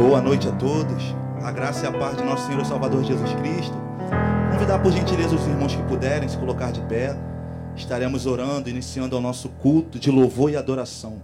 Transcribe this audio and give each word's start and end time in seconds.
Boa 0.00 0.18
noite 0.18 0.48
a 0.48 0.52
todos. 0.52 1.14
A 1.44 1.52
graça 1.52 1.84
e 1.84 1.86
a 1.86 1.92
paz 1.92 2.16
de 2.16 2.24
nosso 2.24 2.46
Senhor 2.46 2.62
e 2.62 2.64
Salvador 2.64 3.04
Jesus 3.04 3.34
Cristo. 3.34 3.74
Convidar 4.50 4.78
por 4.78 4.90
gentileza 4.90 5.34
os 5.34 5.46
irmãos 5.46 5.74
que 5.74 5.82
puderem 5.82 6.26
se 6.26 6.38
colocar 6.38 6.72
de 6.72 6.80
pé. 6.80 7.14
Estaremos 7.76 8.24
orando, 8.24 8.70
iniciando 8.70 9.18
o 9.18 9.20
nosso 9.20 9.50
culto 9.50 9.98
de 9.98 10.10
louvor 10.10 10.50
e 10.50 10.56
adoração. 10.56 11.18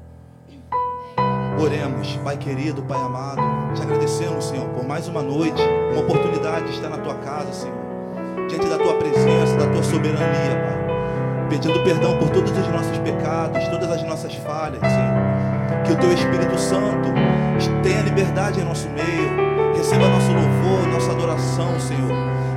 Oremos, 1.59 2.19
Pai 2.23 2.37
querido, 2.37 2.83
Pai 2.83 3.01
amado, 3.01 3.41
te 3.75 3.81
agradecemos, 3.81 4.45
Senhor, 4.45 4.69
por 4.69 4.87
mais 4.87 5.09
uma 5.09 5.23
noite, 5.23 5.63
uma 5.93 6.03
oportunidade 6.03 6.67
de 6.67 6.73
estar 6.73 6.91
na 6.91 6.99
tua 6.99 7.15
casa, 7.15 7.51
Senhor, 7.55 7.75
diante 8.47 8.69
da 8.69 8.77
tua 8.77 8.93
presença, 8.99 9.57
da 9.57 9.73
tua 9.73 9.83
soberania, 9.83 10.21
Pai, 10.67 11.49
pedindo 11.49 11.83
perdão 11.83 12.19
por 12.19 12.29
todos 12.29 12.51
os 12.51 12.69
nossos 12.69 12.99
pecados, 12.99 13.67
todas 13.69 13.91
as 13.91 14.03
nossas 14.03 14.35
falhas, 14.35 14.81
Senhor, 14.81 15.16
que 15.87 15.93
o 15.93 15.97
teu 15.97 16.13
Espírito 16.13 16.59
Santo 16.59 17.09
tenha 17.83 18.03
liberdade 18.03 18.61
em 18.61 18.65
nosso 18.65 18.89
meio, 18.89 19.75
receba 19.77 20.09
nosso 20.09 20.33
louvor, 20.33 20.89
nossa 20.89 21.13
adoração, 21.13 21.79
Senhor, 21.79 22.11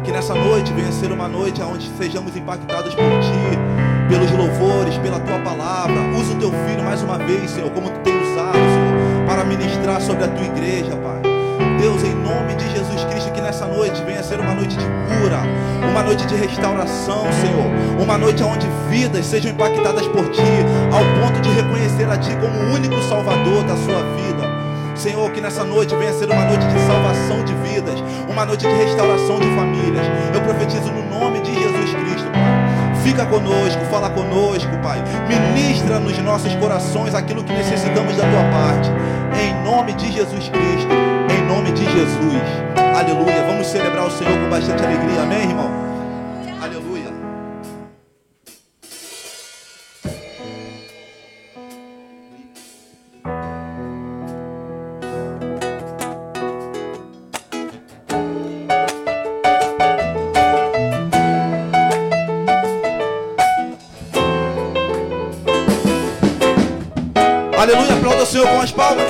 que 0.03 0.11
nessa 0.11 0.33
noite 0.33 0.73
venha 0.73 0.91
ser 0.91 1.11
uma 1.11 1.27
noite 1.27 1.61
onde 1.61 1.89
sejamos 1.97 2.35
impactados 2.35 2.95
por 2.95 3.03
ti, 3.03 4.09
pelos 4.09 4.31
louvores, 4.31 4.97
pela 4.97 5.19
tua 5.19 5.39
palavra, 5.39 6.01
usa 6.17 6.33
o 6.33 6.39
teu 6.39 6.51
filho 6.51 6.83
mais 6.83 7.01
uma 7.03 7.17
vez, 7.17 7.51
Senhor, 7.51 7.69
como 7.71 7.89
tu 7.89 7.99
tem 7.99 8.15
usado, 8.15 8.53
Senhor 8.53 8.89
para 9.29 9.43
ministrar 9.43 10.01
sobre 10.01 10.23
a 10.23 10.27
tua 10.27 10.45
igreja, 10.45 10.95
Pai. 10.97 11.28
Deus, 11.79 12.03
em 12.03 12.13
nome 12.13 12.55
de 12.55 12.69
Jesus 12.71 13.05
Cristo, 13.05 13.31
que 13.31 13.39
nessa 13.39 13.65
noite 13.65 14.03
venha 14.03 14.21
ser 14.21 14.37
uma 14.39 14.53
noite 14.53 14.75
de 14.75 14.83
cura, 14.83 15.39
uma 15.89 16.03
noite 16.03 16.25
de 16.25 16.35
restauração, 16.35 17.23
Senhor. 17.31 18.03
Uma 18.03 18.17
noite 18.17 18.43
onde 18.43 18.67
vidas 18.89 19.25
sejam 19.25 19.51
impactadas 19.51 20.05
por 20.07 20.29
Ti, 20.29 20.41
ao 20.91 21.03
ponto 21.21 21.39
de 21.39 21.49
reconhecer 21.49 22.09
a 22.09 22.17
Ti 22.17 22.31
como 22.41 22.59
o 22.59 22.73
único 22.73 23.01
Salvador 23.03 23.63
da 23.63 23.77
sua 23.77 24.03
vida. 24.17 24.43
Senhor, 24.93 25.31
que 25.31 25.39
nessa 25.39 25.63
noite 25.63 25.95
venha 25.95 26.11
ser 26.11 26.29
uma 26.29 26.43
noite 26.43 26.65
de 26.67 26.79
salvação 26.81 27.45
de 27.45 27.53
vidas, 27.55 28.03
uma 28.27 28.45
noite 28.45 28.67
de 28.67 28.73
restauração 28.73 29.39
de 29.39 29.47
famílias. 29.55 30.05
Eu 30.33 30.41
profetizo 30.41 30.91
no 30.91 31.09
nome 31.09 31.39
de 31.39 31.53
Jesus 31.53 31.93
Cristo, 31.93 32.29
Pai. 32.31 33.01
Fica 33.03 33.25
conosco, 33.25 33.79
fala 33.89 34.09
conosco, 34.09 34.77
Pai. 34.83 35.01
Ministra 35.29 35.97
nos 35.97 36.17
nossos 36.17 36.53
corações 36.55 37.15
aquilo 37.15 37.41
que 37.41 37.53
necessitamos 37.53 38.17
da 38.17 38.23
tua 38.23 38.43
parte. 38.51 38.91
Em 39.41 39.63
nome 39.63 39.93
de 39.93 40.11
Jesus 40.11 40.49
Cristo. 40.49 40.98
Nome 41.69 41.81
de 41.81 41.91
Jesus. 41.91 42.41
Aleluia. 42.97 43.43
Vamos 43.45 43.67
celebrar 43.67 44.07
o 44.07 44.09
Senhor 44.09 44.39
com 44.39 44.49
bastante 44.49 44.83
alegria. 44.83 45.21
Amém, 45.21 45.41
irmão? 45.41 45.69
Aleluia. 46.59 47.13
Aleluia. 67.59 67.93
Aplauda 67.93 68.23
o 68.23 68.25
Senhor 68.25 68.47
com 68.47 68.59
as 68.59 68.71
palmas. 68.71 69.08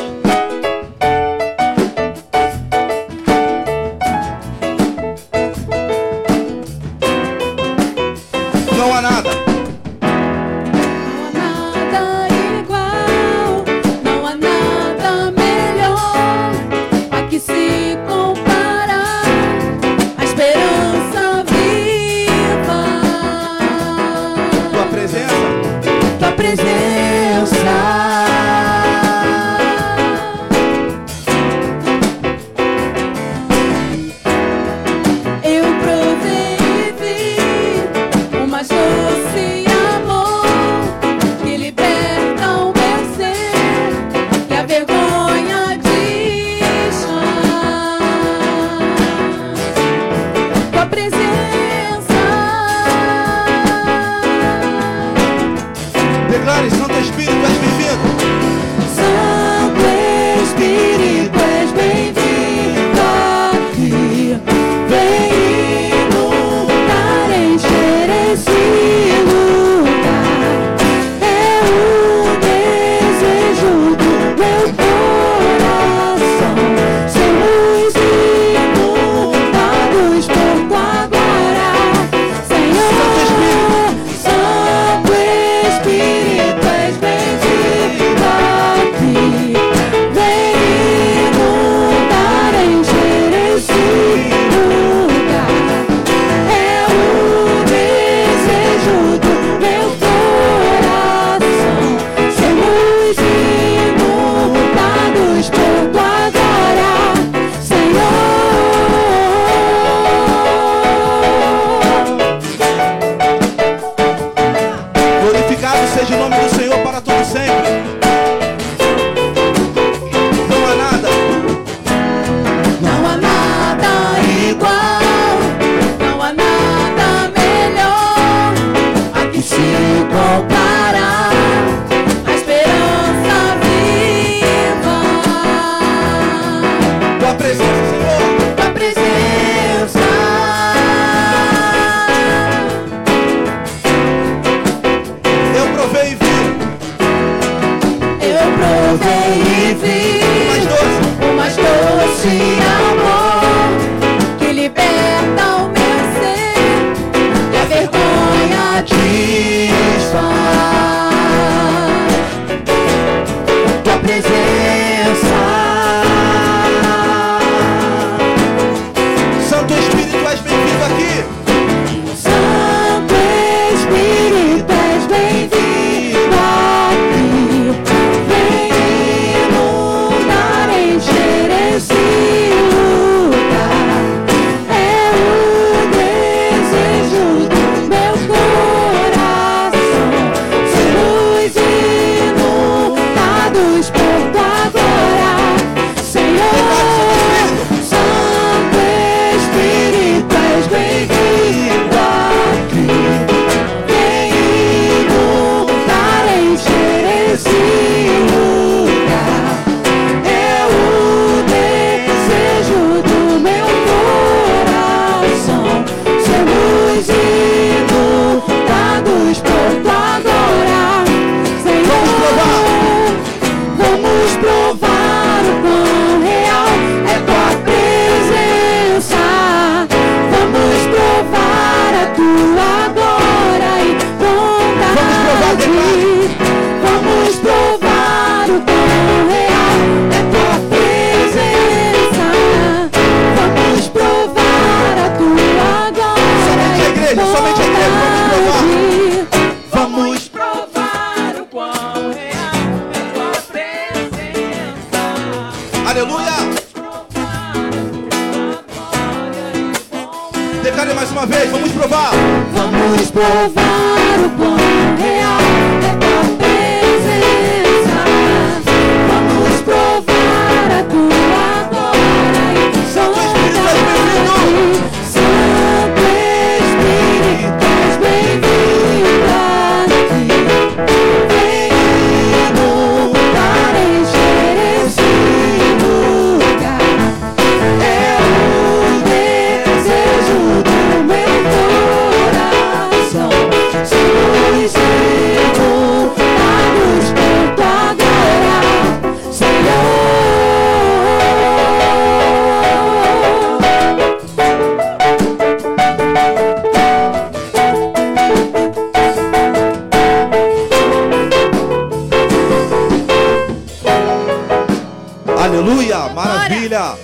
Maravilha. 316.30 316.96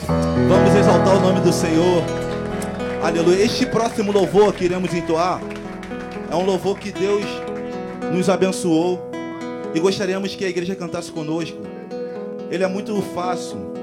Vamos 0.48 0.76
exaltar 0.76 1.16
o 1.16 1.20
nome 1.20 1.42
do 1.42 1.52
Senhor. 1.52 2.04
Aleluia. 3.04 3.44
Este 3.44 3.66
próximo 3.66 4.12
louvor 4.12 4.54
que 4.54 4.66
iremos 4.66 4.94
entoar 4.94 5.42
é 6.30 6.36
um 6.36 6.46
louvor 6.46 6.78
que 6.78 6.92
Deus 6.92 7.26
nos 8.14 8.30
abençoou 8.30 9.10
e 9.74 9.80
gostaríamos 9.80 10.36
que 10.36 10.46
a 10.46 10.50
igreja 10.50 10.76
cantasse 10.76 11.12
conosco. 11.12 11.58
Ele 12.52 12.64
é 12.64 12.68
muito 12.68 13.02
fácil. 13.14 13.74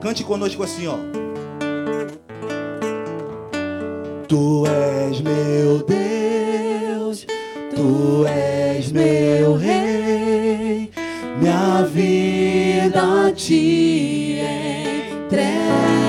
Cante 0.00 0.24
conosco 0.24 0.62
assim, 0.62 0.86
ó. 0.86 0.96
Tu 4.26 4.64
és 4.66 5.20
meu 5.20 5.84
Deus, 5.84 7.26
tu 7.74 8.26
és 8.26 8.90
meu 8.90 9.54
rei, 9.54 10.90
minha 11.40 11.82
vida 11.82 13.32
ti 13.34 14.38
entrego. 14.38 16.03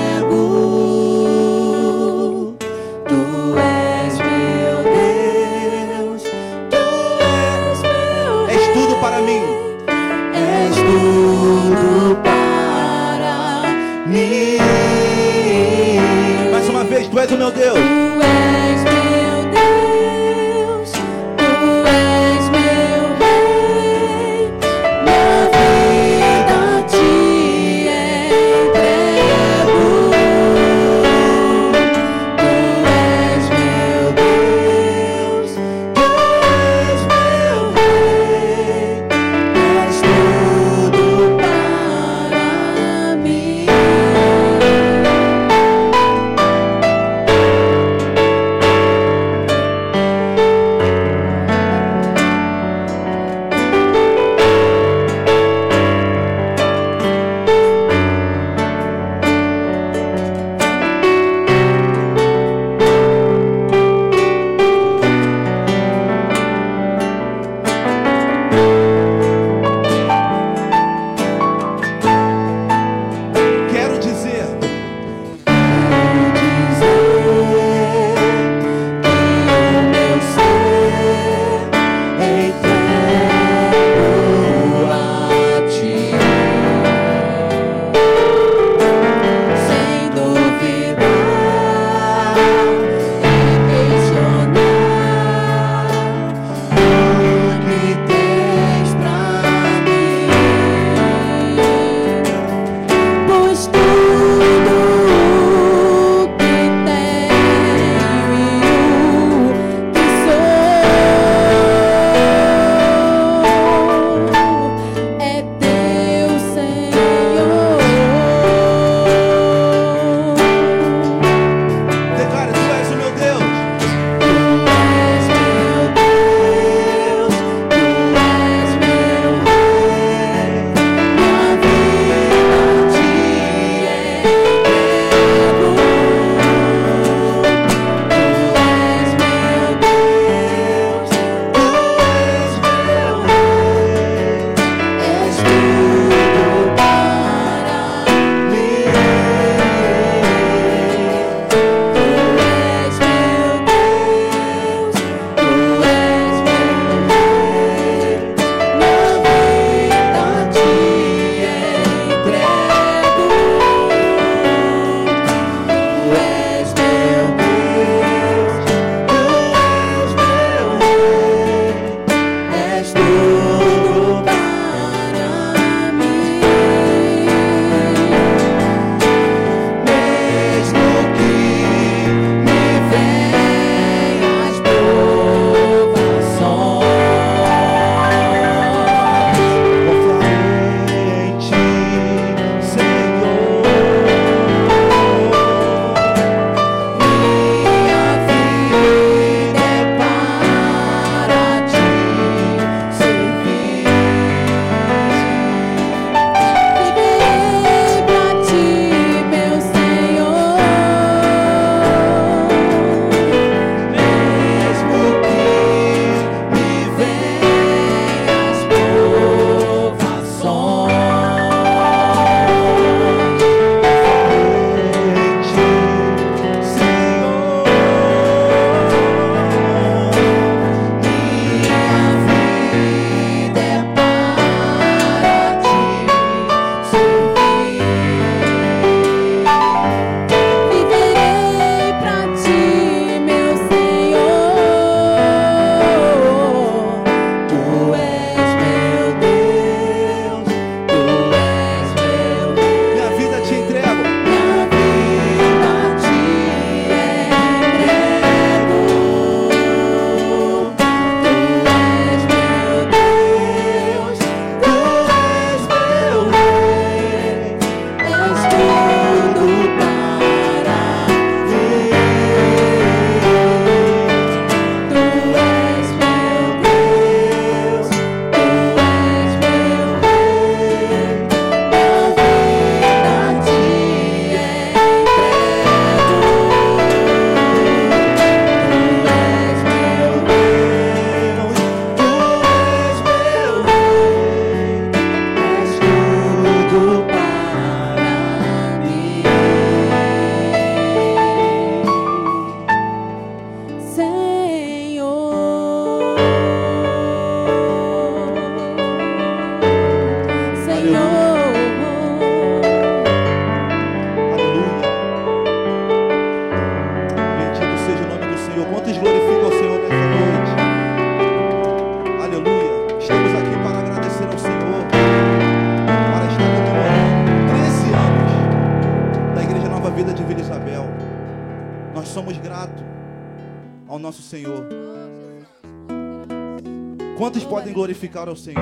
Glorificar 337.96 338.28
ao 338.28 338.36
Senhor? 338.36 338.60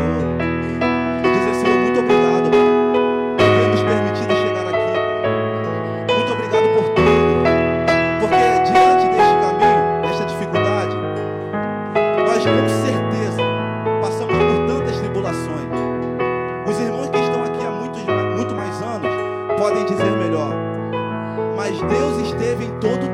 Dizer, 1.22 1.54
Senhor, 1.54 1.76
muito 1.78 1.98
obrigado 1.98 2.50
por 2.50 3.36
ter 3.36 3.68
nos 3.68 3.82
permitido 3.82 4.32
chegar 4.36 4.66
aqui. 4.68 4.94
Muito 6.14 6.32
obrigado 6.32 6.66
por 6.74 6.84
tudo. 6.94 7.42
Porque 8.20 8.46
diante 8.70 9.04
deste 9.10 9.36
caminho, 9.42 10.02
desta 10.02 10.24
dificuldade, 10.26 10.94
nós 12.24 12.42
com 12.46 12.68
certeza 12.68 13.42
passamos 14.00 14.36
por 14.36 14.66
tantas 14.68 15.00
tribulações. 15.00 15.68
Os 16.68 16.78
irmãos 16.78 17.08
que 17.08 17.18
estão 17.18 17.42
aqui 17.42 17.66
há 17.66 17.70
muitos, 17.72 18.02
muito 18.36 18.54
mais 18.54 18.82
anos 18.82 19.58
podem 19.58 19.84
dizer 19.84 20.12
melhor. 20.12 20.54
Mas 21.56 21.76
Deus 21.82 22.28
esteve 22.28 22.66
em 22.66 22.78
todo 22.78 23.04
o 23.04 23.13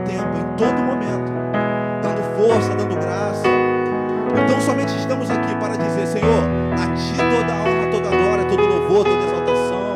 somente 4.70 4.96
estamos 4.96 5.28
aqui 5.28 5.52
para 5.56 5.76
dizer, 5.76 6.06
Senhor, 6.06 6.44
a 6.78 6.94
Ti 6.94 7.16
toda 7.16 7.52
a 7.52 7.62
honra, 7.62 7.90
toda 7.90 8.08
a 8.08 8.16
glória, 8.16 8.44
todo 8.44 8.64
louvor, 8.64 9.04
toda 9.04 9.24
exaltação. 9.24 9.94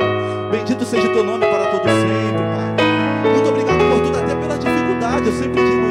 Bendito 0.51 0.85
seja 0.85 1.09
o 1.09 1.13
Teu 1.13 1.23
nome 1.23 1.47
para 1.47 1.67
todo 1.67 1.83
sempre, 1.83 2.43
Pai. 2.43 3.31
Muito 3.31 3.49
obrigado 3.51 3.79
por 3.79 4.03
tudo, 4.03 4.19
até 4.19 4.35
pela 4.35 4.59
dificuldade, 4.59 5.27
eu 5.27 5.33
sempre 5.33 5.63
digo 5.63 5.84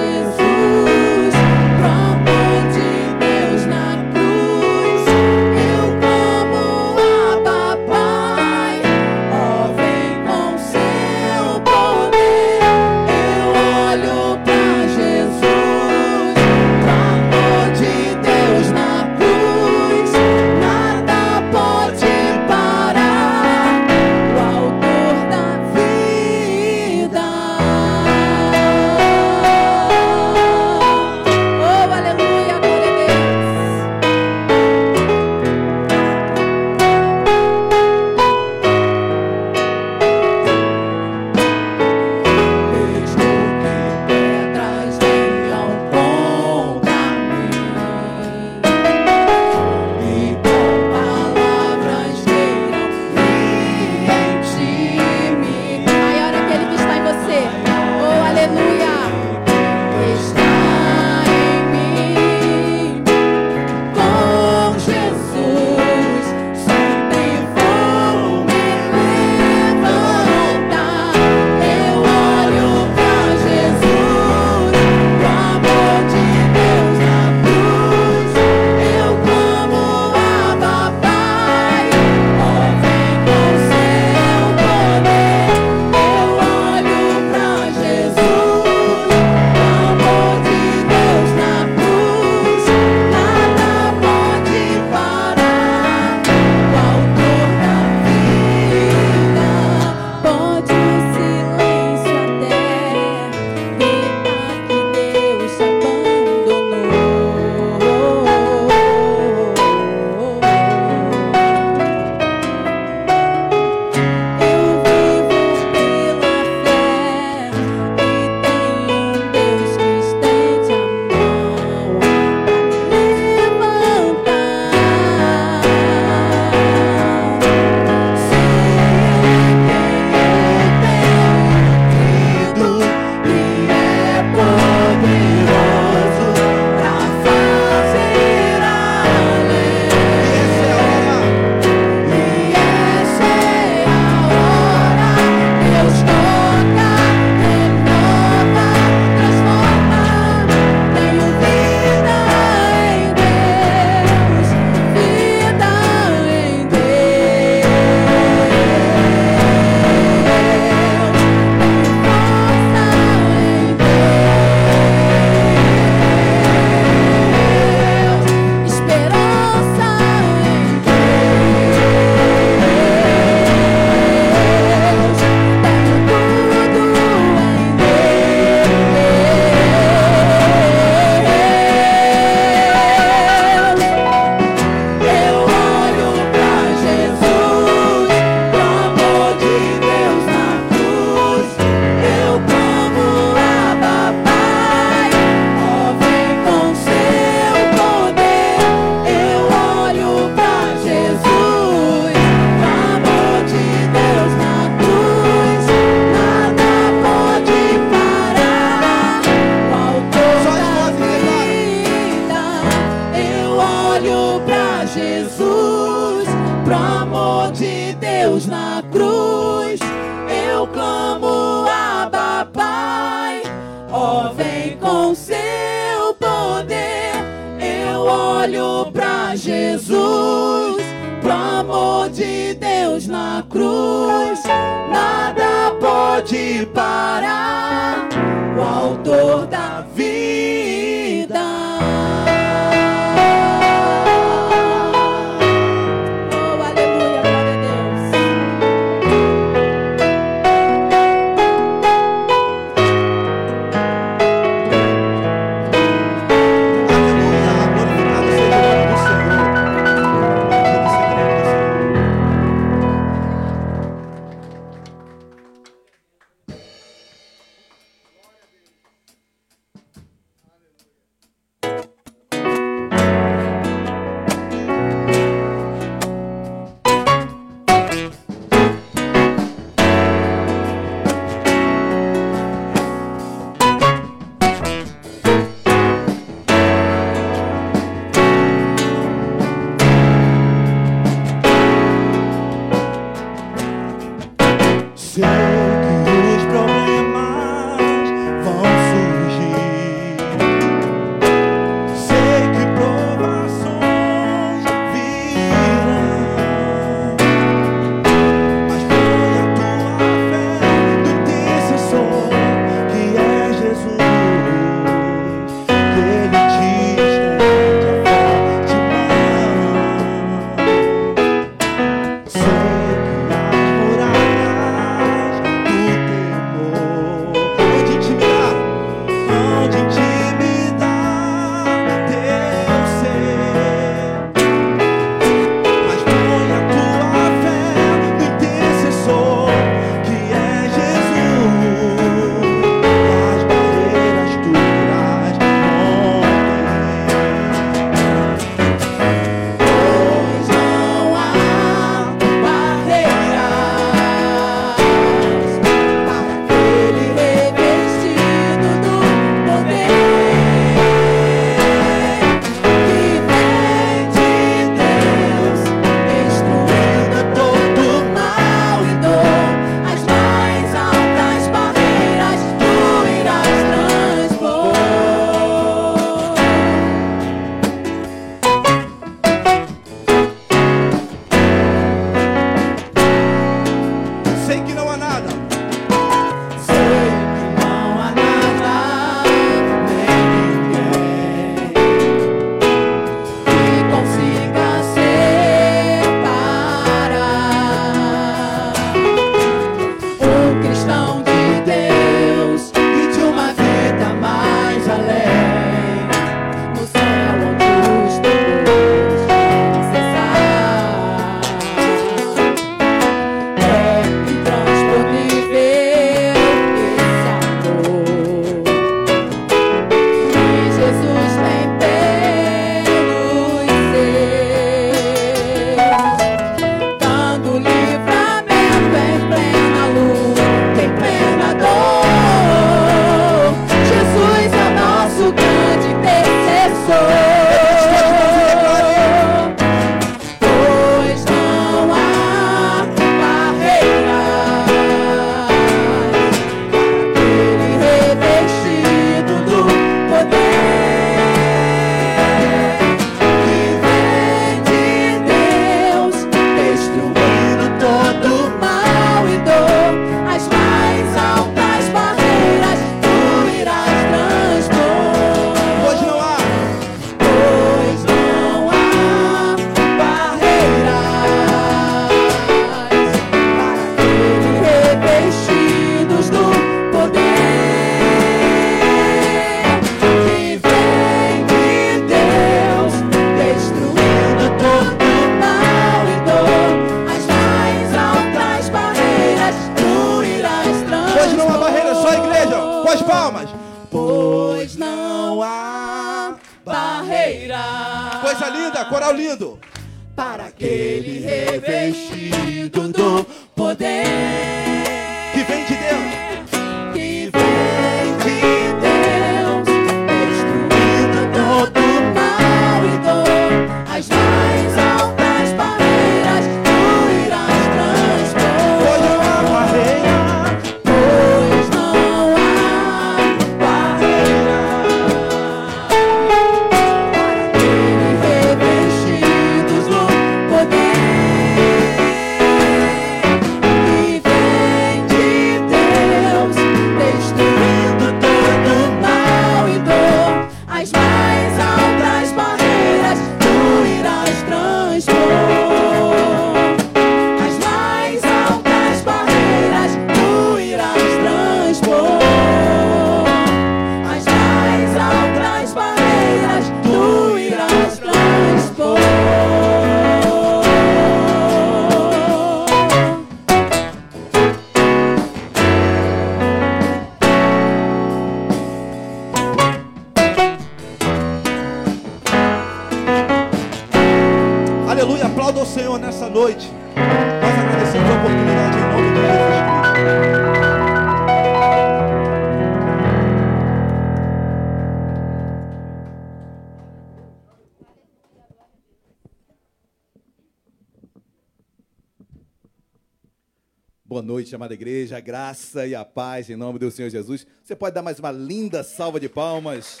graça 595.26 595.84
e 595.84 595.92
a 595.92 596.04
paz 596.04 596.48
em 596.48 596.54
nome 596.54 596.78
do 596.78 596.88
Senhor 596.88 597.10
Jesus. 597.10 597.44
Você 597.60 597.74
pode 597.74 597.92
dar 597.92 598.00
mais 598.00 598.20
uma 598.20 598.30
linda 598.30 598.84
salva 598.84 599.18
de 599.18 599.28
palmas 599.28 600.00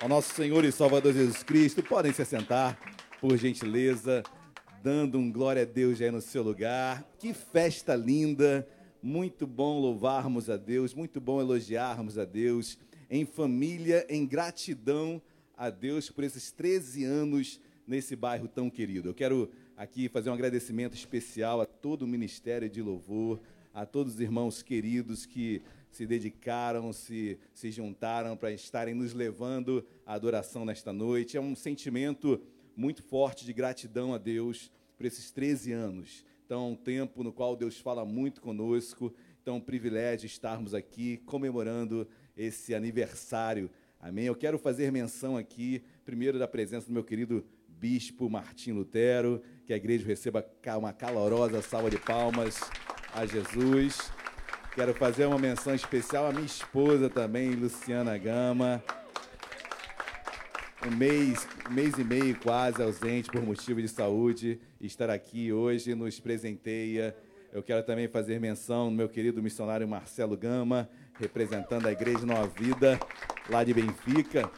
ao 0.00 0.08
nosso 0.08 0.32
Senhor 0.36 0.64
e 0.64 0.70
Salvador 0.70 1.12
Jesus 1.12 1.42
Cristo. 1.42 1.82
Podem 1.82 2.12
se 2.12 2.22
assentar, 2.22 2.78
por 3.20 3.36
gentileza, 3.36 4.22
dando 4.80 5.18
um 5.18 5.32
glória 5.32 5.62
a 5.62 5.64
Deus 5.64 6.00
aí 6.00 6.12
no 6.12 6.20
seu 6.20 6.44
lugar. 6.44 7.02
Que 7.18 7.34
festa 7.34 7.96
linda! 7.96 8.64
Muito 9.02 9.48
bom 9.48 9.80
louvarmos 9.80 10.48
a 10.48 10.56
Deus, 10.56 10.94
muito 10.94 11.20
bom 11.20 11.40
elogiarmos 11.40 12.16
a 12.16 12.24
Deus 12.24 12.78
em 13.10 13.24
família, 13.24 14.06
em 14.08 14.24
gratidão 14.24 15.20
a 15.56 15.70
Deus 15.70 16.08
por 16.08 16.22
esses 16.22 16.52
13 16.52 17.02
anos 17.02 17.60
nesse 17.84 18.14
bairro 18.14 18.46
tão 18.46 18.70
querido. 18.70 19.08
Eu 19.08 19.14
quero 19.14 19.50
aqui 19.76 20.08
fazer 20.08 20.30
um 20.30 20.34
agradecimento 20.34 20.94
especial 20.94 21.60
a 21.60 21.66
todo 21.66 22.02
o 22.02 22.06
Ministério 22.06 22.70
de 22.70 22.80
Louvor, 22.80 23.40
a 23.74 23.86
todos 23.86 24.14
os 24.14 24.20
irmãos 24.20 24.62
queridos 24.62 25.24
que 25.24 25.62
se 25.90 26.06
dedicaram, 26.06 26.92
se, 26.92 27.38
se 27.52 27.70
juntaram 27.70 28.36
para 28.36 28.50
estarem 28.50 28.94
nos 28.94 29.12
levando 29.12 29.84
à 30.06 30.14
adoração 30.14 30.64
nesta 30.64 30.92
noite. 30.92 31.36
É 31.36 31.40
um 31.40 31.54
sentimento 31.54 32.40
muito 32.76 33.02
forte 33.02 33.44
de 33.44 33.52
gratidão 33.52 34.14
a 34.14 34.18
Deus 34.18 34.70
por 34.96 35.06
esses 35.06 35.30
13 35.30 35.72
anos. 35.72 36.24
Então, 36.44 36.72
um 36.72 36.76
tempo 36.76 37.22
no 37.22 37.32
qual 37.32 37.56
Deus 37.56 37.78
fala 37.78 38.04
muito 38.04 38.40
conosco. 38.40 39.14
Então, 39.42 39.56
um 39.56 39.60
privilégio 39.60 40.26
estarmos 40.26 40.74
aqui 40.74 41.18
comemorando 41.18 42.06
esse 42.36 42.74
aniversário. 42.74 43.70
Amém? 44.00 44.24
Eu 44.24 44.34
quero 44.34 44.58
fazer 44.58 44.90
menção 44.90 45.36
aqui, 45.36 45.82
primeiro, 46.04 46.38
da 46.38 46.48
presença 46.48 46.86
do 46.86 46.92
meu 46.92 47.04
querido 47.04 47.44
Bispo 47.68 48.30
Martim 48.30 48.72
Lutero, 48.72 49.42
que 49.64 49.72
a 49.72 49.76
igreja 49.76 50.06
receba 50.06 50.46
uma 50.78 50.92
calorosa 50.92 51.60
salva 51.62 51.90
de 51.90 51.98
palmas 51.98 52.60
a 53.14 53.26
Jesus. 53.26 54.10
Quero 54.74 54.94
fazer 54.94 55.26
uma 55.26 55.38
menção 55.38 55.74
especial 55.74 56.26
à 56.26 56.32
minha 56.32 56.46
esposa 56.46 57.10
também, 57.10 57.50
Luciana 57.50 58.16
Gama. 58.16 58.82
Um 60.86 60.96
mês, 60.96 61.46
um 61.70 61.74
mês 61.74 61.94
e 61.98 62.02
meio 62.02 62.34
quase 62.40 62.82
ausente 62.82 63.30
por 63.30 63.42
motivo 63.42 63.80
de 63.80 63.88
saúde, 63.88 64.60
estar 64.80 65.10
aqui 65.10 65.52
hoje 65.52 65.94
nos 65.94 66.18
presenteia. 66.18 67.14
Eu 67.52 67.62
quero 67.62 67.82
também 67.84 68.08
fazer 68.08 68.40
menção 68.40 68.88
do 68.88 68.96
meu 68.96 69.08
querido 69.08 69.42
missionário 69.42 69.86
Marcelo 69.86 70.36
Gama, 70.36 70.88
representando 71.20 71.86
a 71.86 71.92
Igreja 71.92 72.24
Nova 72.24 72.48
Vida, 72.48 72.98
lá 73.48 73.62
de 73.62 73.74
Benfica, 73.74 74.50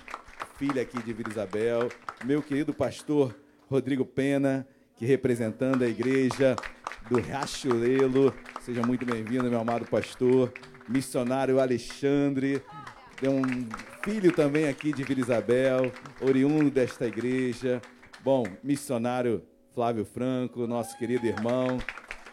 filha 0.56 0.82
aqui 0.82 1.02
de 1.02 1.12
Vila 1.12 1.30
Isabel. 1.30 1.88
Meu 2.24 2.40
querido 2.40 2.72
pastor 2.72 3.34
Rodrigo 3.68 4.04
Pena, 4.04 4.66
que 4.96 5.04
representando 5.04 5.82
a 5.82 5.88
igreja 5.88 6.54
do 7.08 7.20
Riachuelo. 7.20 8.34
Seja 8.60 8.82
muito 8.82 9.04
bem-vindo, 9.04 9.50
meu 9.50 9.60
amado 9.60 9.84
pastor. 9.86 10.52
Missionário 10.88 11.60
Alexandre, 11.60 12.62
tem 13.20 13.30
um 13.30 13.42
filho 14.02 14.32
também 14.32 14.68
aqui 14.68 14.92
de 14.92 15.02
Vila 15.02 15.20
Isabel, 15.20 15.92
oriundo 16.20 16.70
desta 16.70 17.06
igreja. 17.06 17.80
Bom, 18.22 18.44
missionário 18.62 19.42
Flávio 19.74 20.04
Franco, 20.04 20.66
nosso 20.66 20.96
querido 20.98 21.26
irmão 21.26 21.78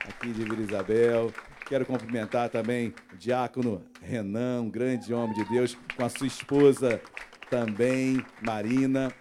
aqui 0.08 0.32
de 0.32 0.44
Vila 0.44 0.62
Isabel. 0.62 1.32
Quero 1.68 1.86
cumprimentar 1.86 2.50
também 2.50 2.94
o 3.14 3.18
diácono 3.18 3.82
Renan, 4.02 4.64
um 4.64 4.70
grande 4.70 5.14
homem 5.14 5.36
de 5.36 5.46
Deus, 5.46 5.78
com 5.96 6.04
a 6.04 6.10
sua 6.10 6.28
esposa 6.28 7.02
também, 7.50 8.26
Marina 8.42 9.14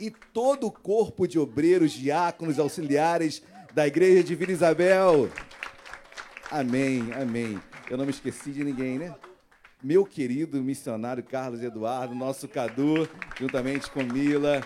e 0.00 0.10
todo 0.10 0.68
o 0.68 0.70
corpo 0.70 1.26
de 1.26 1.38
obreiros, 1.38 1.92
diáconos, 1.92 2.58
auxiliares 2.58 3.42
da 3.78 3.86
igreja 3.86 4.24
de 4.24 4.34
Vila 4.34 4.50
Isabel. 4.50 5.30
Amém, 6.50 7.12
amém. 7.12 7.60
Eu 7.88 7.96
não 7.96 8.04
me 8.04 8.10
esqueci 8.10 8.50
de 8.50 8.64
ninguém, 8.64 8.98
né? 8.98 9.14
Meu 9.80 10.04
querido 10.04 10.60
missionário 10.60 11.22
Carlos 11.22 11.62
Eduardo, 11.62 12.12
nosso 12.12 12.48
Cadu, 12.48 13.08
juntamente 13.38 13.88
com 13.88 14.02
Mila, 14.02 14.60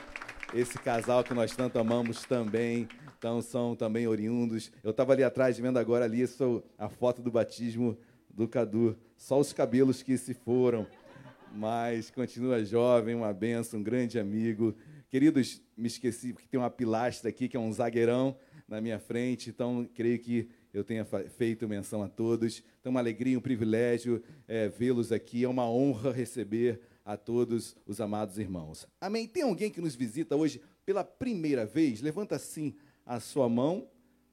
esse 0.55 0.79
casal 0.79 1.23
que 1.23 1.35
nós 1.35 1.55
tanto 1.55 1.79
amamos 1.79 2.25
também. 2.25 2.89
Então 3.19 3.43
são 3.43 3.77
também 3.77 4.07
oriundos. 4.07 4.73
Eu 4.83 4.93
estava 4.93 5.13
ali 5.13 5.23
atrás 5.23 5.59
vendo 5.59 5.79
agora 5.79 6.07
ali 6.07 6.25
a 6.79 6.89
foto 6.89 7.21
do 7.21 7.31
batismo 7.31 7.99
do 8.31 8.49
Cadu. 8.49 8.97
Só 9.19 9.39
os 9.39 9.53
cabelos 9.53 10.03
que 10.03 10.17
se 10.17 10.33
foram, 10.33 10.87
mas 11.55 12.11
continua 12.11 12.65
jovem, 12.65 13.15
uma 13.15 13.35
benção, 13.35 13.79
um 13.79 13.83
grande 13.83 14.19
amigo. 14.19 14.75
Queridos, 15.11 15.61
me 15.77 15.89
esqueci 15.89 16.33
que 16.33 16.49
tem 16.49 16.59
uma 16.59 16.71
pilastra 16.71 17.29
aqui, 17.29 17.47
que 17.47 17.59
é 17.59 17.61
um 17.61 17.71
zagueirão 17.71 18.35
na 18.73 18.81
minha 18.81 18.99
frente, 18.99 19.51
então 19.51 19.87
creio 19.95 20.19
que 20.19 20.49
eu 20.73 20.83
tenha 20.83 21.05
feito 21.05 21.69
menção 21.69 22.03
a 22.03 22.09
todos. 22.09 22.63
Então, 22.81 22.91
uma 22.91 23.01
alegria, 23.01 23.39
um 23.39 23.43
privilégio 23.43 24.23
é, 24.49 24.67
vê-los 24.67 25.13
aqui, 25.13 25.45
é 25.45 25.49
uma 25.49 25.69
honra 25.71 26.11
receber 26.11 26.81
a 27.05 27.15
todos 27.15 27.77
os 27.87 28.01
amados 28.01 28.39
irmãos. 28.39 28.89
Amém? 28.99 29.29
Tem 29.29 29.43
alguém 29.43 29.71
que 29.71 29.81
nos 29.81 29.95
visita 29.95 30.35
hoje 30.35 30.59
pela 30.87 31.05
primeira 31.05 31.67
vez? 31.67 32.01
Levanta 32.01 32.37
assim 32.37 32.75
a 33.05 33.21
sua 33.21 33.47
mão. 33.47 33.87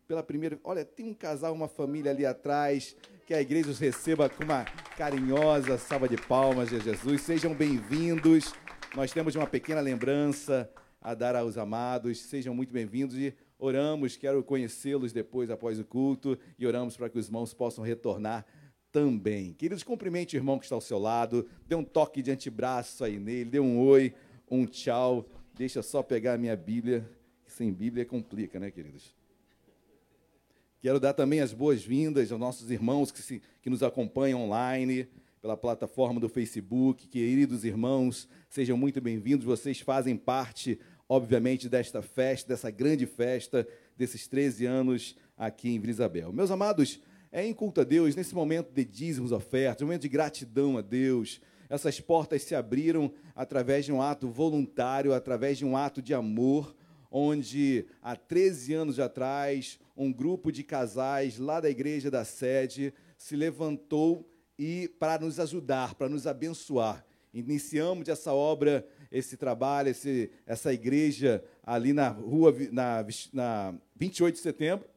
Pela 0.08 0.24
primeira 0.24 0.58
Olha, 0.64 0.86
tem 0.86 1.06
um 1.06 1.14
casal, 1.14 1.54
uma 1.54 1.68
família 1.68 2.12
ali 2.12 2.26
atrás. 2.26 2.96
Que 3.26 3.34
a 3.34 3.42
igreja 3.42 3.70
os 3.70 3.78
receba 3.78 4.30
com 4.30 4.46
uma 4.46 4.64
carinhosa 4.98 5.78
salva 5.78 6.08
de 6.08 6.16
palmas 6.16 6.70
de 6.70 6.80
Jesus. 6.80 7.22
Sejam 7.24 7.54
bem-vindos. 7.54 8.54
Nós 8.96 9.12
temos 9.12 9.36
uma 9.36 9.46
pequena 9.46 9.82
lembrança 9.82 10.72
a 11.02 11.14
dar 11.14 11.36
aos 11.36 11.58
amados. 11.58 12.22
Sejam 12.22 12.56
muito 12.56 12.72
bem-vindos 12.72 13.18
e 13.18 13.36
oramos. 13.60 14.16
Quero 14.16 14.44
conhecê-los 14.44 15.12
depois, 15.12 15.52
após 15.52 15.78
o 15.80 15.84
culto, 15.84 16.40
e 16.58 16.66
oramos 16.66 16.98
para 16.98 17.10
que 17.10 17.20
os 17.20 17.28
irmãos 17.28 17.54
possam 17.54 17.84
retornar 17.84 18.46
também. 18.92 19.54
Queridos, 19.54 19.84
cumprimente 19.84 20.36
o 20.36 20.40
irmão 20.40 20.58
que 20.58 20.66
está 20.66 20.76
ao 20.76 20.82
seu 20.82 20.98
lado, 20.98 21.48
dê 21.68 21.76
um 21.76 21.84
toque 21.84 22.24
de 22.24 22.32
antebraço 22.32 23.04
aí 23.04 23.20
nele, 23.20 23.52
dê 23.52 23.60
um 23.60 23.80
oi, 23.80 24.14
um 24.50 24.66
tchau. 24.66 25.30
Deixa 25.54 25.84
só 25.84 26.02
pegar 26.02 26.34
a 26.34 26.38
minha 26.38 26.56
Bíblia, 26.56 27.08
sem 27.46 27.72
Bíblia 27.72 28.06
complica, 28.06 28.60
né, 28.60 28.72
queridos? 28.72 29.14
Quero 30.82 31.00
dar 31.00 31.14
também 31.14 31.42
as 31.42 31.54
boas-vindas 31.54 32.32
aos 32.32 32.40
nossos 32.40 32.72
irmãos 32.72 33.12
que, 33.12 33.22
se, 33.22 33.42
que 33.62 33.70
nos 33.70 33.84
acompanham 33.84 34.42
online 34.42 35.10
pela 35.42 35.58
plataforma 35.58 36.20
do 36.20 36.30
Facebook. 36.30 37.06
Queridos 37.08 37.66
irmãos, 37.66 38.30
sejam 38.50 38.78
muito 38.78 39.02
bem-vindos. 39.02 39.46
Vocês 39.46 39.82
fazem 39.82 40.16
parte, 40.16 40.80
obviamente, 41.10 41.68
desta 41.68 42.04
festa, 42.04 42.50
dessa 42.50 42.70
grande 42.70 43.08
festa, 43.08 43.68
desses 43.98 44.28
13 44.28 44.68
anos 44.68 45.16
aqui 45.36 45.70
em 45.70 45.80
Vila 45.80 45.92
Isabel. 45.92 46.32
Meus 46.32 46.52
amados, 46.52 47.02
é 47.32 47.44
em 47.44 47.54
culto 47.54 47.82
a 47.82 47.84
Deus, 47.84 48.16
nesse 48.16 48.36
momento 48.36 48.72
de 48.72 48.86
dízimos, 48.86 49.32
ofertas, 49.32 49.82
momento 49.82 50.04
de 50.04 50.10
gratidão 50.10 50.78
a 50.78 50.82
Deus, 50.82 51.42
essas 51.68 52.00
portas 52.00 52.44
se 52.44 52.54
abriram 52.54 53.12
através 53.36 53.86
de 53.86 53.92
um 53.92 54.02
ato 54.02 54.30
voluntário, 54.30 55.14
através 55.14 55.58
de 55.58 55.66
um 55.66 55.76
ato 55.76 56.00
de 56.00 56.14
amor, 56.14 56.76
onde 57.12 57.88
há 58.04 58.16
13 58.16 58.76
anos 58.76 59.00
atrás, 59.00 59.80
um 59.98 60.14
grupo 60.14 60.52
de 60.52 60.64
casais 60.64 61.40
lá 61.40 61.60
da 61.60 61.70
igreja 61.70 62.12
da 62.12 62.24
sede 62.24 62.94
se 63.18 63.36
levantou 63.36 64.32
e 64.58 64.88
para 65.00 65.18
nos 65.18 65.40
ajudar, 65.40 65.96
para 65.96 66.08
nos 66.08 66.28
abençoar. 66.28 67.04
Iniciamos 67.34 68.10
essa 68.10 68.34
obra, 68.34 68.88
esse 69.12 69.36
trabalho, 69.36 69.90
esse, 69.90 70.32
essa 70.46 70.74
igreja 70.74 71.44
ali 71.64 71.94
na 71.94 72.10
rua, 72.10 72.54
na, 72.72 73.06
na 73.34 73.76
28 73.96 74.36
de 74.36 74.42
setembro, 74.42 74.88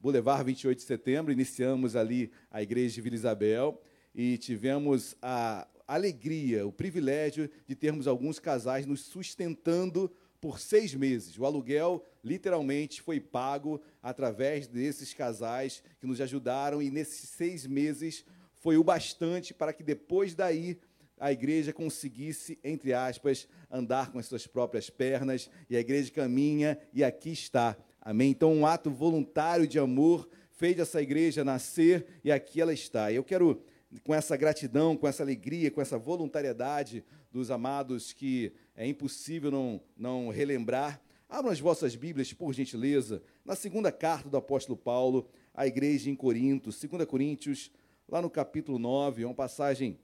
Boulevard 0.00 0.44
28 0.44 0.78
de 0.78 0.84
setembro. 0.84 1.32
Iniciamos 1.32 1.96
ali 1.96 2.30
a 2.50 2.62
igreja 2.62 2.94
de 2.94 3.00
Vila 3.00 3.16
Isabel 3.16 3.80
e 4.14 4.38
tivemos 4.38 5.16
a 5.20 5.66
alegria, 5.86 6.66
o 6.66 6.72
privilégio 6.72 7.50
de 7.66 7.74
termos 7.74 8.06
alguns 8.06 8.38
casais 8.38 8.86
nos 8.86 9.00
sustentando 9.00 10.10
por 10.40 10.58
seis 10.58 10.94
meses. 10.94 11.38
O 11.38 11.44
aluguel, 11.44 12.04
literalmente, 12.24 13.02
foi 13.02 13.20
pago 13.20 13.80
através 14.02 14.66
desses 14.66 15.12
casais 15.12 15.82
que 16.00 16.06
nos 16.06 16.20
ajudaram, 16.20 16.80
e 16.80 16.90
nesses 16.90 17.28
seis 17.28 17.66
meses 17.66 18.24
foi 18.54 18.76
o 18.76 18.84
bastante 18.84 19.52
para 19.52 19.72
que 19.72 19.82
depois 19.82 20.34
daí 20.34 20.78
a 21.20 21.30
igreja 21.30 21.72
conseguisse, 21.72 22.58
entre 22.64 22.94
aspas, 22.94 23.46
andar 23.70 24.10
com 24.10 24.18
as 24.18 24.26
suas 24.26 24.46
próprias 24.46 24.88
pernas, 24.88 25.50
e 25.68 25.76
a 25.76 25.80
igreja 25.80 26.10
caminha, 26.10 26.78
e 26.92 27.04
aqui 27.04 27.30
está. 27.30 27.76
Amém? 28.00 28.30
Então, 28.30 28.52
um 28.52 28.66
ato 28.66 28.90
voluntário 28.90 29.66
de 29.66 29.78
amor 29.78 30.28
fez 30.50 30.78
essa 30.78 31.00
igreja 31.00 31.44
nascer, 31.44 32.06
e 32.24 32.32
aqui 32.32 32.60
ela 32.60 32.72
está. 32.72 33.12
Eu 33.12 33.22
quero, 33.22 33.62
com 34.02 34.14
essa 34.14 34.36
gratidão, 34.36 34.96
com 34.96 35.06
essa 35.06 35.22
alegria, 35.22 35.70
com 35.70 35.80
essa 35.80 35.98
voluntariedade 35.98 37.04
dos 37.30 37.50
amados, 37.50 38.12
que 38.12 38.52
é 38.74 38.86
impossível 38.86 39.50
não, 39.50 39.80
não 39.96 40.30
relembrar, 40.30 41.00
Abram 41.30 41.52
as 41.52 41.60
vossas 41.60 41.94
Bíblias, 41.94 42.32
por 42.32 42.52
gentileza, 42.52 43.22
na 43.44 43.54
segunda 43.54 43.92
carta 43.92 44.28
do 44.28 44.36
apóstolo 44.36 44.76
Paulo 44.76 45.28
à 45.54 45.64
igreja 45.64 46.10
em 46.10 46.16
Corinto, 46.16 46.70
2 46.70 47.04
Coríntios, 47.04 47.70
lá 48.08 48.20
no 48.20 48.28
capítulo 48.28 48.80
9, 48.80 49.22
é 49.22 49.26
uma 49.26 49.34
passagem 49.34 49.96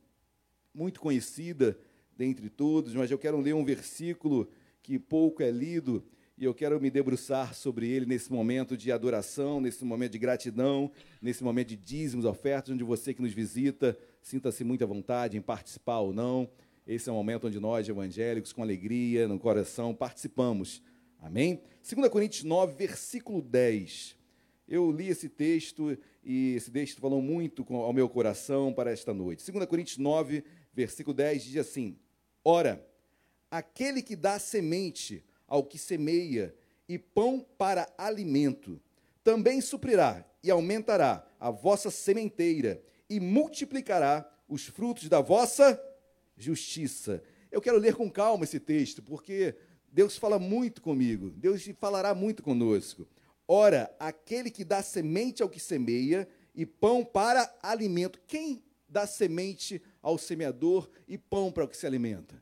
muito 0.77 1.01
conhecida 1.01 1.79
dentre 2.17 2.51
todos, 2.51 2.95
mas 2.95 3.11
eu 3.11 3.19
quero 3.19 3.41
ler 3.41 3.55
um 3.55 3.65
versículo 3.65 4.49
que 4.83 4.99
pouco 4.99 5.43
é 5.43 5.51
lido 5.51 6.05
e 6.39 6.45
eu 6.45 6.53
quero 6.53 6.79
me 6.79 6.91
debruçar 6.91 7.55
sobre 7.55 7.89
ele 7.89 8.05
nesse 8.05 8.31
momento 8.31 8.77
de 8.77 8.93
adoração, 8.93 9.59
nesse 9.59 9.83
momento 9.87 10.13
de 10.13 10.19
gratidão, 10.19 10.93
nesse 11.21 11.43
momento 11.43 11.69
de 11.69 11.77
dízimos, 11.77 12.27
ofertas, 12.27 12.75
onde 12.75 12.85
você 12.85 13.15
que 13.15 13.23
nos 13.23 13.33
visita 13.33 13.99
sinta-se 14.21 14.65
muito 14.65 14.85
à 14.85 14.87
vontade 14.87 15.39
em 15.39 15.41
participar 15.41 16.01
ou 16.01 16.13
não. 16.13 16.51
Esse 16.87 17.09
é 17.09 17.13
o 17.13 17.15
momento 17.15 17.47
onde 17.47 17.59
nós, 17.59 17.89
evangélicos, 17.89 18.53
com 18.53 18.63
alegria 18.63 19.27
no 19.27 19.39
coração, 19.39 19.95
participamos. 19.95 20.83
Amém? 21.21 21.63
2 21.89 22.09
Coríntios 22.09 22.45
9, 22.45 22.77
versículo 22.77 23.41
10. 23.41 24.15
Eu 24.69 24.91
li 24.91 25.09
esse 25.09 25.29
texto 25.29 25.97
e 26.25 26.55
esse 26.57 26.71
texto 26.71 27.01
falou 27.01 27.23
muito 27.23 27.65
ao 27.73 27.93
meu 27.93 28.09
coração 28.09 28.73
para 28.73 28.91
esta 28.91 29.15
noite. 29.15 29.49
2 29.51 29.65
Coríntios 29.67 29.97
9, 29.97 30.45
versículo 30.77 31.15
10 31.15 31.43
diz 31.43 31.57
assim: 31.57 31.97
Ora, 32.45 32.87
aquele 33.51 34.03
que 34.03 34.15
dá 34.15 34.39
semente 34.39 35.25
ao 35.49 35.65
que 35.65 35.79
semeia 35.79 36.55
e 36.87 36.99
pão 36.99 37.45
para 37.57 37.89
alimento, 37.97 38.81
também 39.25 39.61
suprirá 39.61 40.25
e 40.43 40.51
aumentará 40.51 41.27
a 41.41 41.51
vossa 41.51 41.91
sementeira 41.91 42.81
e 43.09 43.19
multiplicará 43.19 44.31
os 44.49 44.67
frutos 44.67 45.09
da 45.09 45.21
vossa 45.21 45.81
justiça. 46.37 47.23
Eu 47.51 47.61
quero 47.61 47.79
ler 47.79 47.95
com 47.95 48.11
calma 48.11 48.45
esse 48.45 48.61
texto, 48.61 49.03
porque 49.03 49.57
Deus 49.91 50.17
fala 50.17 50.39
muito 50.39 50.83
comigo, 50.83 51.31
Deus 51.31 51.67
falará 51.81 52.15
muito 52.15 52.43
conosco. 52.43 53.09
Ora, 53.49 53.95
aquele 53.99 54.51
que 54.51 54.65
dá 54.65 54.83
semente 54.83 55.43
ao 55.43 55.49
que 55.49 55.59
semeia 55.59 56.29
e 56.55 56.67
pão 56.67 57.05
para 57.05 57.53
alimento. 57.63 58.21
Quem 58.27 58.63
dá 58.89 59.07
semente 59.07 59.83
ao 60.07 60.17
semeador 60.17 60.89
e 61.09 61.19
pão 61.19 61.51
para 61.51 61.65
o 61.65 61.69
que 61.69 61.77
se 61.77 61.85
alimenta? 61.85 62.41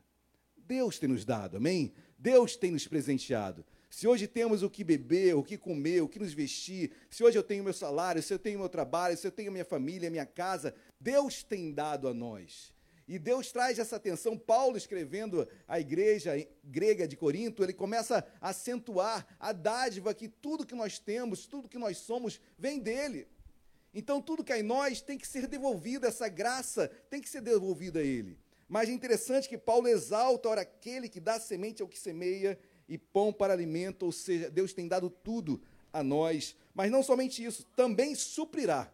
Deus 0.55 0.99
tem 0.99 1.09
nos 1.09 1.25
dado, 1.25 1.57
amém? 1.57 1.91
Deus 2.15 2.55
tem 2.55 2.69
nos 2.69 2.87
presenteado. 2.87 3.65
Se 3.89 4.07
hoje 4.07 4.27
temos 4.27 4.61
o 4.61 4.69
que 4.69 4.83
beber, 4.83 5.35
o 5.35 5.43
que 5.43 5.57
comer, 5.57 6.01
o 6.01 6.07
que 6.07 6.19
nos 6.19 6.31
vestir, 6.31 6.91
se 7.09 7.23
hoje 7.23 7.39
eu 7.39 7.41
tenho 7.41 7.63
meu 7.63 7.73
salário, 7.73 8.21
se 8.21 8.31
eu 8.31 8.37
tenho 8.37 8.59
meu 8.59 8.69
trabalho, 8.69 9.17
se 9.17 9.25
eu 9.25 9.31
tenho 9.31 9.51
minha 9.51 9.65
família, 9.65 10.11
minha 10.11 10.27
casa, 10.27 10.75
Deus 10.99 11.41
tem 11.41 11.73
dado 11.73 12.07
a 12.07 12.13
nós. 12.13 12.71
E 13.07 13.17
Deus 13.17 13.51
traz 13.51 13.79
essa 13.79 13.95
atenção. 13.95 14.37
Paulo, 14.37 14.77
escrevendo 14.77 15.47
à 15.67 15.79
igreja 15.79 16.33
grega 16.63 17.07
de 17.07 17.17
Corinto, 17.17 17.63
ele 17.63 17.73
começa 17.73 18.23
a 18.39 18.49
acentuar 18.49 19.25
a 19.39 19.51
dádiva 19.51 20.13
que 20.13 20.27
tudo 20.27 20.67
que 20.67 20.75
nós 20.75 20.99
temos, 20.99 21.47
tudo 21.47 21.69
que 21.69 21.79
nós 21.79 21.97
somos, 21.97 22.39
vem 22.59 22.79
dele. 22.79 23.27
Então, 23.95 24.21
tudo 24.21 24.43
que 24.43 24.51
é 24.51 24.59
em 24.59 24.63
nós 24.63 24.99
tem 24.99 25.17
que 25.17 25.25
ser 25.25 25.47
devolvido, 25.47 26.05
essa 26.05 26.27
graça 26.27 26.89
tem 27.09 27.21
que 27.21 27.29
ser 27.29 27.39
devolvida 27.39 27.99
a 27.99 28.03
ele. 28.03 28.37
Mas 28.67 28.89
é 28.89 28.91
interessante 28.91 29.47
que 29.47 29.57
Paulo 29.57 29.87
exalta, 29.87 30.49
ora, 30.49 30.61
aquele 30.61 31.07
que 31.07 31.21
dá 31.21 31.39
semente 31.39 31.81
ao 31.81 31.87
que 31.87 31.97
semeia 31.97 32.59
e 32.89 32.97
pão 32.97 33.31
para 33.31 33.53
alimento, 33.53 34.03
ou 34.03 34.11
seja, 34.11 34.49
Deus 34.49 34.73
tem 34.73 34.85
dado 34.85 35.09
tudo 35.09 35.61
a 35.93 36.03
nós. 36.03 36.57
Mas 36.73 36.91
não 36.91 37.01
somente 37.01 37.41
isso, 37.41 37.65
também 37.73 38.13
suprirá. 38.15 38.93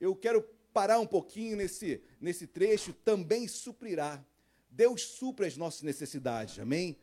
Eu 0.00 0.14
quero 0.14 0.42
parar 0.72 1.00
um 1.00 1.06
pouquinho 1.06 1.56
nesse, 1.56 2.00
nesse 2.20 2.46
trecho, 2.46 2.92
também 2.92 3.48
suprirá. 3.48 4.24
Deus 4.70 5.02
supra 5.02 5.44
as 5.44 5.56
nossas 5.56 5.82
necessidades, 5.82 6.60
amém? 6.60 6.96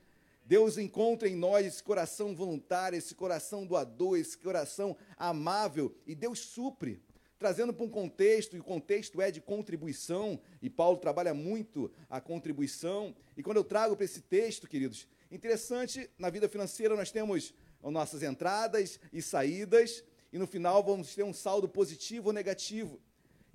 Deus 0.46 0.78
encontra 0.78 1.28
em 1.28 1.36
nós 1.36 1.66
esse 1.66 1.84
coração 1.84 2.36
voluntário, 2.36 2.98
esse 2.98 3.16
coração 3.16 3.66
doador, 3.66 4.18
esse 4.18 4.38
coração 4.38 4.96
amável, 5.18 5.96
e 6.06 6.14
Deus 6.14 6.40
supre 6.40 7.02
trazendo 7.38 7.74
para 7.74 7.86
um 7.86 7.90
contexto, 7.90 8.56
e 8.56 8.60
o 8.60 8.64
contexto 8.64 9.22
é 9.22 9.30
de 9.30 9.42
contribuição, 9.42 10.40
e 10.62 10.70
Paulo 10.70 10.98
trabalha 10.98 11.34
muito 11.34 11.92
a 12.10 12.22
contribuição. 12.22 13.16
E 13.36 13.44
quando 13.44 13.58
eu 13.58 13.64
trago 13.64 13.96
para 13.96 14.06
esse 14.06 14.22
texto, 14.22 14.68
queridos, 14.68 15.08
interessante, 15.30 16.10
na 16.18 16.30
vida 16.30 16.48
financeira 16.48 16.96
nós 16.96 17.12
temos 17.12 17.54
nossas 17.84 18.24
entradas 18.24 19.00
e 19.12 19.22
saídas, 19.22 20.04
e 20.32 20.40
no 20.40 20.48
final 20.48 20.84
vamos 20.84 21.14
ter 21.14 21.24
um 21.24 21.34
saldo 21.34 21.68
positivo 21.68 22.28
ou 22.28 22.34
negativo. 22.34 23.00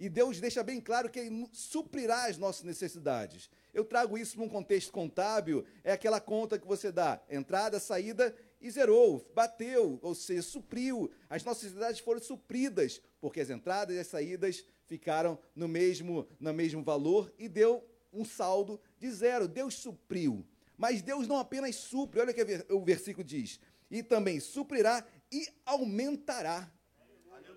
E 0.01 0.09
Deus 0.09 0.41
deixa 0.41 0.63
bem 0.63 0.81
claro 0.81 1.11
que 1.11 1.21
Ele 1.21 1.47
suprirá 1.53 2.25
as 2.25 2.39
nossas 2.39 2.63
necessidades. 2.63 3.51
Eu 3.75 3.85
trago 3.85 4.17
isso 4.17 4.35
para 4.35 4.47
um 4.47 4.49
contexto 4.49 4.91
contábil, 4.91 5.63
é 5.85 5.93
aquela 5.93 6.19
conta 6.19 6.59
que 6.59 6.67
você 6.67 6.91
dá, 6.91 7.21
entrada, 7.29 7.79
saída 7.79 8.35
e 8.63 8.71
zerou, 8.71 9.31
bateu, 9.35 9.99
ou 10.01 10.15
seja, 10.15 10.41
supriu. 10.41 11.11
As 11.29 11.45
nossas 11.45 11.65
necessidades 11.65 12.01
foram 12.01 12.19
supridas, 12.19 12.99
porque 13.21 13.43
as 13.43 13.51
entradas 13.51 13.95
e 13.95 13.99
as 13.99 14.07
saídas 14.07 14.65
ficaram 14.87 15.39
no 15.55 15.69
mesmo, 15.69 16.27
no 16.41 16.55
mesmo 16.55 16.83
valor 16.83 17.31
e 17.39 17.47
deu 17.47 17.87
um 18.11 18.25
saldo 18.25 18.81
de 18.99 19.11
zero. 19.11 19.47
Deus 19.47 19.75
supriu. 19.75 20.47
Mas 20.79 21.03
Deus 21.03 21.29
não 21.29 21.37
apenas 21.37 21.77
supre, 21.77 22.21
olha 22.21 22.33
o 22.33 22.35
que 22.35 22.73
o 22.73 22.83
versículo 22.83 23.23
diz, 23.23 23.61
e 23.91 24.03
também 24.03 24.41
suprirá 24.41 25.05
e 25.31 25.47
aumentará. 25.67 26.73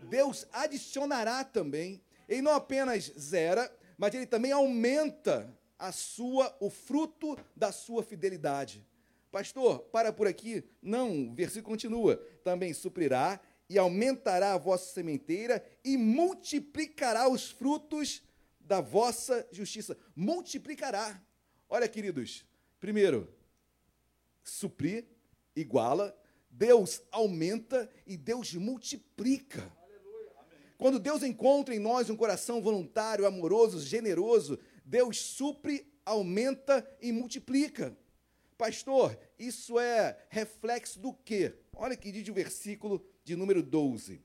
Deus 0.09 0.45
adicionará 0.51 1.45
também. 1.45 2.01
Ele 2.33 2.41
não 2.41 2.53
apenas 2.53 3.13
zera, 3.17 3.71
mas 3.97 4.13
ele 4.13 4.25
também 4.25 4.51
aumenta 4.51 5.55
a 5.77 5.91
sua 5.91 6.55
o 6.59 6.69
fruto 6.69 7.37
da 7.55 7.71
sua 7.71 8.01
fidelidade. 8.03 8.85
Pastor, 9.31 9.79
para 9.91 10.11
por 10.11 10.27
aqui. 10.27 10.63
Não, 10.81 11.29
o 11.29 11.33
versículo 11.33 11.71
continua. 11.71 12.17
Também 12.43 12.73
suprirá 12.73 13.39
e 13.69 13.77
aumentará 13.77 14.53
a 14.53 14.57
vossa 14.57 14.93
sementeira 14.93 15.63
e 15.83 15.95
multiplicará 15.95 17.29
os 17.29 17.51
frutos 17.51 18.23
da 18.59 18.81
vossa 18.81 19.47
justiça. 19.51 19.97
Multiplicará. 20.15 21.21
Olha, 21.69 21.87
queridos, 21.87 22.45
primeiro, 22.79 23.31
suprir, 24.43 25.05
iguala, 25.55 26.17
Deus 26.49 27.01
aumenta 27.11 27.89
e 28.05 28.15
Deus 28.15 28.53
multiplica. 28.53 29.71
Quando 30.83 30.99
Deus 30.99 31.23
encontra 31.23 31.73
em 31.73 31.79
nós 31.79 32.09
um 32.09 32.15
coração 32.17 32.61
voluntário, 32.61 33.25
amoroso, 33.25 33.79
generoso, 33.79 34.59
Deus 34.83 35.17
supre, 35.17 35.89
aumenta 36.05 36.85
e 37.01 37.09
multiplica. 37.09 37.97
Pastor, 38.57 39.17
isso 39.39 39.79
é 39.79 40.21
reflexo 40.27 40.99
do 40.99 41.13
quê? 41.13 41.55
Olha 41.73 41.95
que 41.95 42.11
diz 42.11 42.27
o 42.27 42.33
versículo 42.33 43.01
de 43.23 43.33
número 43.33 43.63
12. 43.63 44.21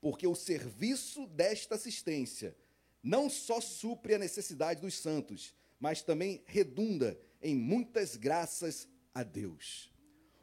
Porque 0.00 0.26
o 0.26 0.34
serviço 0.34 1.28
desta 1.28 1.76
assistência 1.76 2.56
não 3.00 3.30
só 3.30 3.60
supre 3.60 4.16
a 4.16 4.18
necessidade 4.18 4.80
dos 4.80 4.98
santos, 4.98 5.54
mas 5.78 6.02
também 6.02 6.42
redunda 6.44 7.16
em 7.40 7.54
muitas 7.54 8.16
graças 8.16 8.88
a 9.14 9.22
Deus. 9.22 9.92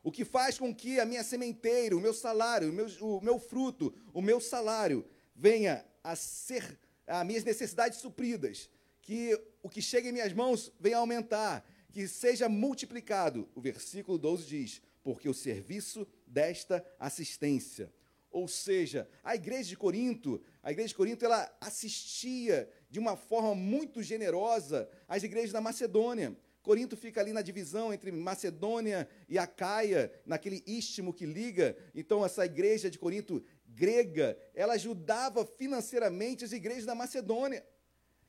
O 0.03 0.11
que 0.11 0.25
faz 0.25 0.59
com 0.59 0.75
que 0.75 0.99
a 0.99 1.05
minha 1.05 1.23
sementeira, 1.23 1.95
o 1.95 2.01
meu 2.01 2.13
salário, 2.13 2.69
o 2.69 2.73
meu, 2.73 2.87
o 2.99 3.21
meu 3.21 3.39
fruto, 3.39 3.95
o 4.13 4.21
meu 4.21 4.41
salário 4.41 5.05
venha 5.33 5.83
a 6.03 6.15
ser 6.15 6.77
as 7.07 7.25
minhas 7.25 7.43
necessidades 7.43 7.99
supridas, 7.99 8.69
que 9.01 9.39
o 9.61 9.69
que 9.69 9.81
chega 9.81 10.09
em 10.09 10.11
minhas 10.11 10.33
mãos 10.33 10.71
venha 10.79 10.97
a 10.97 10.99
aumentar, 10.99 11.65
que 11.91 12.07
seja 12.07 12.49
multiplicado. 12.49 13.47
O 13.55 13.61
versículo 13.61 14.17
12 14.17 14.45
diz: 14.45 14.81
porque 15.03 15.27
o 15.27 15.33
serviço 15.33 16.07
desta 16.25 16.83
assistência. 16.99 17.93
Ou 18.31 18.47
seja, 18.47 19.07
a 19.23 19.35
igreja 19.35 19.69
de 19.69 19.77
Corinto, 19.77 20.41
a 20.63 20.71
igreja 20.71 20.87
de 20.87 20.95
Corinto, 20.95 21.23
ela 21.23 21.55
assistia 21.61 22.67
de 22.89 22.97
uma 22.97 23.15
forma 23.15 23.53
muito 23.53 24.01
generosa 24.01 24.89
às 25.07 25.21
igrejas 25.21 25.51
da 25.51 25.61
Macedônia. 25.61 26.35
Corinto 26.63 26.95
fica 26.95 27.19
ali 27.19 27.33
na 27.33 27.41
divisão 27.41 27.93
entre 27.93 28.09
Macedônia 28.09 29.07
e 29.27 29.37
Acaia, 29.37 30.11
naquele 30.25 30.63
istmo 30.65 31.13
que 31.13 31.25
liga. 31.25 31.77
Então, 31.93 32.25
essa 32.25 32.45
igreja 32.45 32.89
de 32.89 32.97
Corinto 32.97 33.43
grega, 33.67 34.37
ela 34.55 34.73
ajudava 34.73 35.45
financeiramente 35.45 36.45
as 36.45 36.53
igrejas 36.53 36.85
da 36.85 36.95
Macedônia. 36.95 37.65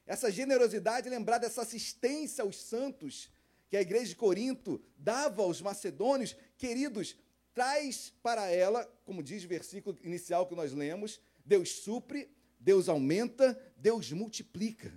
Essa 0.05 0.33
generosidade, 0.33 1.09
lembrar 1.09 1.39
dessa 1.39 1.63
assistência 1.63 2.43
aos 2.43 2.57
santos, 2.57 3.31
que 3.71 3.77
a 3.77 3.81
igreja 3.81 4.07
de 4.07 4.17
Corinto 4.17 4.83
dava 4.99 5.43
aos 5.43 5.63
macedônios, 5.63 6.37
queridos, 6.59 7.17
traz 7.55 8.13
para 8.21 8.51
ela, 8.51 8.85
como 9.05 9.23
diz 9.23 9.45
o 9.45 9.49
versículo 9.49 9.97
inicial 10.03 10.47
que 10.47 10.57
nós 10.57 10.73
lemos, 10.73 11.21
Deus 11.45 11.71
supre, 11.71 12.29
Deus 12.59 12.89
aumenta, 12.89 13.57
Deus 13.77 14.11
multiplica. 14.11 14.93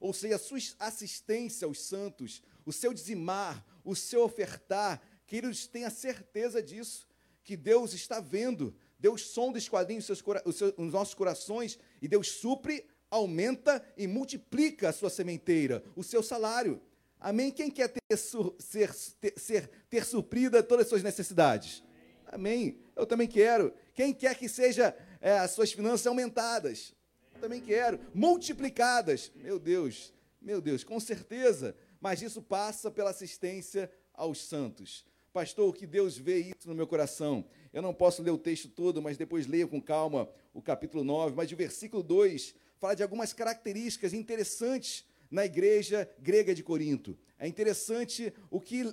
Ou 0.00 0.12
seja, 0.12 0.36
a 0.36 0.38
sua 0.38 0.58
assistência 0.78 1.66
aos 1.66 1.82
santos, 1.82 2.42
o 2.64 2.72
seu 2.72 2.92
dizimar, 2.92 3.64
o 3.84 3.94
seu 3.96 4.22
ofertar, 4.22 5.00
queridos, 5.26 5.66
tenha 5.66 5.90
certeza 5.90 6.62
disso, 6.62 7.08
que 7.42 7.56
Deus 7.56 7.92
está 7.94 8.20
vendo, 8.20 8.74
Deus 8.98 9.22
sonda 9.28 9.58
e 9.58 9.60
esquadrinha 9.62 9.98
os, 10.00 10.06
seus, 10.06 10.22
os, 10.44 10.56
seus, 10.56 10.74
os 10.76 10.92
nossos 10.92 11.14
corações, 11.14 11.78
e 12.02 12.06
Deus 12.08 12.28
supre, 12.28 12.84
aumenta 13.10 13.84
e 13.96 14.06
multiplica 14.06 14.88
a 14.88 14.92
sua 14.92 15.10
sementeira, 15.10 15.82
o 15.96 16.04
seu 16.04 16.22
salário. 16.22 16.80
Amém? 17.18 17.50
Quem 17.50 17.70
quer 17.70 17.88
ter, 17.88 18.16
sur- 18.16 18.54
ser, 18.58 18.94
ter, 19.20 19.34
ser- 19.36 19.70
ter 19.88 20.04
suprida 20.04 20.62
todas 20.62 20.84
as 20.86 20.88
suas 20.90 21.02
necessidades? 21.02 21.82
Amém. 22.26 22.78
Eu 22.94 23.04
também 23.04 23.26
quero. 23.26 23.74
Quem 23.94 24.14
quer 24.14 24.38
que 24.38 24.48
seja 24.48 24.96
é, 25.20 25.38
as 25.38 25.50
suas 25.50 25.72
finanças 25.72 26.06
aumentadas? 26.06 26.94
Eu 27.34 27.40
também 27.40 27.60
quero. 27.60 27.98
Multiplicadas. 28.14 29.32
Meu 29.34 29.58
Deus, 29.58 30.14
meu 30.40 30.60
Deus, 30.60 30.84
com 30.84 30.98
certeza. 31.00 31.74
Mas 32.00 32.22
isso 32.22 32.40
passa 32.40 32.90
pela 32.90 33.10
assistência 33.10 33.90
aos 34.14 34.38
santos. 34.38 35.04
Pastor, 35.32 35.74
que 35.76 35.86
Deus 35.86 36.16
vê 36.16 36.38
isso 36.38 36.66
no 36.66 36.74
meu 36.74 36.86
coração. 36.86 37.44
Eu 37.72 37.82
não 37.82 37.94
posso 37.94 38.22
ler 38.22 38.30
o 38.30 38.38
texto 38.38 38.68
todo, 38.68 39.00
mas 39.00 39.16
depois 39.16 39.46
leio 39.46 39.68
com 39.68 39.80
calma 39.80 40.28
o 40.52 40.60
capítulo 40.60 41.04
9. 41.04 41.36
Mas 41.36 41.52
o 41.52 41.56
versículo 41.56 42.02
2 42.02 42.54
fala 42.80 42.96
de 42.96 43.02
algumas 43.02 43.32
características 43.32 44.12
interessantes 44.12 45.04
na 45.30 45.44
igreja 45.44 46.10
grega 46.18 46.54
de 46.54 46.64
Corinto. 46.64 47.16
É 47.38 47.46
interessante 47.46 48.32
o 48.50 48.60
que 48.60 48.92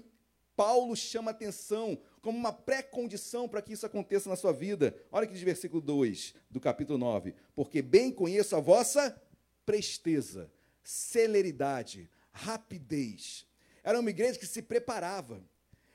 Paulo 0.55 0.95
chama 0.95 1.32
atenção 1.32 1.97
como 2.22 2.38
uma 2.38 2.51
pré-condição 2.51 3.47
para 3.47 3.62
que 3.62 3.74
isso 3.74 3.86
aconteça 3.86 4.30
na 4.30 4.36
sua 4.36 4.51
vida. 4.51 4.95
Olha 5.12 5.26
que 5.26 5.34
diz 5.34 5.41
versículo 5.41 5.82
2 5.82 6.36
do 6.51 6.60
capítulo 6.60 6.99
9. 6.99 7.34
Porque 7.55 7.82
bem 7.82 8.12
conheço 8.12 8.55
a 8.55 8.60
vossa 8.60 9.20
presteza, 9.66 10.51
celeridade, 10.84 12.10
rapidez. 12.38 13.46
Era 13.84 14.00
uma 14.00 14.10
igreja 14.10 14.38
que 14.38 14.46
se 14.46 14.62
preparava. 14.62 15.42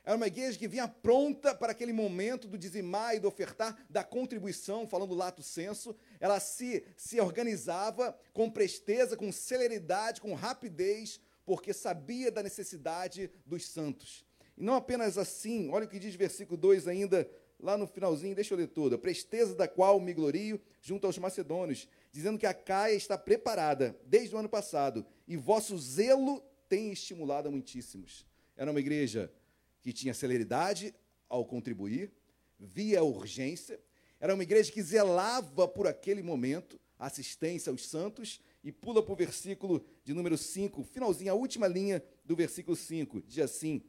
Era 0.04 0.16
uma 0.16 0.26
igreja 0.26 0.58
que 0.58 0.66
vinha 0.66 0.88
pronta 0.88 1.54
para 1.54 1.70
aquele 1.70 1.92
momento 1.92 2.48
do 2.48 2.58
dizimar 2.58 3.14
e 3.14 3.20
do 3.20 3.28
ofertar, 3.28 3.78
da 3.88 4.02
contribuição, 4.02 4.86
falando 4.86 5.14
lato 5.14 5.42
senso. 5.42 5.94
Ela 6.18 6.40
se, 6.40 6.84
se 6.96 7.20
organizava 7.20 8.18
com 8.32 8.50
presteza, 8.50 9.16
com 9.16 9.30
celeridade, 9.30 10.20
com 10.20 10.34
rapidez, 10.34 11.20
porque 11.44 11.72
sabia 11.72 12.32
da 12.32 12.42
necessidade 12.42 13.30
dos 13.46 13.66
santos. 13.68 14.24
E 14.56 14.64
não 14.64 14.74
apenas 14.74 15.16
assim, 15.16 15.70
olha 15.70 15.86
o 15.86 15.88
que 15.88 16.00
diz 16.00 16.16
versículo 16.16 16.56
2 16.56 16.88
ainda, 16.88 17.30
lá 17.60 17.78
no 17.78 17.86
finalzinho, 17.86 18.34
deixa 18.34 18.54
eu 18.54 18.58
ler 18.58 18.68
tudo. 18.68 18.96
A 18.96 18.98
presteza 18.98 19.54
da 19.54 19.68
qual 19.68 20.00
me 20.00 20.12
glorio 20.12 20.60
junto 20.80 21.06
aos 21.06 21.16
macedônios, 21.16 21.88
dizendo 22.12 22.38
que 22.38 22.46
a 22.46 22.54
Caia 22.54 22.94
está 22.94 23.16
preparada 23.16 23.98
desde 24.04 24.34
o 24.34 24.38
ano 24.38 24.48
passado, 24.48 25.04
e 25.26 25.36
vosso 25.36 25.76
zelo 25.78 26.40
tem 26.68 26.92
estimulado 26.92 27.48
a 27.48 27.50
muitíssimos. 27.50 28.26
Era 28.56 28.70
uma 28.70 28.80
igreja 28.80 29.32
que 29.80 29.92
tinha 29.92 30.14
celeridade 30.14 30.94
ao 31.28 31.44
contribuir, 31.44 32.12
via 32.60 33.02
urgência, 33.02 33.80
era 34.20 34.34
uma 34.34 34.42
igreja 34.44 34.70
que 34.70 34.82
zelava 34.82 35.66
por 35.66 35.86
aquele 35.88 36.22
momento, 36.22 36.78
assistência 36.96 37.70
aos 37.70 37.86
santos, 37.88 38.40
e 38.62 38.70
pula 38.70 39.02
para 39.02 39.12
o 39.12 39.16
versículo 39.16 39.84
de 40.04 40.14
número 40.14 40.38
5, 40.38 40.84
finalzinho, 40.84 41.32
a 41.32 41.34
última 41.34 41.66
linha 41.66 42.00
do 42.24 42.36
versículo 42.36 42.76
5, 42.76 43.22
diz 43.22 43.40
assim: 43.40 43.82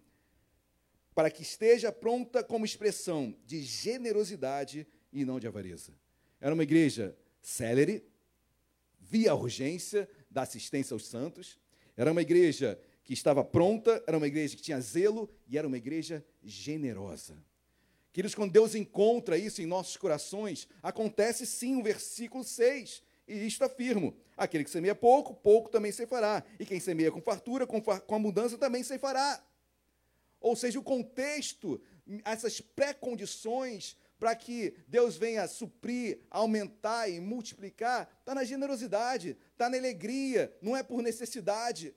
para 1.14 1.30
que 1.30 1.44
esteja 1.44 1.92
pronta 1.92 2.44
como 2.44 2.66
expressão 2.66 3.36
de 3.46 3.62
generosidade 3.62 4.88
e 5.12 5.24
não 5.24 5.40
de 5.40 5.48
avareza. 5.48 5.94
Era 6.42 6.54
uma 6.54 6.64
igreja 6.64 7.16
célere, 7.42 8.04
via 9.10 9.32
a 9.32 9.36
urgência 9.36 10.10
da 10.30 10.44
assistência 10.44 10.94
aos 10.94 11.08
santos, 11.08 11.60
era 11.96 12.12
uma 12.12 12.22
igreja 12.22 12.80
que 13.04 13.14
estava 13.14 13.44
pronta, 13.44 14.04
era 14.08 14.18
uma 14.18 14.28
igreja 14.28 14.56
que 14.56 14.62
tinha 14.62 14.80
zelo 14.80 15.30
e 15.48 15.58
era 15.58 15.68
uma 15.68 15.78
igreja 15.78 16.26
generosa. 16.44 17.38
Queridos, 18.12 18.36
quando 18.36 18.52
Deus 18.52 18.76
encontra 18.76 19.38
isso 19.38 19.62
em 19.62 19.66
nossos 19.66 19.98
corações, 19.98 20.68
acontece 20.82 21.46
sim 21.46 21.76
o 21.78 21.84
versículo 21.84 22.44
6. 22.44 23.02
E 23.28 23.46
isto 23.46 23.64
afirmo: 23.64 24.16
aquele 24.38 24.64
que 24.64 24.70
semeia 24.70 24.96
pouco, 24.96 25.34
pouco 25.34 25.70
também 25.70 25.92
se 25.92 26.06
fará. 26.06 26.44
E 26.60 26.66
quem 26.66 26.80
semeia 26.80 27.12
com 27.12 27.22
fartura, 27.22 27.66
com, 27.66 27.82
far, 27.82 28.02
com 28.02 28.16
abundância 28.16 28.58
também 28.58 28.84
se 28.84 28.98
fará. 29.00 29.44
Ou 30.40 30.56
seja, 30.56 30.80
o 30.80 30.84
contexto, 30.84 31.82
essas 32.24 32.62
pré-condições 32.62 33.98
para 34.24 34.38
que 34.38 34.74
Deus 34.88 35.18
venha 35.18 35.46
suprir, 35.50 36.22
aumentar 36.32 37.10
e 37.10 37.20
multiplicar, 37.20 38.10
está 38.22 38.34
na 38.34 38.46
generosidade, 38.46 39.38
está 39.52 39.70
na 39.70 39.76
alegria, 39.76 40.58
não 40.62 40.78
é 40.78 40.82
por 40.82 41.02
necessidade. 41.02 41.94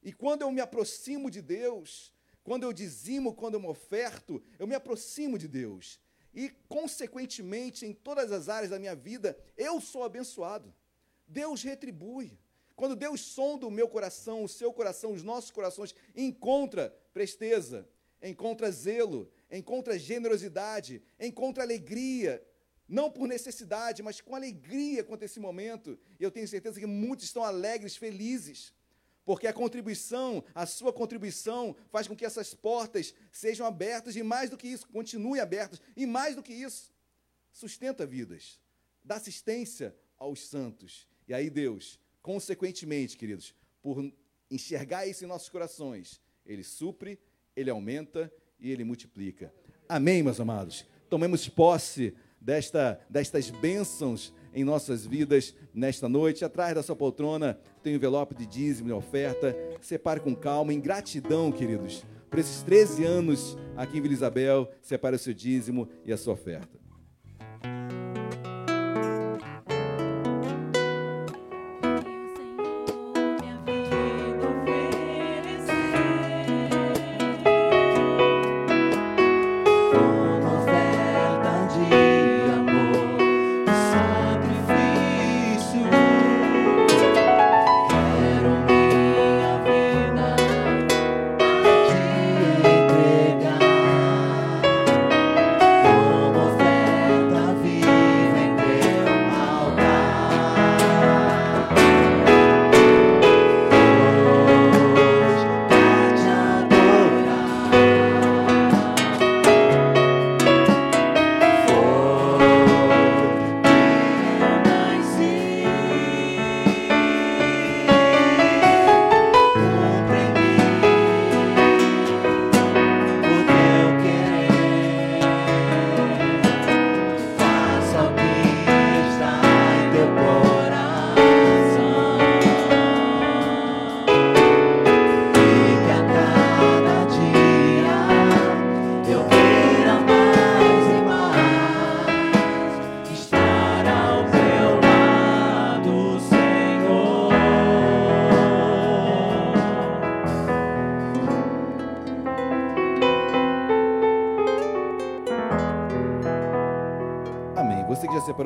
E 0.00 0.12
quando 0.12 0.42
eu 0.42 0.52
me 0.52 0.60
aproximo 0.60 1.28
de 1.28 1.42
Deus, 1.42 2.12
quando 2.44 2.62
eu 2.62 2.72
dizimo, 2.72 3.34
quando 3.34 3.54
eu 3.54 3.60
me 3.60 3.66
oferto, 3.66 4.40
eu 4.60 4.66
me 4.68 4.76
aproximo 4.76 5.36
de 5.36 5.48
Deus. 5.48 5.98
E, 6.32 6.50
consequentemente, 6.68 7.84
em 7.84 7.92
todas 7.92 8.30
as 8.30 8.48
áreas 8.48 8.70
da 8.70 8.78
minha 8.78 8.94
vida, 8.94 9.36
eu 9.56 9.80
sou 9.80 10.04
abençoado. 10.04 10.72
Deus 11.26 11.64
retribui. 11.64 12.38
Quando 12.76 12.94
Deus 12.94 13.20
sonda 13.22 13.66
o 13.66 13.72
meu 13.72 13.88
coração, 13.88 14.44
o 14.44 14.48
seu 14.48 14.72
coração, 14.72 15.10
os 15.10 15.24
nossos 15.24 15.50
corações, 15.50 15.96
encontra 16.14 16.96
presteza, 17.12 17.88
encontra 18.22 18.70
zelo, 18.70 19.28
encontra 19.50 19.98
generosidade, 19.98 21.02
encontra 21.18 21.62
alegria, 21.62 22.44
não 22.88 23.10
por 23.10 23.26
necessidade, 23.26 24.02
mas 24.02 24.20
com 24.20 24.34
alegria 24.34 25.02
quanto 25.02 25.22
a 25.22 25.26
esse 25.26 25.40
momento. 25.40 25.98
E 26.18 26.24
eu 26.24 26.30
tenho 26.30 26.46
certeza 26.46 26.78
que 26.78 26.86
muitos 26.86 27.24
estão 27.24 27.44
alegres, 27.44 27.96
felizes, 27.96 28.72
porque 29.24 29.48
a 29.48 29.52
contribuição, 29.52 30.44
a 30.54 30.66
sua 30.66 30.92
contribuição, 30.92 31.74
faz 31.90 32.06
com 32.06 32.14
que 32.14 32.24
essas 32.24 32.54
portas 32.54 33.12
sejam 33.32 33.66
abertas 33.66 34.14
e 34.14 34.22
mais 34.22 34.48
do 34.50 34.56
que 34.56 34.68
isso, 34.68 34.86
continuem 34.88 35.40
abertas, 35.40 35.80
e 35.96 36.06
mais 36.06 36.36
do 36.36 36.42
que 36.42 36.52
isso, 36.52 36.94
sustenta 37.50 38.06
vidas, 38.06 38.60
dá 39.04 39.16
assistência 39.16 39.96
aos 40.16 40.46
santos. 40.46 41.08
E 41.26 41.34
aí 41.34 41.50
Deus, 41.50 41.98
consequentemente, 42.22 43.16
queridos, 43.16 43.52
por 43.82 44.12
enxergar 44.48 45.06
isso 45.06 45.24
em 45.24 45.26
nossos 45.26 45.48
corações, 45.48 46.20
Ele 46.44 46.62
supre, 46.62 47.18
Ele 47.56 47.68
aumenta 47.68 48.32
e 48.60 48.70
Ele 48.70 48.84
multiplica. 48.84 49.52
Amém, 49.88 50.22
meus 50.22 50.40
amados? 50.40 50.86
Tomemos 51.08 51.48
posse 51.48 52.14
desta, 52.40 53.00
destas 53.08 53.50
bênçãos 53.50 54.32
em 54.54 54.64
nossas 54.64 55.06
vidas 55.06 55.54
nesta 55.74 56.08
noite. 56.08 56.44
Atrás 56.44 56.74
da 56.74 56.82
sua 56.82 56.96
poltrona 56.96 57.58
tem 57.82 57.92
um 57.92 57.96
envelope 57.96 58.34
de 58.34 58.46
dízimo 58.46 58.88
e 58.88 58.92
oferta. 58.92 59.56
Separe 59.80 60.20
com 60.20 60.34
calma, 60.34 60.72
em 60.72 60.80
gratidão, 60.80 61.52
queridos, 61.52 62.04
por 62.30 62.38
esses 62.38 62.62
13 62.62 63.04
anos 63.04 63.56
aqui 63.76 63.98
em 63.98 64.00
Vila 64.00 64.14
Isabel. 64.14 64.70
Separe 64.82 65.16
o 65.16 65.18
seu 65.18 65.34
dízimo 65.34 65.88
e 66.04 66.12
a 66.12 66.16
sua 66.16 66.32
oferta. 66.32 66.85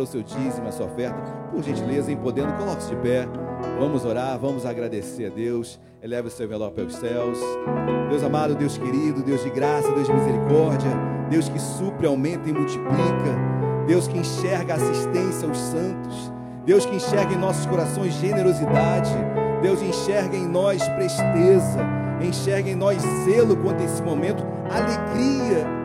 Já 0.01 0.07
separou 0.07 0.07
seu 0.07 0.23
dízimo, 0.23 0.69
a 0.69 0.73
sua 0.73 0.87
oferta, 0.87 1.21
por 1.53 1.63
gentileza, 1.63 2.11
em 2.11 2.17
podendo, 2.17 2.53
coloque-se 2.55 2.91
de 2.91 2.97
pé. 2.97 3.29
Vamos 3.79 4.05
orar, 4.05 4.39
vamos 4.39 4.65
agradecer 4.65 5.27
a 5.27 5.29
Deus. 5.29 5.79
Eleve 6.03 6.29
o 6.29 6.31
seu 6.31 6.47
envelope 6.47 6.81
aos 6.81 6.95
céus. 6.95 7.39
Deus 8.09 8.23
amado, 8.23 8.55
Deus 8.55 8.79
querido, 8.79 9.23
Deus 9.23 9.43
de 9.43 9.51
graça, 9.51 9.93
Deus 9.93 10.07
de 10.07 10.13
misericórdia, 10.13 10.91
Deus 11.29 11.49
que 11.49 11.59
supre, 11.59 12.07
aumenta 12.07 12.49
e 12.49 12.53
multiplica. 12.53 13.85
Deus 13.87 14.09
que 14.09 14.19
enxerga 14.19 14.75
a 14.75 14.77
assistência 14.77 15.47
aos 15.47 15.59
santos. 15.59 16.33
Deus 16.65 16.87
que 16.87 16.97
enxerga 16.97 17.35
em 17.35 17.39
nossos 17.39 17.67
corações 17.67 18.15
generosidade. 18.15 19.13
Deus 19.63 19.83
enxerga 19.83 20.37
em 20.37 20.47
nós 20.47 20.87
presteza. 20.89 21.81
Enxerga 22.23 22.71
em 22.71 22.75
nós 22.75 23.03
zelo 23.25 23.57
quanto 23.57 23.83
a 23.83 23.85
esse 23.85 24.03
momento, 24.03 24.45
alegria. 24.71 25.80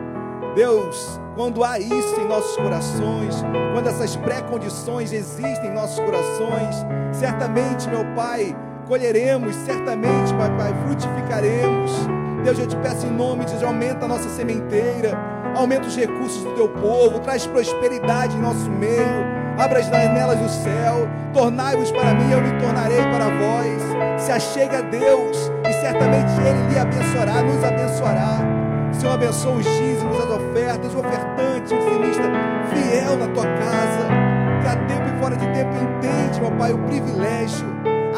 Deus, 0.56 1.20
quando 1.34 1.62
há 1.62 1.78
isso 1.78 2.18
em 2.18 2.26
nossos 2.26 2.56
corações, 2.56 3.44
quando 3.74 3.88
essas 3.88 4.16
pré-condições 4.16 5.12
existem 5.12 5.68
em 5.68 5.74
nossos 5.74 6.00
corações, 6.00 6.76
certamente, 7.12 7.86
meu 7.90 8.06
Pai, 8.16 8.56
colheremos, 8.88 9.54
certamente, 9.54 10.32
Pai, 10.32 10.50
Pai, 10.56 10.74
frutificaremos. 10.86 11.92
Deus, 12.42 12.58
eu 12.58 12.66
te 12.66 12.76
peço 12.76 13.06
em 13.06 13.10
nome 13.10 13.44
de 13.44 13.50
Jesus, 13.50 13.68
aumenta 13.68 14.06
a 14.06 14.08
nossa 14.08 14.30
sementeira, 14.30 15.12
aumenta 15.54 15.88
os 15.88 15.94
recursos 15.94 16.42
do 16.42 16.54
teu 16.54 16.70
povo, 16.70 17.20
traz 17.20 17.46
prosperidade 17.46 18.34
em 18.34 18.40
nosso 18.40 18.70
meio, 18.70 19.26
abra 19.58 19.80
as 19.80 19.86
janelas 19.86 20.38
do 20.38 20.48
céu, 20.48 21.06
tornai-vos 21.34 21.90
para 21.90 22.14
mim, 22.14 22.32
eu 22.32 22.40
me 22.40 22.58
tornarei 22.58 23.02
para 23.02 23.26
vós. 23.26 24.22
Se 24.22 24.32
achegue 24.32 24.74
a 24.74 24.80
Deus 24.80 25.52
e 25.68 25.72
certamente 25.82 26.32
Ele 26.40 26.72
lhe 26.72 26.78
abençoará, 26.78 27.42
nos 27.42 27.62
abençoará. 27.62 28.55
Senhor, 28.98 29.12
abençoa 29.12 29.52
os 29.52 29.64
dízimos, 29.64 30.18
as 30.18 30.30
ofertas, 30.30 30.94
o 30.94 30.98
ofertante, 30.98 31.74
o 31.74 31.78
dizimista 31.78 32.22
fiel 32.70 33.16
na 33.18 33.28
tua 33.28 33.44
casa, 33.44 34.08
que 34.62 34.68
a 34.68 34.76
tempo 34.86 35.14
e 35.14 35.20
fora 35.20 35.36
de 35.36 35.46
tempo 35.52 35.70
entende, 35.74 36.40
meu 36.40 36.50
Pai, 36.52 36.72
o 36.72 36.78
privilégio, 36.78 37.66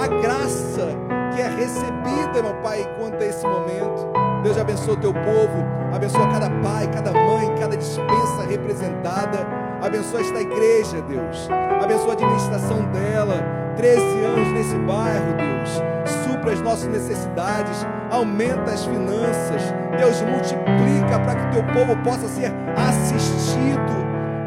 a 0.01 0.07
graça 0.23 0.89
que 1.35 1.41
é 1.41 1.49
recebida, 1.49 2.43
meu 2.43 2.55
Pai, 2.63 2.89
quanto 2.99 3.21
a 3.21 3.27
esse 3.27 3.45
momento. 3.45 4.09
Deus 4.43 4.57
abençoa 4.57 4.95
o 4.95 4.97
teu 4.99 5.13
povo, 5.13 5.65
abençoa 5.93 6.29
cada 6.29 6.49
pai, 6.49 6.89
cada 6.93 7.13
mãe, 7.13 7.55
cada 7.59 7.77
dispensa 7.77 8.43
representada. 8.49 9.47
Abençoa 9.83 10.21
esta 10.21 10.41
igreja, 10.41 11.03
Deus. 11.03 11.49
Abençoa 11.83 12.11
a 12.11 12.13
administração 12.13 12.85
dela. 12.93 13.43
13 13.77 14.01
anos 14.25 14.53
nesse 14.53 14.77
bairro, 14.79 15.35
Deus. 15.37 15.83
Supra 16.25 16.53
as 16.53 16.61
nossas 16.61 16.87
necessidades, 16.87 17.85
aumenta 18.11 18.73
as 18.73 18.85
finanças. 18.85 19.75
Deus 19.97 20.23
multiplica 20.23 21.19
para 21.25 21.35
que 21.35 21.53
teu 21.53 21.65
povo 21.73 21.97
possa 22.03 22.29
ser 22.29 22.53
assistido, 22.77 23.93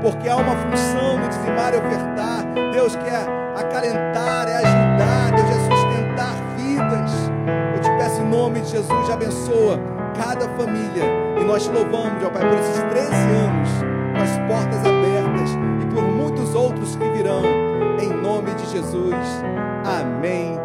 porque 0.01 0.30
há 0.30 0.36
uma 0.38 0.55
função 0.55 1.20
no 1.20 1.28
dizimar 1.28 1.74
e 1.74 1.78
ofertar. 1.78 2.72
Deus 2.72 2.95
quer 2.95 3.26
acalentar, 3.55 4.47
é 4.47 4.55
ajudar, 4.55 5.32
Deus 5.36 5.49
é 5.49 5.59
sustentar 5.59 6.36
vidas. 6.57 7.12
Eu 7.76 7.82
te 7.82 7.89
peço 7.97 8.22
em 8.22 8.30
nome 8.30 8.62
de 8.62 8.70
Jesus, 8.70 9.09
abençoa 9.09 9.80
cada 10.16 10.47
família. 10.49 11.05
E 11.39 11.43
nós 11.43 11.64
te 11.64 11.72
louvamos, 11.72 12.24
ó 12.24 12.30
Pai, 12.30 12.47
por 12.47 12.59
esses 12.59 12.82
13 12.84 13.16
anos, 13.16 13.70
com 14.14 14.22
as 14.22 14.38
portas 14.47 14.80
abertas 14.80 15.51
e 15.82 15.93
por 15.93 16.03
muitos 16.03 16.55
outros 16.55 16.95
que 16.95 17.09
virão. 17.09 17.43
Em 17.99 18.09
nome 18.09 18.51
de 18.55 18.66
Jesus. 18.68 19.16
Amém 19.84 20.57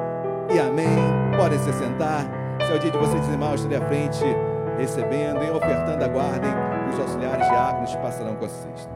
e 0.53 0.59
amém. 0.59 0.97
Podem 1.37 1.59
se 1.59 1.73
sentar. 1.73 2.46
Se 2.67 2.73
é 2.73 2.75
o 2.75 2.79
dia 2.81 2.91
de 2.91 2.99
você 2.99 3.17
dizimar, 3.21 3.51
eu 3.51 3.55
estarei 3.55 3.79
à 3.79 3.87
frente, 3.87 4.25
recebendo 4.77 5.41
e 5.45 5.51
ofertando. 5.51 6.05
Aguardem. 6.05 6.51
Os 6.93 6.99
auxiliares 6.99 7.47
diáconos 7.49 7.95
passarão 7.95 8.35
com 8.35 8.45
a 8.45 8.49
cesta. 8.49 8.96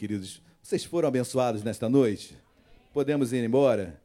Queridos. 0.00 0.40
Vocês 0.62 0.82
foram 0.82 1.08
abençoados 1.08 1.62
nesta 1.62 1.86
noite? 1.86 2.34
Podemos 2.90 3.34
ir 3.34 3.44
embora? 3.44 4.00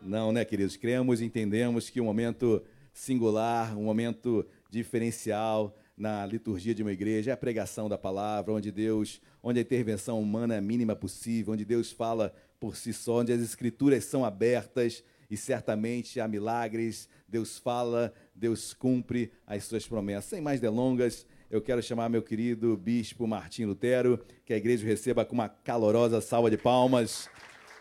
Não, 0.00 0.30
né, 0.30 0.44
queridos? 0.44 0.76
Cremos 0.76 1.20
e 1.20 1.24
entendemos 1.24 1.90
que 1.90 2.00
um 2.00 2.04
momento 2.04 2.62
singular, 2.92 3.76
um 3.76 3.82
momento 3.82 4.46
diferencial 4.70 5.76
na 5.96 6.24
liturgia 6.24 6.72
de 6.72 6.82
uma 6.84 6.92
igreja 6.92 7.32
é 7.32 7.34
a 7.34 7.36
pregação 7.36 7.88
da 7.88 7.98
palavra, 7.98 8.52
onde 8.52 8.70
Deus, 8.70 9.20
onde 9.42 9.58
a 9.58 9.62
intervenção 9.62 10.22
humana 10.22 10.54
é 10.54 10.60
mínima 10.60 10.94
possível, 10.94 11.54
onde 11.54 11.64
Deus 11.64 11.90
fala 11.90 12.32
por 12.60 12.76
si 12.76 12.92
só, 12.92 13.18
onde 13.18 13.32
as 13.32 13.40
escrituras 13.40 14.04
são 14.04 14.24
abertas 14.24 15.02
e 15.28 15.36
certamente 15.36 16.20
há 16.20 16.28
milagres, 16.28 17.08
Deus 17.26 17.58
fala, 17.58 18.14
Deus 18.32 18.72
cumpre 18.72 19.32
as 19.44 19.64
suas 19.64 19.84
promessas. 19.84 20.26
Sem 20.26 20.40
mais 20.40 20.60
delongas, 20.60 21.26
eu 21.50 21.60
quero 21.60 21.82
chamar 21.82 22.08
meu 22.08 22.22
querido 22.22 22.76
bispo 22.76 23.26
Martim 23.26 23.64
Lutero, 23.64 24.24
que 24.44 24.52
a 24.52 24.56
igreja 24.56 24.86
receba 24.86 25.24
com 25.24 25.34
uma 25.34 25.48
calorosa 25.48 26.20
salva 26.20 26.48
de 26.48 26.56
palmas 26.56 27.28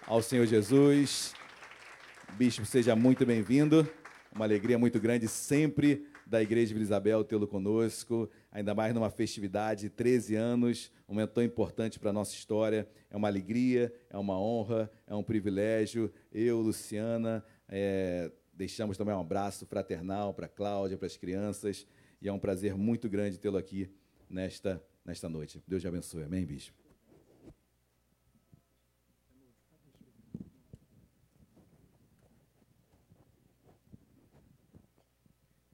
ao 0.08 0.24
Senhor 0.24 0.48
Jesus. 0.48 1.36
Bispo, 2.36 2.66
seja 2.66 2.96
muito 2.96 3.28
bem-vindo. 3.28 3.88
Uma 4.34 4.46
alegria 4.46 4.80
muito 4.80 5.00
grande 5.00 5.28
sempre 5.28 6.08
da 6.26 6.42
Igreja 6.42 6.74
Vila 6.74 6.84
Isabel 6.84 7.24
tê-lo 7.24 7.48
conosco, 7.48 8.28
ainda 8.52 8.74
mais 8.74 8.94
numa 8.94 9.12
festividade, 9.12 9.88
13 9.88 10.36
anos, 10.36 10.92
um 11.08 11.14
momento 11.14 11.34
tão 11.34 11.44
importante 11.44 12.00
para 12.00 12.10
a 12.10 12.14
nossa 12.14 12.34
história. 12.34 12.88
É 13.10 13.18
uma 13.18 13.28
alegria, 13.28 13.94
é 14.10 14.18
uma 14.18 14.40
honra, 14.40 14.90
é 15.06 15.14
um 15.14 15.24
privilégio. 15.24 16.12
Eu, 16.32 16.60
Luciana, 16.60 17.44
eh, 17.68 18.32
deixamos 18.52 18.98
também 18.98 19.14
um 19.14 19.22
abraço 19.22 19.66
fraternal 19.68 20.34
para 20.34 20.48
a 20.48 20.50
Cláudia, 20.50 20.98
para 20.98 21.08
as 21.08 21.18
crianças, 21.18 21.88
e 22.22 22.28
é 22.28 22.34
um 22.34 22.40
prazer 22.40 22.76
muito 22.76 23.10
grande 23.10 23.40
tê-lo 23.40 23.58
aqui 23.58 23.90
nesta, 24.30 24.84
nesta 25.06 25.30
noite. 25.30 25.64
Deus 25.68 25.82
te 25.82 25.88
abençoe. 25.88 26.24
Amém, 26.24 26.46
bispo? 26.46 26.78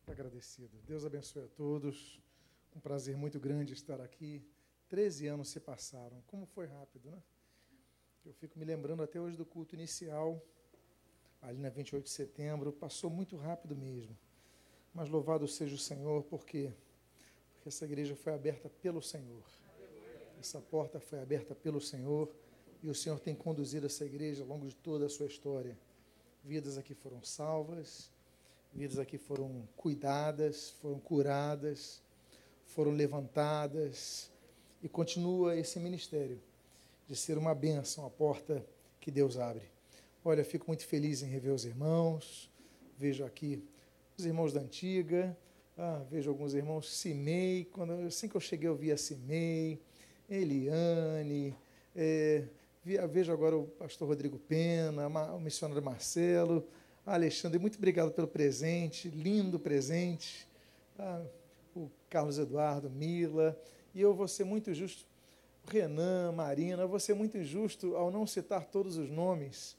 Agradecido. 0.08 0.78
Deus 0.86 1.04
abençoe 1.04 1.44
a 1.44 1.48
todos. 1.48 2.22
Um 2.76 2.80
prazer 2.80 3.18
muito 3.18 3.40
grande 3.40 3.74
estar 3.74 4.00
aqui. 4.00 4.42
Treze 4.88 5.28
anos 5.28 5.50
se 5.50 5.60
passaram. 5.60 6.22
Como 6.28 6.46
foi 6.46 6.68
rápido, 6.68 7.10
né? 7.10 7.22
Eu 8.24 8.34
fico 8.34 8.58
me 8.58 8.66
lembrando 8.66 9.04
até 9.04 9.20
hoje 9.20 9.36
do 9.36 9.46
culto 9.46 9.76
inicial, 9.76 10.44
ali 11.42 11.60
na 11.60 11.70
28 11.70 12.06
de 12.06 12.10
setembro. 12.10 12.72
Passou 12.72 13.10
muito 13.10 13.36
rápido 13.36 13.76
mesmo. 13.76 14.18
Mas 14.96 15.10
louvado 15.10 15.46
seja 15.46 15.76
o 15.76 15.78
Senhor, 15.78 16.24
porque, 16.24 16.72
porque 17.54 17.68
essa 17.68 17.84
igreja 17.84 18.16
foi 18.16 18.34
aberta 18.34 18.70
pelo 18.82 19.02
Senhor. 19.02 19.44
Essa 20.40 20.62
porta 20.62 21.02
foi 21.02 21.20
aberta 21.20 21.54
pelo 21.54 21.82
Senhor 21.82 22.32
e 22.82 22.90
o 22.90 22.96
Senhor 22.96 23.20
tem 23.20 23.36
conduzido 23.36 23.88
essa 23.88 24.06
igreja 24.06 24.44
ao 24.44 24.48
longo 24.48 24.66
de 24.66 24.74
toda 24.74 25.06
a 25.06 25.10
sua 25.10 25.26
história. 25.26 25.78
Vidas 26.46 26.78
aqui 26.78 26.94
foram 26.94 27.22
salvas, 27.22 28.10
vidas 28.74 28.98
aqui 28.98 29.18
foram 29.18 29.68
cuidadas, 29.76 30.70
foram 30.82 30.98
curadas, 30.98 32.02
foram 32.66 32.92
levantadas 32.92 34.32
e 34.82 34.88
continua 34.88 35.58
esse 35.58 35.78
ministério 35.78 36.42
de 37.06 37.18
ser 37.18 37.38
uma 37.38 37.54
bênção, 37.54 38.06
a 38.06 38.10
porta 38.10 38.66
que 39.02 39.12
Deus 39.12 39.38
abre. 39.38 39.64
Olha, 40.24 40.46
fico 40.46 40.68
muito 40.68 40.86
feliz 40.86 41.22
em 41.22 41.28
rever 41.28 41.54
os 41.54 41.66
irmãos, 41.66 42.50
vejo 42.98 43.26
aqui 43.26 43.62
os 44.18 44.26
irmãos 44.26 44.54
da 44.54 44.62
antiga, 44.62 45.38
ah, 45.78 46.02
vejo 46.10 46.30
alguns 46.30 46.54
irmãos, 46.54 46.90
Cimei, 46.90 47.66
quando, 47.66 47.92
assim 48.06 48.30
que 48.30 48.36
eu 48.36 48.42
cheguei 48.42 48.70
eu 48.70 48.76
vi 48.76 48.92
a 48.92 48.98
Cimei, 48.98 49.82
Eliane, 50.30 51.54
é, 51.94 52.46
vejo 53.12 53.34
agora 53.34 53.58
o 53.58 53.68
pastor 53.68 54.08
Rodrigo 54.08 54.40
Pena, 54.40 55.08
o 55.34 55.40
missionário 55.40 55.84
Marcelo, 55.84 56.66
Alexandre, 57.06 57.60
muito 57.60 57.78
obrigado 57.78 58.12
pelo 58.12 58.28
presente, 58.28 59.10
lindo 59.10 59.60
presente, 59.60 60.48
ah, 60.98 61.22
o 61.76 61.92
Carlos 62.10 62.40
Eduardo, 62.40 62.90
Mila, 62.90 63.60
e 63.94 64.00
eu 64.00 64.14
vou 64.14 64.30
ser 64.30 64.46
muito 64.46 64.74
justo, 64.74 65.06
Renan, 65.68 66.32
Marina, 66.32 66.84
eu 66.84 66.88
vou 66.88 67.02
ser 67.02 67.16
muito 67.16 67.38
injusto 67.38 67.98
ao 67.98 68.10
não 68.10 68.26
citar 68.26 68.64
todos 68.64 68.96
os 68.96 69.10
nomes, 69.10 69.76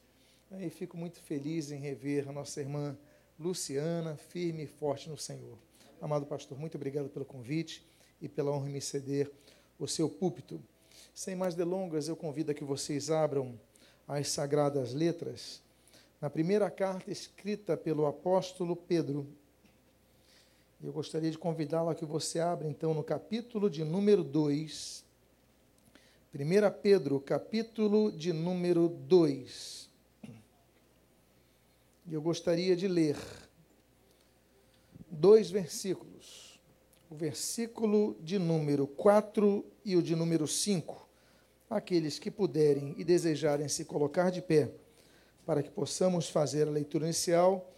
né, 0.51 0.67
e 0.67 0.69
fico 0.69 0.95
muito 0.95 1.21
feliz 1.21 1.71
em 1.71 1.79
rever 1.79 2.29
a 2.29 2.33
nossa 2.33 2.61
irmã 2.61 2.99
Luciana, 3.39 4.17
firme 4.17 4.65
e 4.65 4.67
forte 4.67 5.11
no 5.11 5.19
Senhor. 5.19 5.59
Amado 6.01 6.25
pastor, 6.25 6.59
muito 6.59 6.77
obrigado 6.77 7.09
pelo 7.09 7.25
convite 7.25 7.87
e 8.21 8.29
pela 8.29 8.51
honra 8.51 8.69
em 8.69 8.73
me 8.73 8.81
ceder 8.81 9.31
o 9.79 9.87
seu 9.87 10.09
púlpito. 10.09 10.61
Sem 11.15 11.37
mais 11.37 11.55
delongas, 11.55 12.09
eu 12.09 12.17
convido 12.17 12.51
a 12.51 12.55
que 12.55 12.65
vocês 12.65 13.11
abram 13.11 13.59
as 14.09 14.29
sagradas 14.29 14.95
letras 14.95 15.63
na 16.21 16.31
primeira 16.31 16.71
carta 16.71 17.11
escrita 17.11 17.77
pelo 17.77 18.07
apóstolo 18.07 18.75
Pedro. 18.75 19.27
Eu 20.83 20.93
gostaria 20.93 21.31
de 21.31 21.39
convidá-lo 21.39 21.91
a 21.91 21.95
que 21.95 22.05
você 22.05 22.41
abra 22.41 22.67
então 22.67 22.95
no 22.95 23.05
capítulo 23.05 23.69
de 23.69 23.85
número 23.85 24.25
2. 24.25 25.05
1 26.35 26.81
Pedro, 26.83 27.21
capítulo 27.21 28.11
de 28.13 28.33
número 28.33 28.89
2. 28.89 29.86
E 32.09 32.15
eu 32.15 32.23
gostaria 32.23 32.77
de 32.77 32.87
ler 32.87 33.17
dois 35.11 35.51
versículos. 35.51 36.61
O 37.11 37.17
versículo 37.17 38.17
de 38.21 38.39
número 38.39 38.87
4 38.87 39.65
e 39.85 39.97
o 39.97 40.03
de 40.03 40.15
número 40.15 40.47
5. 40.47 41.09
Aqueles 41.69 42.19
que 42.21 42.31
puderem 42.31 42.95
e 42.97 43.03
desejarem 43.03 43.67
se 43.69 43.85
colocar 43.85 44.31
de 44.31 44.41
pé, 44.41 44.71
para 45.45 45.65
que 45.65 45.71
possamos 45.71 46.29
fazer 46.29 46.69
a 46.69 46.71
leitura 46.71 47.07
inicial, 47.07 47.73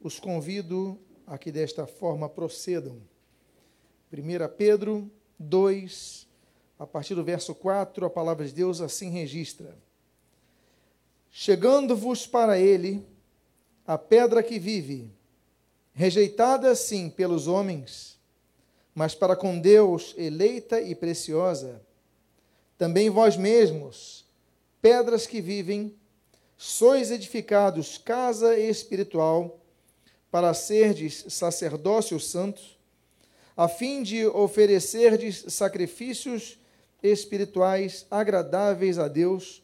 os 0.00 0.20
convido 0.20 0.96
a 1.26 1.36
que 1.36 1.50
desta 1.50 1.84
forma 1.84 2.28
procedam. 2.28 3.00
1 4.12 4.56
Pedro 4.56 5.10
2, 5.36 6.28
a 6.78 6.86
partir 6.86 7.16
do 7.16 7.24
verso 7.24 7.52
4, 7.56 8.06
a 8.06 8.10
palavra 8.10 8.46
de 8.46 8.52
Deus 8.52 8.80
assim 8.80 9.10
registra: 9.10 9.76
Chegando-vos 11.28 12.24
para 12.24 12.56
ele 12.56 13.04
a 13.86 13.98
pedra 13.98 14.42
que 14.42 14.58
vive, 14.58 15.10
rejeitada 15.92 16.74
sim 16.74 17.10
pelos 17.10 17.46
homens, 17.46 18.18
mas 18.94 19.14
para 19.14 19.36
com 19.36 19.58
Deus 19.58 20.14
eleita 20.16 20.80
e 20.80 20.94
preciosa. 20.94 21.82
Também 22.78 23.10
vós 23.10 23.36
mesmos, 23.36 24.24
pedras 24.80 25.26
que 25.26 25.40
vivem, 25.40 25.94
sois 26.56 27.10
edificados 27.10 27.98
casa 27.98 28.58
espiritual, 28.58 29.60
para 30.30 30.52
serdes 30.52 31.24
sacerdócio 31.28 32.18
santo, 32.18 32.60
a 33.56 33.68
fim 33.68 34.02
de 34.02 34.26
oferecerdes 34.26 35.44
sacrifícios 35.48 36.58
espirituais 37.02 38.04
agradáveis 38.10 38.98
a 38.98 39.06
Deus 39.06 39.62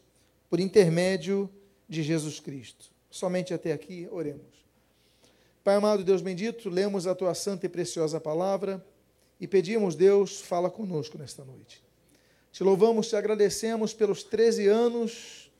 por 0.49 0.59
intermédio 0.59 1.49
de 1.89 2.03
Jesus 2.03 2.39
Cristo. 2.39 2.90
Somente 3.11 3.53
até 3.53 3.73
aqui, 3.73 4.07
oremos. 4.09 4.65
Pai 5.63 5.75
amado, 5.75 6.03
Deus 6.03 6.21
bendito, 6.21 6.69
lemos 6.69 7.05
a 7.05 7.13
tua 7.13 7.35
santa 7.35 7.65
e 7.65 7.69
preciosa 7.69 8.19
palavra 8.21 8.83
e 9.39 9.45
pedimos, 9.45 9.95
Deus, 9.95 10.39
fala 10.39 10.71
conosco 10.71 11.17
nesta 11.17 11.43
noite. 11.43 11.83
Te 12.51 12.63
louvamos, 12.63 13.09
te 13.09 13.15
agradecemos 13.17 13.93
pelos 13.93 14.23
13 14.23 14.67
anos 14.67 15.51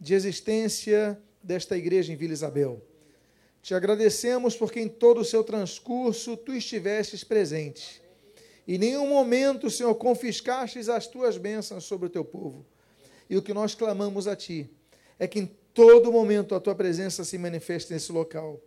de 0.00 0.14
existência 0.14 1.20
desta 1.42 1.76
igreja 1.76 2.12
em 2.12 2.16
Vila 2.16 2.32
Isabel. 2.32 2.80
Te 3.60 3.74
agradecemos 3.74 4.56
porque 4.56 4.80
em 4.80 4.88
todo 4.88 5.20
o 5.20 5.24
seu 5.24 5.42
transcurso 5.42 6.36
tu 6.36 6.52
estivestes 6.52 7.24
presente. 7.24 8.00
Em 8.66 8.78
nenhum 8.78 9.08
momento, 9.08 9.68
Senhor, 9.68 9.94
confiscastes 9.96 10.88
as 10.88 11.08
tuas 11.08 11.36
bênçãos 11.36 11.84
sobre 11.84 12.06
o 12.06 12.10
teu 12.10 12.24
povo. 12.24 12.64
E 13.28 13.36
o 13.36 13.42
que 13.42 13.52
nós 13.52 13.74
clamamos 13.74 14.28
a 14.28 14.36
ti 14.36 14.70
é 15.18 15.26
que 15.26 15.40
em 15.40 15.61
todo 15.74 16.12
momento 16.12 16.54
a 16.54 16.60
tua 16.60 16.74
presença 16.74 17.24
se 17.24 17.38
manifeste 17.38 17.92
nesse 17.92 18.12
local 18.12 18.60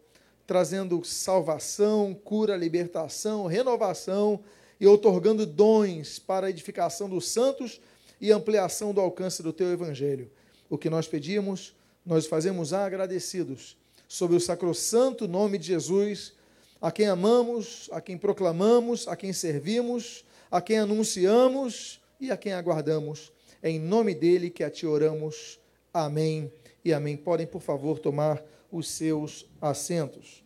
trazendo 0.45 1.03
salvação, 1.03 2.13
cura, 2.13 2.55
libertação, 2.55 3.47
renovação 3.47 4.43
e 4.79 4.87
otorgando 4.87 5.45
dons 5.45 6.19
para 6.19 6.47
a 6.47 6.49
edificação 6.49 7.09
dos 7.09 7.27
santos 7.27 7.81
e 8.21 8.31
ampliação 8.31 8.93
do 8.93 9.01
alcance 9.01 9.41
do 9.41 9.51
teu 9.51 9.71
evangelho. 9.71 10.29
O 10.69 10.77
que 10.77 10.89
nós 10.89 11.07
pedimos, 11.07 11.75
nós 12.05 12.27
fazemos 12.27 12.73
agradecidos 12.73 13.77
sobre 14.07 14.35
o 14.35 14.39
sacrossanto 14.39 15.27
nome 15.27 15.57
de 15.57 15.67
Jesus, 15.67 16.33
a 16.79 16.91
quem 16.91 17.07
amamos, 17.07 17.89
a 17.91 17.99
quem 17.99 18.17
proclamamos, 18.17 19.07
a 19.07 19.15
quem 19.15 19.33
servimos, 19.33 20.23
a 20.51 20.61
quem 20.61 20.77
anunciamos 20.77 21.99
e 22.19 22.29
a 22.29 22.37
quem 22.37 22.53
aguardamos. 22.53 23.31
É 23.63 23.69
em 23.69 23.79
nome 23.79 24.13
dele 24.13 24.49
que 24.49 24.63
a 24.63 24.69
ti 24.69 24.85
oramos. 24.85 25.59
Amém 25.91 26.51
e 26.85 26.93
amém. 26.93 27.17
Podem, 27.17 27.47
por 27.47 27.61
favor, 27.61 27.97
tomar 27.97 28.41
os 28.71 28.87
seus 28.87 29.49
assentos. 29.59 30.43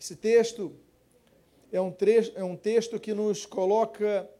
Esse 0.00 0.14
texto 0.14 0.72
é 1.72 1.80
um, 1.80 1.92
é 2.36 2.44
um 2.44 2.56
texto 2.56 3.00
que 3.00 3.12
nos 3.12 3.44
coloca 3.44 4.30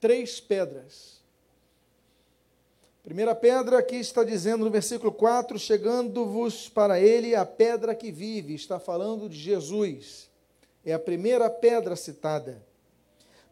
três 0.00 0.40
pedras. 0.40 1.22
Primeira 3.02 3.34
pedra 3.34 3.78
aqui 3.78 3.96
está 3.96 4.24
dizendo 4.24 4.64
no 4.64 4.70
versículo 4.70 5.12
4: 5.12 5.58
Chegando-vos 5.58 6.70
para 6.70 6.98
ele 6.98 7.34
a 7.34 7.44
pedra 7.44 7.94
que 7.94 8.10
vive, 8.10 8.54
está 8.54 8.80
falando 8.80 9.28
de 9.28 9.36
Jesus. 9.36 10.30
É 10.82 10.94
a 10.94 10.98
primeira 10.98 11.50
pedra 11.50 11.94
citada. 11.96 12.64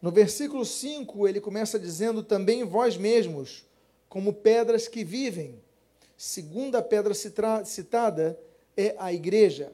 No 0.01 0.11
versículo 0.11 0.65
5, 0.65 1.27
ele 1.27 1.39
começa 1.39 1.79
dizendo 1.79 2.23
também 2.23 2.63
vós 2.63 2.97
mesmos, 2.97 3.65
como 4.09 4.33
pedras 4.33 4.87
que 4.87 5.03
vivem. 5.03 5.62
Segunda 6.25 6.81
pedra 6.81 7.13
citada 7.65 8.39
é 8.77 8.95
a 8.97 9.11
igreja. 9.11 9.73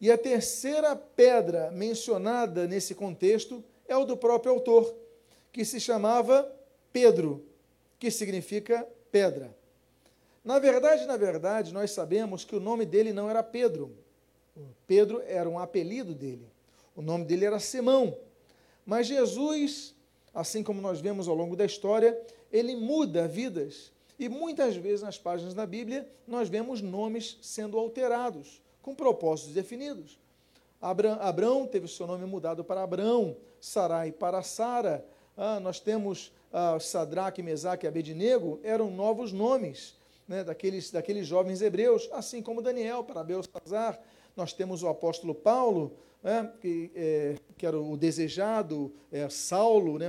E 0.00 0.08
a 0.08 0.16
terceira 0.16 0.94
pedra 0.94 1.68
mencionada 1.72 2.64
nesse 2.68 2.94
contexto 2.94 3.62
é 3.88 3.96
o 3.96 4.04
do 4.04 4.16
próprio 4.16 4.52
autor, 4.52 4.94
que 5.50 5.64
se 5.64 5.80
chamava 5.80 6.48
Pedro, 6.92 7.44
que 7.98 8.08
significa 8.08 8.86
pedra. 9.10 9.52
Na 10.44 10.60
verdade, 10.60 11.06
na 11.06 11.16
verdade, 11.16 11.74
nós 11.74 11.90
sabemos 11.90 12.44
que 12.44 12.54
o 12.54 12.60
nome 12.60 12.86
dele 12.86 13.12
não 13.12 13.28
era 13.28 13.42
Pedro. 13.42 13.90
Pedro 14.86 15.24
era 15.26 15.50
um 15.50 15.58
apelido 15.58 16.14
dele. 16.14 16.46
O 16.94 17.02
nome 17.02 17.24
dele 17.24 17.46
era 17.46 17.58
Simão. 17.58 18.16
Mas 18.86 19.08
Jesus, 19.08 19.92
assim 20.32 20.62
como 20.62 20.80
nós 20.80 21.00
vemos 21.00 21.26
ao 21.26 21.34
longo 21.34 21.56
da 21.56 21.64
história, 21.64 22.16
ele 22.52 22.76
muda 22.76 23.26
vidas 23.26 23.92
e 24.18 24.28
muitas 24.28 24.76
vezes 24.76 25.02
nas 25.02 25.18
páginas 25.18 25.54
da 25.54 25.66
Bíblia 25.66 26.08
nós 26.26 26.48
vemos 26.48 26.80
nomes 26.80 27.38
sendo 27.42 27.78
alterados, 27.78 28.62
com 28.80 28.94
propósitos 28.94 29.54
definidos. 29.54 30.18
Abraão, 30.80 31.18
Abrão 31.20 31.66
teve 31.66 31.86
o 31.86 31.88
seu 31.88 32.06
nome 32.06 32.26
mudado 32.26 32.62
para 32.62 32.82
Abrão, 32.82 33.36
Sarai 33.60 34.12
para 34.12 34.42
Sara. 34.42 35.04
Ah, 35.36 35.58
nós 35.58 35.80
temos 35.80 36.32
ah, 36.52 36.78
Sadraque, 36.78 37.42
Mesaque 37.42 37.86
e 37.86 37.88
Abednego, 37.88 38.60
eram 38.62 38.90
novos 38.90 39.32
nomes 39.32 39.96
né, 40.28 40.44
daqueles, 40.44 40.90
daqueles 40.90 41.26
jovens 41.26 41.62
hebreus, 41.62 42.08
assim 42.12 42.42
como 42.42 42.62
Daniel 42.62 43.02
para 43.02 43.24
Belsazar. 43.24 43.98
Nós 44.36 44.52
temos 44.52 44.82
o 44.82 44.88
apóstolo 44.88 45.34
Paulo, 45.34 45.96
né, 46.22 46.52
que, 46.60 46.90
é, 46.94 47.36
que 47.56 47.66
era 47.66 47.78
o 47.78 47.96
desejado, 47.96 48.92
é, 49.10 49.28
Saulo, 49.28 49.98
né, 49.98 50.08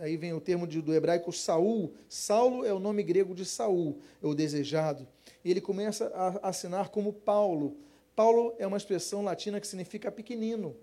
aí 0.00 0.16
vem 0.16 0.32
o 0.32 0.40
termo 0.40 0.66
de, 0.66 0.80
do 0.80 0.94
hebraico 0.94 1.32
Saul. 1.32 1.94
Saulo 2.08 2.64
é 2.64 2.72
o 2.72 2.78
nome 2.78 3.02
grego 3.02 3.34
de 3.34 3.44
Saul, 3.44 3.98
é 4.22 4.26
o 4.26 4.34
desejado. 4.34 5.06
E 5.44 5.50
ele 5.50 5.60
começa 5.60 6.06
a 6.14 6.48
assinar 6.48 6.88
como 6.88 7.12
Paulo. 7.12 7.76
Paulo 8.14 8.54
é 8.58 8.66
uma 8.66 8.76
expressão 8.76 9.22
latina 9.22 9.60
que 9.60 9.66
significa 9.66 10.10
pequenino. 10.10 10.76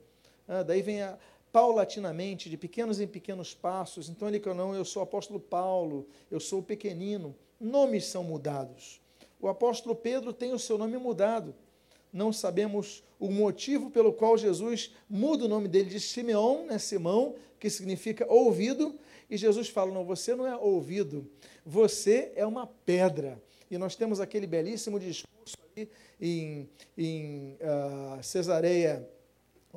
Ah, 0.47 0.63
daí 0.63 0.81
vem 0.81 1.01
a 1.01 1.17
paulatinamente, 1.55 2.49
de 2.49 2.57
pequenos 2.57 2.99
em 2.99 3.07
pequenos 3.07 3.53
passos. 3.53 4.09
Então 4.09 4.27
ele 4.27 4.41
falou, 4.41 4.57
não, 4.57 4.75
eu 4.75 4.83
sou 4.83 5.01
o 5.01 5.03
apóstolo 5.03 5.39
Paulo, 5.39 6.05
eu 6.29 6.37
sou 6.37 6.59
o 6.59 6.63
pequenino. 6.63 7.33
Nomes 7.57 8.03
são 8.07 8.25
mudados. 8.25 8.99
O 9.39 9.47
apóstolo 9.47 9.95
Pedro 9.95 10.33
tem 10.33 10.51
o 10.51 10.59
seu 10.59 10.77
nome 10.77 10.97
mudado. 10.97 11.55
Não 12.11 12.33
sabemos 12.33 13.05
o 13.17 13.31
motivo 13.31 13.89
pelo 13.89 14.11
qual 14.11 14.37
Jesus 14.37 14.93
muda 15.09 15.45
o 15.45 15.47
nome 15.47 15.69
dele 15.69 15.89
de 15.89 15.99
Simeão, 15.99 16.65
né, 16.65 16.77
Simão, 16.77 17.35
que 17.57 17.69
significa 17.69 18.25
ouvido, 18.29 18.93
e 19.29 19.37
Jesus 19.37 19.69
fala: 19.69 19.91
Não, 19.91 20.05
você 20.05 20.35
não 20.35 20.45
é 20.45 20.55
ouvido, 20.55 21.29
você 21.65 22.31
é 22.35 22.45
uma 22.45 22.67
pedra. 22.67 23.41
E 23.69 23.77
nós 23.77 23.95
temos 23.95 24.19
aquele 24.19 24.45
belíssimo 24.45 24.99
discurso 24.99 25.57
ali 25.75 25.89
em, 26.21 26.69
em 26.97 27.57
uh, 27.61 28.23
Cesareia, 28.23 29.07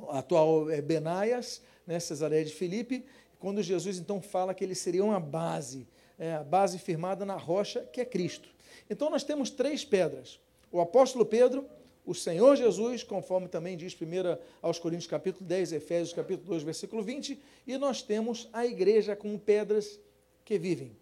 atual 0.09 0.69
é 0.69 0.81
Benaias, 0.81 1.61
né, 1.85 1.99
Cesareia 1.99 2.45
de 2.45 2.53
Filipe, 2.53 3.05
quando 3.39 3.63
Jesus 3.63 3.97
então 3.97 4.21
fala 4.21 4.53
que 4.53 4.63
ele 4.63 4.75
seria 4.75 5.03
uma 5.03 5.19
base, 5.19 5.87
é, 6.17 6.33
a 6.35 6.43
base 6.43 6.77
firmada 6.77 7.25
na 7.25 7.35
rocha 7.35 7.81
que 7.91 7.99
é 7.99 8.05
Cristo. 8.05 8.49
Então 8.89 9.09
nós 9.09 9.23
temos 9.23 9.49
três 9.49 9.83
pedras: 9.83 10.39
o 10.71 10.79
apóstolo 10.79 11.25
Pedro, 11.25 11.65
o 12.09 12.15
Senhor 12.15 12.55
Jesus, 12.55 13.03
conforme 13.03 13.47
também 13.47 13.77
diz 13.77 13.93
1 13.93 14.39
aos 14.63 14.79
Coríntios 14.79 15.05
capítulo 15.05 15.45
10, 15.45 15.73
Efésios 15.73 16.11
capítulo 16.11 16.47
2, 16.47 16.63
versículo 16.63 17.03
20, 17.03 17.39
e 17.67 17.77
nós 17.77 18.01
temos 18.01 18.49
a 18.51 18.65
igreja 18.65 19.15
com 19.15 19.37
pedras 19.37 19.99
que 20.43 20.57
vivem. 20.57 20.97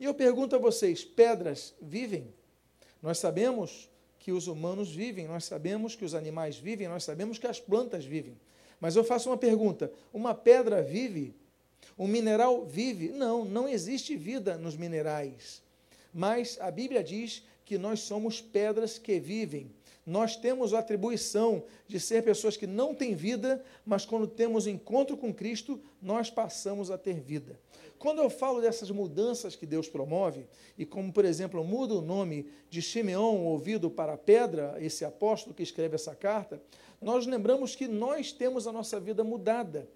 E 0.00 0.04
eu 0.04 0.12
pergunto 0.12 0.56
a 0.56 0.58
vocês, 0.58 1.04
pedras 1.04 1.76
vivem? 1.80 2.34
Nós 3.00 3.18
sabemos 3.18 3.88
que 4.18 4.32
os 4.32 4.48
humanos 4.48 4.90
vivem, 4.90 5.28
nós 5.28 5.44
sabemos 5.44 5.94
que 5.94 6.04
os 6.04 6.12
animais 6.12 6.56
vivem, 6.56 6.88
nós 6.88 7.04
sabemos 7.04 7.38
que 7.38 7.46
as 7.46 7.60
plantas 7.60 8.04
vivem. 8.04 8.36
Mas 8.80 8.96
eu 8.96 9.04
faço 9.04 9.30
uma 9.30 9.38
pergunta: 9.38 9.92
uma 10.12 10.34
pedra 10.34 10.82
vive? 10.82 11.36
Um 11.96 12.08
mineral 12.08 12.66
vive? 12.66 13.10
Não, 13.10 13.44
não 13.44 13.68
existe 13.68 14.16
vida 14.16 14.58
nos 14.58 14.76
minerais. 14.76 15.62
Mas 16.12 16.58
a 16.60 16.68
Bíblia 16.68 17.04
diz 17.04 17.44
que 17.64 17.78
nós 17.78 18.00
somos 18.00 18.40
pedras 18.40 18.98
que 18.98 19.20
vivem 19.20 19.77
nós 20.08 20.36
temos 20.36 20.72
a 20.72 20.78
atribuição 20.78 21.64
de 21.86 22.00
ser 22.00 22.24
pessoas 22.24 22.56
que 22.56 22.66
não 22.66 22.94
têm 22.94 23.14
vida, 23.14 23.62
mas 23.84 24.06
quando 24.06 24.26
temos 24.26 24.66
encontro 24.66 25.18
com 25.18 25.34
Cristo, 25.34 25.78
nós 26.00 26.30
passamos 26.30 26.90
a 26.90 26.96
ter 26.96 27.20
vida. 27.20 27.60
Quando 27.98 28.22
eu 28.22 28.30
falo 28.30 28.62
dessas 28.62 28.90
mudanças 28.90 29.54
que 29.54 29.66
Deus 29.66 29.86
promove, 29.86 30.46
e 30.78 30.86
como, 30.86 31.12
por 31.12 31.26
exemplo, 31.26 31.62
muda 31.62 31.92
o 31.92 32.00
nome 32.00 32.48
de 32.70 32.80
Simeão, 32.80 33.44
ouvido 33.44 33.90
para 33.90 34.16
pedra, 34.16 34.78
esse 34.80 35.04
apóstolo 35.04 35.54
que 35.54 35.62
escreve 35.62 35.96
essa 35.96 36.14
carta, 36.14 36.58
nós 37.02 37.26
lembramos 37.26 37.76
que 37.76 37.86
nós 37.86 38.32
temos 38.32 38.66
a 38.66 38.72
nossa 38.72 38.98
vida 38.98 39.22
mudada. 39.22 39.86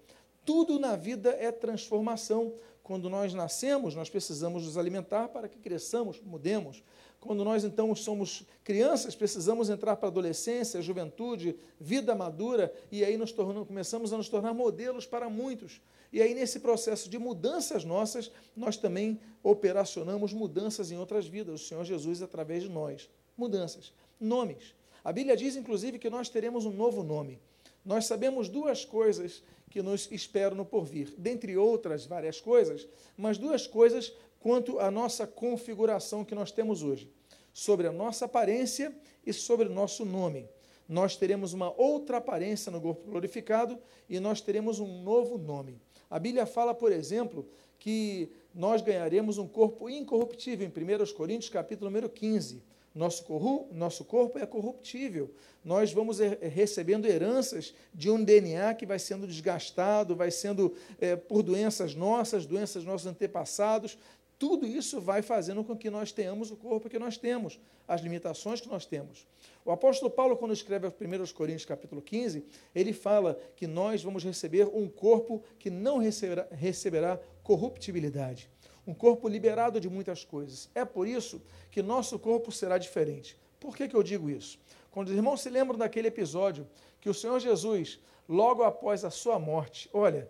Tudo 0.45 0.77
na 0.77 0.95
vida 0.95 1.31
é 1.39 1.51
transformação. 1.51 2.53
Quando 2.83 3.09
nós 3.09 3.33
nascemos, 3.33 3.95
nós 3.95 4.11
precisamos 4.11 4.65
nos 4.65 4.77
alimentar 4.77 5.29
para 5.29 5.47
que 5.47 5.57
cresçamos, 5.57 6.21
mudemos. 6.21 6.83
Quando 7.23 7.45
nós 7.45 7.63
então 7.63 7.95
somos 7.95 8.45
crianças, 8.65 9.15
precisamos 9.15 9.69
entrar 9.69 9.95
para 9.95 10.09
a 10.09 10.11
adolescência, 10.11 10.81
juventude, 10.81 11.55
vida 11.79 12.13
madura, 12.13 12.73
e 12.91 13.03
aí 13.03 13.15
nos 13.15 13.31
tornamos, 13.31 13.67
começamos 13.67 14.11
a 14.11 14.17
nos 14.17 14.27
tornar 14.27 14.53
modelos 14.53 15.05
para 15.05 15.29
muitos. 15.29 15.81
E 16.11 16.21
aí, 16.21 16.33
nesse 16.33 16.59
processo 16.59 17.09
de 17.09 17.17
mudanças 17.17 17.85
nossas, 17.85 18.29
nós 18.55 18.75
também 18.75 19.19
operacionamos 19.41 20.33
mudanças 20.33 20.91
em 20.91 20.97
outras 20.97 21.25
vidas. 21.25 21.61
O 21.61 21.65
Senhor 21.65 21.83
Jesus, 21.85 22.21
através 22.21 22.63
de 22.63 22.69
nós. 22.69 23.09
Mudanças. 23.37 23.93
Nomes. 24.19 24.75
A 25.03 25.11
Bíblia 25.11 25.37
diz, 25.37 25.55
inclusive, 25.55 25.97
que 25.97 26.09
nós 26.09 26.27
teremos 26.29 26.65
um 26.65 26.71
novo 26.71 27.03
nome. 27.03 27.39
Nós 27.85 28.05
sabemos 28.05 28.49
duas 28.49 28.83
coisas 28.83 29.41
que 29.69 29.81
nos 29.81 30.11
esperam 30.11 30.55
no 30.55 30.65
porvir, 30.65 31.13
dentre 31.17 31.57
outras 31.57 32.05
várias 32.05 32.39
coisas, 32.39 32.87
mas 33.17 33.37
duas 33.37 33.65
coisas 33.65 34.13
quanto 34.43 34.77
à 34.77 34.91
nossa 34.91 35.25
configuração 35.25 36.25
que 36.25 36.35
nós 36.35 36.51
temos 36.51 36.83
hoje, 36.83 37.09
sobre 37.53 37.87
a 37.87 37.93
nossa 37.93 38.25
aparência 38.25 38.93
e 39.25 39.31
sobre 39.31 39.67
o 39.67 39.71
nosso 39.71 40.03
nome. 40.03 40.49
Nós 40.85 41.15
teremos 41.15 41.53
uma 41.53 41.73
outra 41.79 42.17
aparência 42.17 42.69
no 42.69 42.81
corpo 42.81 43.09
glorificado 43.09 43.79
e 44.09 44.19
nós 44.19 44.41
teremos 44.41 44.81
um 44.81 45.01
novo 45.01 45.37
nome. 45.37 45.79
A 46.09 46.19
Bíblia 46.19 46.45
fala, 46.45 46.75
por 46.75 46.91
exemplo, 46.91 47.47
que 47.79 48.29
nós 48.53 48.81
ganharemos 48.81 49.37
um 49.37 49.47
corpo 49.47 49.89
incorruptível, 49.89 50.67
em 50.67 50.69
1 50.69 51.13
Coríntios, 51.13 51.49
capítulo 51.49 51.89
número 51.89 52.09
15. 52.09 52.61
Nosso, 52.93 53.23
corru, 53.23 53.67
nosso 53.71 54.05
corpo 54.05 54.37
é 54.37 54.45
corruptível. 54.45 55.31
Nós 55.65 55.91
vamos 55.91 56.19
recebendo 56.19 57.07
heranças 57.07 57.73
de 57.91 58.11
um 58.11 58.23
DNA 58.23 58.75
que 58.75 58.85
vai 58.85 58.99
sendo 58.99 59.25
desgastado, 59.25 60.15
vai 60.15 60.29
sendo 60.29 60.75
é, 60.99 61.15
por 61.15 61.41
doenças 61.41 61.95
nossas, 61.95 62.45
doenças 62.45 62.83
dos 62.83 62.91
nossos 62.91 63.07
antepassados, 63.07 63.97
tudo 64.43 64.67
isso 64.67 64.99
vai 64.99 65.21
fazendo 65.21 65.63
com 65.63 65.73
que 65.73 65.89
nós 65.89 66.11
tenhamos 66.11 66.51
o 66.51 66.57
corpo 66.57 66.89
que 66.89 66.99
nós 66.99 67.15
temos, 67.15 67.57
as 67.87 68.01
limitações 68.01 68.59
que 68.59 68.67
nós 68.67 68.85
temos. 68.85 69.25
O 69.63 69.71
apóstolo 69.71 70.11
Paulo, 70.11 70.35
quando 70.35 70.51
escreve 70.53 70.85
1 70.85 70.91
Coríntios 71.33 71.63
capítulo 71.63 72.01
15, 72.01 72.43
ele 72.75 72.91
fala 72.91 73.39
que 73.55 73.65
nós 73.65 74.03
vamos 74.03 74.21
receber 74.21 74.67
um 74.67 74.85
corpo 74.89 75.41
que 75.57 75.69
não 75.69 75.97
receberá, 75.97 76.45
receberá 76.51 77.17
corruptibilidade. 77.41 78.49
Um 78.85 78.93
corpo 78.93 79.29
liberado 79.29 79.79
de 79.79 79.87
muitas 79.87 80.25
coisas. 80.25 80.69
É 80.75 80.83
por 80.83 81.07
isso 81.07 81.41
que 81.71 81.81
nosso 81.81 82.19
corpo 82.19 82.51
será 82.51 82.77
diferente. 82.77 83.37
Por 83.61 83.77
que, 83.77 83.87
que 83.87 83.95
eu 83.95 84.03
digo 84.03 84.29
isso? 84.29 84.59
Quando 84.91 85.07
os 85.07 85.15
irmãos 85.15 85.39
se 85.39 85.49
lembram 85.49 85.77
daquele 85.77 86.09
episódio 86.09 86.67
que 86.99 87.09
o 87.09 87.13
Senhor 87.13 87.39
Jesus, 87.39 87.97
logo 88.27 88.61
após 88.61 89.05
a 89.05 89.09
sua 89.09 89.39
morte, 89.39 89.89
olha, 89.93 90.29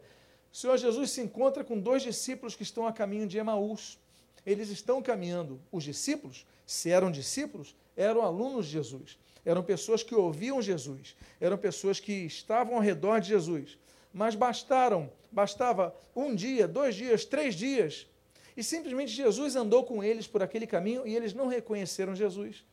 o 0.52 0.56
Senhor 0.56 0.78
Jesus 0.78 1.10
se 1.10 1.20
encontra 1.20 1.64
com 1.64 1.80
dois 1.80 2.04
discípulos 2.04 2.56
que 2.56 2.62
estão 2.62 2.86
a 2.86 2.94
caminho 2.94 3.26
de 3.26 3.40
Emaús 3.40 3.98
eles 4.46 4.70
estão 4.70 5.02
caminhando. 5.02 5.60
Os 5.72 5.84
discípulos, 5.84 6.46
se 6.66 6.90
eram 6.90 7.12
discípulos, 7.12 7.76
eram 7.96 8.22
alunos 8.22 8.66
de 8.66 8.74
Jesus. 8.74 9.18
Eram 9.46 9.64
pessoas 9.64 10.04
que 10.04 10.16
ouviam 10.16 10.62
Jesus. 10.62 11.16
Eram 11.40 11.58
pessoas 11.58 12.00
que 12.00 12.14
estavam 12.14 12.76
ao 12.76 12.82
redor 12.82 13.20
de 13.20 13.30
Jesus. 13.30 13.78
Mas 14.14 14.36
bastaram, 14.36 15.12
bastava 15.32 15.96
um 16.16 16.34
dia, 16.36 16.68
dois 16.68 16.96
dias, 16.96 17.26
três 17.26 17.56
dias. 17.56 18.08
E 18.56 18.64
simplesmente 18.64 19.12
Jesus 19.12 19.56
andou 19.56 19.84
com 19.84 20.04
eles 20.04 20.28
por 20.28 20.44
aquele 20.44 20.68
caminho 20.68 21.06
e 21.08 21.16
eles 21.16 21.34
não 21.34 21.48
reconheceram 21.48 22.16
Jesus. 22.16 22.64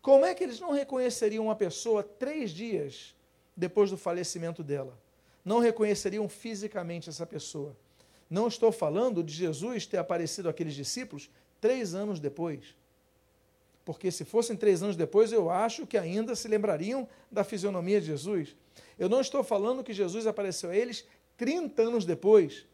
Como 0.00 0.24
é 0.24 0.34
que 0.34 0.44
eles 0.44 0.60
não 0.60 0.72
reconheceriam 0.72 1.44
uma 1.44 1.56
pessoa 1.56 2.02
três 2.02 2.50
dias 2.50 3.14
depois 3.56 3.90
do 3.90 3.96
falecimento 3.96 4.62
dela? 4.62 4.98
Não 5.44 5.58
reconheceriam 5.58 6.28
fisicamente 6.28 7.08
essa 7.08 7.26
pessoa. 7.26 7.76
Não 8.32 8.48
estou 8.48 8.72
falando 8.72 9.22
de 9.22 9.30
Jesus 9.30 9.84
ter 9.84 9.98
aparecido 9.98 10.48
àqueles 10.48 10.72
discípulos 10.72 11.28
três 11.60 11.94
anos 11.94 12.18
depois. 12.18 12.74
Porque 13.84 14.10
se 14.10 14.24
fossem 14.24 14.56
três 14.56 14.82
anos 14.82 14.96
depois, 14.96 15.32
eu 15.32 15.50
acho 15.50 15.86
que 15.86 15.98
ainda 15.98 16.34
se 16.34 16.48
lembrariam 16.48 17.06
da 17.30 17.44
fisionomia 17.44 18.00
de 18.00 18.06
Jesus. 18.06 18.56
Eu 18.98 19.06
não 19.06 19.20
estou 19.20 19.44
falando 19.44 19.84
que 19.84 19.92
Jesus 19.92 20.26
apareceu 20.26 20.70
a 20.70 20.74
eles 20.74 21.04
30 21.36 21.82
anos 21.82 22.06
depois. 22.06 22.64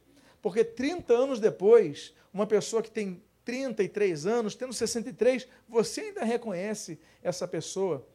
Porque 0.41 0.63
30 0.63 1.13
anos 1.13 1.41
depois, 1.41 2.15
uma 2.33 2.47
pessoa 2.47 2.81
que 2.81 2.91
tem 2.93 3.21
33 3.45 4.27
anos, 4.27 4.55
tendo 4.55 4.73
63, 4.73 5.49
você 5.69 6.03
ainda 6.03 6.23
reconhece 6.23 7.01
essa 7.21 7.49
pessoa. 7.49 8.07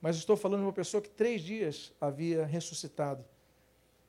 Mas 0.00 0.14
estou 0.14 0.36
falando 0.36 0.60
de 0.60 0.66
uma 0.66 0.72
pessoa 0.72 1.02
que 1.02 1.10
três 1.10 1.42
dias 1.42 1.92
havia 2.00 2.46
ressuscitado 2.46 3.24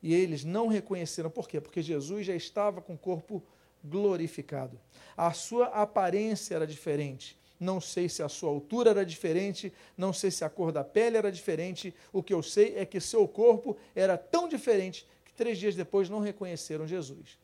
e 0.04 0.14
eles 0.14 0.44
não 0.44 0.68
reconheceram. 0.68 1.30
Por 1.30 1.48
quê? 1.48 1.62
Porque 1.62 1.82
Jesus 1.82 2.28
já 2.28 2.36
estava 2.36 2.82
com 2.82 2.94
o 2.94 2.98
corpo 2.98 3.42
glorificado. 3.84 4.78
A 5.16 5.32
sua 5.32 5.68
aparência 5.68 6.56
era 6.56 6.68
diferente. 6.68 7.38
Não 7.60 7.80
sei 7.80 8.10
se 8.10 8.22
a 8.22 8.28
sua 8.28 8.50
altura 8.50 8.90
era 8.90 9.06
diferente, 9.06 9.72
não 9.98 10.12
sei 10.12 10.30
se 10.30 10.44
a 10.44 10.50
cor 10.50 10.74
da 10.74 10.84
pele 10.84 11.16
era 11.16 11.32
diferente. 11.32 11.96
O 12.12 12.22
que 12.22 12.34
eu 12.34 12.44
sei 12.44 12.76
é 12.76 12.86
que 12.86 13.00
seu 13.00 13.26
corpo 13.26 13.78
era 13.96 14.18
tão 14.18 14.50
diferente 14.50 15.08
que 15.24 15.34
três 15.34 15.58
dias 15.58 15.74
depois 15.74 16.10
não 16.10 16.20
reconheceram 16.20 16.86
Jesus. 16.86 17.42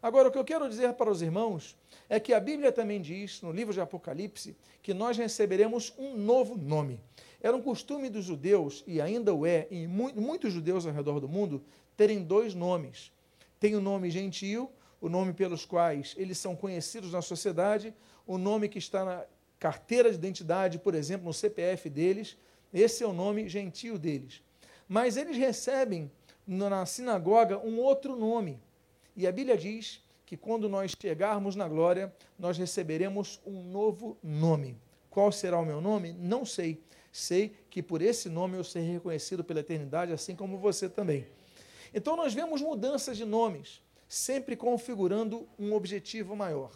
Agora, 0.00 0.28
o 0.28 0.30
que 0.30 0.38
eu 0.38 0.44
quero 0.44 0.68
dizer 0.68 0.94
para 0.94 1.10
os 1.10 1.20
irmãos 1.20 1.76
é 2.08 2.18
que 2.18 2.32
a 2.32 2.40
Bíblia 2.40 2.72
também 2.72 3.00
diz, 3.00 3.42
no 3.42 3.52
livro 3.52 3.74
de 3.74 3.80
Apocalipse, 3.80 4.56
que 4.80 4.94
nós 4.94 5.18
receberemos 5.18 5.92
um 5.98 6.16
novo 6.16 6.56
nome. 6.56 7.00
Era 7.42 7.56
um 7.56 7.60
costume 7.60 8.08
dos 8.08 8.24
judeus, 8.24 8.82
e 8.86 9.00
ainda 9.00 9.34
o 9.34 9.44
é, 9.44 9.66
e 9.70 9.86
muitos 9.86 10.52
judeus 10.52 10.86
ao 10.86 10.92
redor 10.92 11.20
do 11.20 11.28
mundo, 11.28 11.62
terem 11.98 12.22
dois 12.22 12.54
nomes. 12.54 13.12
Tem 13.58 13.74
o 13.74 13.80
nome 13.80 14.08
gentio, 14.08 14.70
o 15.00 15.08
nome 15.08 15.32
pelos 15.32 15.66
quais 15.66 16.14
eles 16.16 16.38
são 16.38 16.54
conhecidos 16.54 17.10
na 17.10 17.20
sociedade, 17.20 17.92
o 18.24 18.38
nome 18.38 18.68
que 18.68 18.78
está 18.78 19.04
na 19.04 19.24
carteira 19.58 20.08
de 20.08 20.14
identidade, 20.14 20.78
por 20.78 20.94
exemplo, 20.94 21.26
no 21.26 21.34
CPF 21.34 21.90
deles, 21.90 22.36
esse 22.72 23.02
é 23.02 23.06
o 23.06 23.12
nome 23.12 23.48
gentio 23.48 23.98
deles. 23.98 24.40
Mas 24.88 25.16
eles 25.16 25.36
recebem 25.36 26.08
na 26.46 26.86
sinagoga 26.86 27.58
um 27.58 27.80
outro 27.80 28.14
nome. 28.14 28.60
E 29.16 29.26
a 29.26 29.32
Bíblia 29.32 29.56
diz 29.56 30.00
que 30.24 30.36
quando 30.36 30.68
nós 30.68 30.94
chegarmos 30.96 31.56
na 31.56 31.66
glória, 31.66 32.14
nós 32.38 32.56
receberemos 32.56 33.40
um 33.44 33.64
novo 33.64 34.16
nome. 34.22 34.76
Qual 35.10 35.32
será 35.32 35.58
o 35.58 35.66
meu 35.66 35.80
nome? 35.80 36.12
Não 36.12 36.44
sei. 36.44 36.80
Sei 37.10 37.56
que 37.68 37.82
por 37.82 38.00
esse 38.02 38.28
nome 38.28 38.56
eu 38.56 38.62
serei 38.62 38.92
reconhecido 38.92 39.42
pela 39.42 39.60
eternidade, 39.60 40.12
assim 40.12 40.36
como 40.36 40.58
você 40.58 40.88
também. 40.88 41.26
Então 41.92 42.16
nós 42.16 42.34
vemos 42.34 42.60
mudanças 42.60 43.16
de 43.16 43.24
nomes, 43.24 43.82
sempre 44.08 44.56
configurando 44.56 45.48
um 45.58 45.72
objetivo 45.72 46.34
maior. 46.36 46.72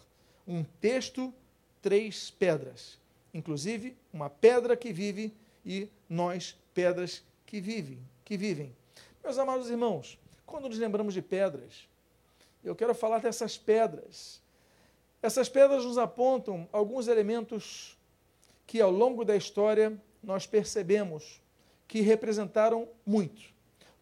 Um 0.46 0.64
texto, 0.80 1.32
três 1.80 2.30
pedras. 2.30 2.98
Inclusive, 3.32 3.96
uma 4.12 4.28
pedra 4.28 4.76
que 4.76 4.92
vive 4.92 5.34
e 5.64 5.88
nós, 6.08 6.56
pedras 6.74 7.22
que 7.46 7.60
vivem, 7.60 7.98
que 8.24 8.36
vivem. 8.36 8.74
Meus 9.22 9.38
amados 9.38 9.70
irmãos, 9.70 10.18
quando 10.44 10.68
nos 10.68 10.78
lembramos 10.78 11.14
de 11.14 11.22
pedras, 11.22 11.88
eu 12.62 12.74
quero 12.74 12.94
falar 12.94 13.18
dessas 13.18 13.56
pedras. 13.56 14.40
Essas 15.22 15.48
pedras 15.48 15.84
nos 15.84 15.98
apontam 15.98 16.68
alguns 16.72 17.08
elementos 17.08 17.96
que 18.66 18.80
ao 18.80 18.90
longo 18.90 19.24
da 19.24 19.36
história 19.36 19.96
nós 20.22 20.46
percebemos 20.46 21.40
que 21.86 22.00
representaram 22.00 22.88
muito. 23.04 23.51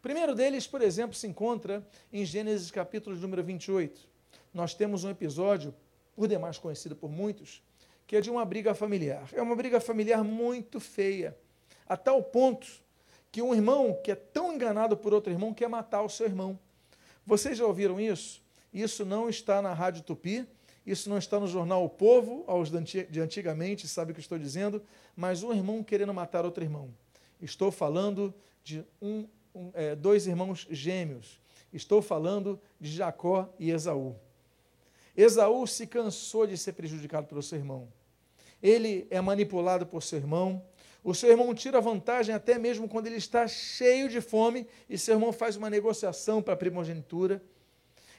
O 0.00 0.02
primeiro 0.02 0.34
deles, 0.34 0.66
por 0.66 0.80
exemplo, 0.80 1.14
se 1.14 1.26
encontra 1.26 1.86
em 2.10 2.24
Gênesis 2.24 2.70
capítulo 2.70 3.14
número 3.16 3.44
28. 3.44 4.08
Nós 4.54 4.72
temos 4.72 5.04
um 5.04 5.10
episódio, 5.10 5.74
por 6.16 6.26
demais 6.26 6.56
conhecido 6.56 6.96
por 6.96 7.10
muitos, 7.10 7.62
que 8.06 8.16
é 8.16 8.20
de 8.22 8.30
uma 8.30 8.42
briga 8.46 8.74
familiar. 8.74 9.28
É 9.30 9.42
uma 9.42 9.54
briga 9.54 9.78
familiar 9.78 10.24
muito 10.24 10.80
feia, 10.80 11.36
a 11.86 11.98
tal 11.98 12.22
ponto 12.22 12.66
que 13.30 13.42
um 13.42 13.54
irmão 13.54 14.00
que 14.02 14.10
é 14.10 14.14
tão 14.14 14.54
enganado 14.54 14.96
por 14.96 15.12
outro 15.12 15.30
irmão 15.30 15.52
quer 15.52 15.68
matar 15.68 16.00
o 16.00 16.08
seu 16.08 16.24
irmão. 16.24 16.58
Vocês 17.26 17.58
já 17.58 17.66
ouviram 17.66 18.00
isso? 18.00 18.42
Isso 18.72 19.04
não 19.04 19.28
está 19.28 19.60
na 19.60 19.74
Rádio 19.74 20.02
Tupi, 20.02 20.48
isso 20.86 21.10
não 21.10 21.18
está 21.18 21.38
no 21.38 21.46
jornal 21.46 21.84
O 21.84 21.90
Povo, 21.90 22.42
aos 22.46 22.70
de 22.70 23.20
antigamente, 23.20 23.86
sabe 23.86 24.12
o 24.12 24.14
que 24.14 24.20
estou 24.22 24.38
dizendo, 24.38 24.82
mas 25.14 25.42
um 25.42 25.52
irmão 25.52 25.84
querendo 25.84 26.14
matar 26.14 26.46
outro 26.46 26.64
irmão. 26.64 26.88
Estou 27.38 27.70
falando 27.70 28.32
de 28.64 28.82
um, 29.02 29.28
um, 29.54 29.70
é, 29.74 29.94
dois 29.94 30.26
irmãos 30.26 30.66
gêmeos. 30.70 31.40
Estou 31.72 32.02
falando 32.02 32.60
de 32.80 32.90
Jacó 32.90 33.52
e 33.58 33.70
Esaú. 33.70 34.16
Esaú 35.16 35.66
se 35.66 35.86
cansou 35.86 36.46
de 36.46 36.56
ser 36.56 36.72
prejudicado 36.72 37.26
pelo 37.26 37.42
seu 37.42 37.58
irmão. 37.58 37.88
Ele 38.62 39.06
é 39.10 39.20
manipulado 39.20 39.86
por 39.86 40.02
seu 40.02 40.18
irmão. 40.18 40.62
O 41.02 41.14
seu 41.14 41.30
irmão 41.30 41.54
tira 41.54 41.80
vantagem 41.80 42.34
até 42.34 42.58
mesmo 42.58 42.88
quando 42.88 43.06
ele 43.06 43.16
está 43.16 43.46
cheio 43.48 44.08
de 44.08 44.20
fome 44.20 44.66
e 44.88 44.98
seu 44.98 45.14
irmão 45.14 45.32
faz 45.32 45.56
uma 45.56 45.70
negociação 45.70 46.42
para 46.42 46.54
a 46.54 46.56
primogenitura. 46.56 47.42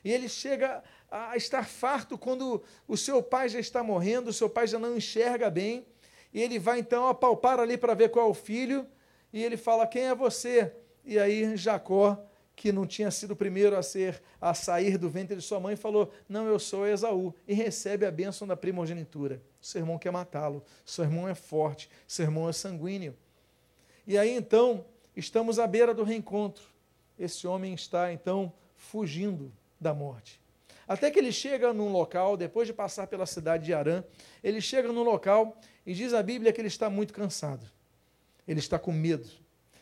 E 0.04 0.12
ele 0.12 0.28
chega 0.28 0.84
a 1.10 1.38
estar 1.38 1.68
farto 1.68 2.18
quando 2.18 2.64
o 2.88 2.98
seu 2.98 3.22
pai 3.22 3.50
já 3.50 3.60
está 3.60 3.84
morrendo, 3.84 4.30
o 4.30 4.34
seu 4.34 4.50
pai 4.50 4.66
já 4.66 4.80
não 4.80 4.98
enxerga 4.98 5.50
bem, 5.50 5.86
e 6.34 6.42
ele 6.42 6.58
vai 6.58 6.80
então 6.80 7.08
apalpar 7.08 7.60
ali 7.60 7.78
para 7.78 7.94
ver 7.94 8.10
qual 8.10 8.28
é 8.28 8.30
o 8.30 8.34
filho, 8.34 8.88
e 9.32 9.44
ele 9.44 9.58
fala: 9.58 9.86
Quem 9.86 10.04
é 10.04 10.16
você? 10.16 10.74
E 11.04 11.18
aí 11.18 11.56
Jacó, 11.58 12.24
que 12.56 12.72
não 12.72 12.86
tinha 12.86 13.10
sido 13.10 13.32
o 13.32 13.36
primeiro 13.36 13.76
a 13.76 13.82
ser 13.82 14.22
a 14.40 14.54
sair 14.54 14.98
do 14.98 15.10
ventre 15.10 15.36
de 15.36 15.42
sua 15.42 15.60
mãe, 15.60 15.76
falou: 15.76 16.12
Não, 16.28 16.48
eu 16.48 16.60
sou 16.60 16.88
Esaú, 16.88 17.34
e 17.48 17.54
recebe 17.54 18.06
a 18.06 18.12
bênção 18.12 18.48
da 18.48 18.56
primogenitura. 18.56 19.42
Seu 19.60 19.82
irmão 19.82 19.98
quer 19.98 20.12
matá-lo, 20.12 20.64
seu 20.86 21.04
irmão 21.04 21.28
é 21.28 21.36
forte, 21.36 21.90
seu 22.08 22.26
irmão 22.26 22.48
é 22.48 22.54
sanguíneo. 22.54 23.16
E 24.06 24.18
aí 24.18 24.32
então, 24.32 24.86
estamos 25.16 25.60
à 25.60 25.68
beira 25.68 25.94
do 25.94 26.04
reencontro. 26.04 26.64
Esse 27.18 27.46
homem 27.48 27.74
está 27.74 28.12
então 28.12 28.52
fugindo 28.76 29.52
da 29.80 29.94
morte. 29.94 30.42
Até 30.88 31.10
que 31.10 31.18
ele 31.18 31.32
chega 31.32 31.74
num 31.74 31.92
local, 31.92 32.36
depois 32.36 32.68
de 32.68 32.74
passar 32.74 33.08
pela 33.08 33.26
cidade 33.26 33.66
de 33.66 33.74
Arã, 33.74 34.04
ele 34.44 34.60
chega 34.60 34.92
num 34.92 35.04
local 35.04 35.58
e 35.86 35.94
diz 35.94 36.14
a 36.14 36.22
Bíblia 36.22 36.52
que 36.52 36.60
ele 36.60 36.68
está 36.68 36.90
muito 36.90 37.14
cansado. 37.14 37.66
Ele 38.48 38.60
está 38.60 38.78
com 38.78 38.92
medo, 38.92 39.30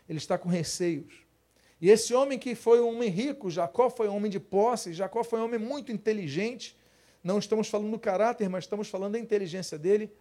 ele 0.10 0.18
está 0.18 0.38
com 0.38 0.49
receios. 0.49 1.23
E 1.80 1.90
esse 1.90 2.14
homem 2.14 2.38
que 2.38 2.56
foi 2.56 2.81
um 2.81 2.90
homem 2.90 3.10
rico, 3.10 3.49
Jacó 3.49 3.90
foi 3.90 4.10
um 4.10 4.15
homem 4.15 4.30
de 4.30 4.40
posse, 4.40 4.91
Jacó 4.91 5.23
foi 5.23 5.40
um 5.40 5.45
homem 5.45 5.60
muito 5.60 5.91
inteligente. 5.91 6.76
Não 7.23 7.38
estamos 7.38 7.69
falando 7.69 7.91
do 7.91 7.99
caráter, 7.99 8.49
mas 8.49 8.64
estamos 8.64 8.90
falando 8.90 9.14
da 9.14 9.19
inteligência 9.19 9.77
dele. 9.77 10.11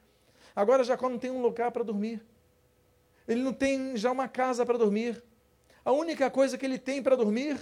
Agora 0.54 0.84
Jacó 0.84 1.08
não 1.08 1.18
tem 1.18 1.30
um 1.30 1.40
lugar 1.40 1.72
para 1.72 1.82
dormir. 1.82 2.22
Ele 3.26 3.42
não 3.42 3.52
tem 3.52 3.96
já 3.96 4.12
uma 4.12 4.28
casa 4.28 4.64
para 4.64 4.78
dormir. 4.78 5.22
A 5.84 5.90
única 5.90 6.30
coisa 6.30 6.58
que 6.58 6.66
ele 6.66 6.78
tem 6.78 7.02
para 7.02 7.16
dormir 7.16 7.58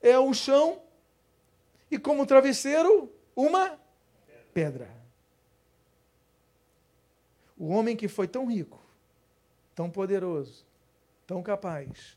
é 0.00 0.18
o 0.18 0.32
chão 0.32 0.80
e 1.90 1.98
como 1.98 2.24
travesseiro 2.24 3.12
uma 3.34 3.78
pedra. 4.54 4.88
O 7.58 7.68
homem 7.68 7.96
que 7.96 8.08
foi 8.08 8.26
tão 8.26 8.46
rico, 8.46 8.80
tão 9.74 9.90
poderoso, 9.90 10.64
tão 11.26 11.42
capaz, 11.42 12.16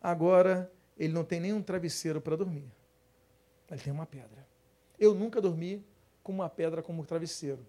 agora 0.00 0.70
ele 0.98 1.12
não 1.12 1.24
tem 1.24 1.40
nenhum 1.40 1.62
travesseiro 1.62 2.20
para 2.20 2.36
dormir. 2.36 2.70
Ele 3.70 3.80
tem 3.80 3.92
uma 3.92 4.06
pedra. 4.06 4.46
Eu 4.98 5.14
nunca 5.14 5.40
dormi 5.40 5.84
com 6.22 6.32
uma 6.32 6.48
pedra 6.48 6.82
como 6.82 7.04
travesseiro. 7.04 7.66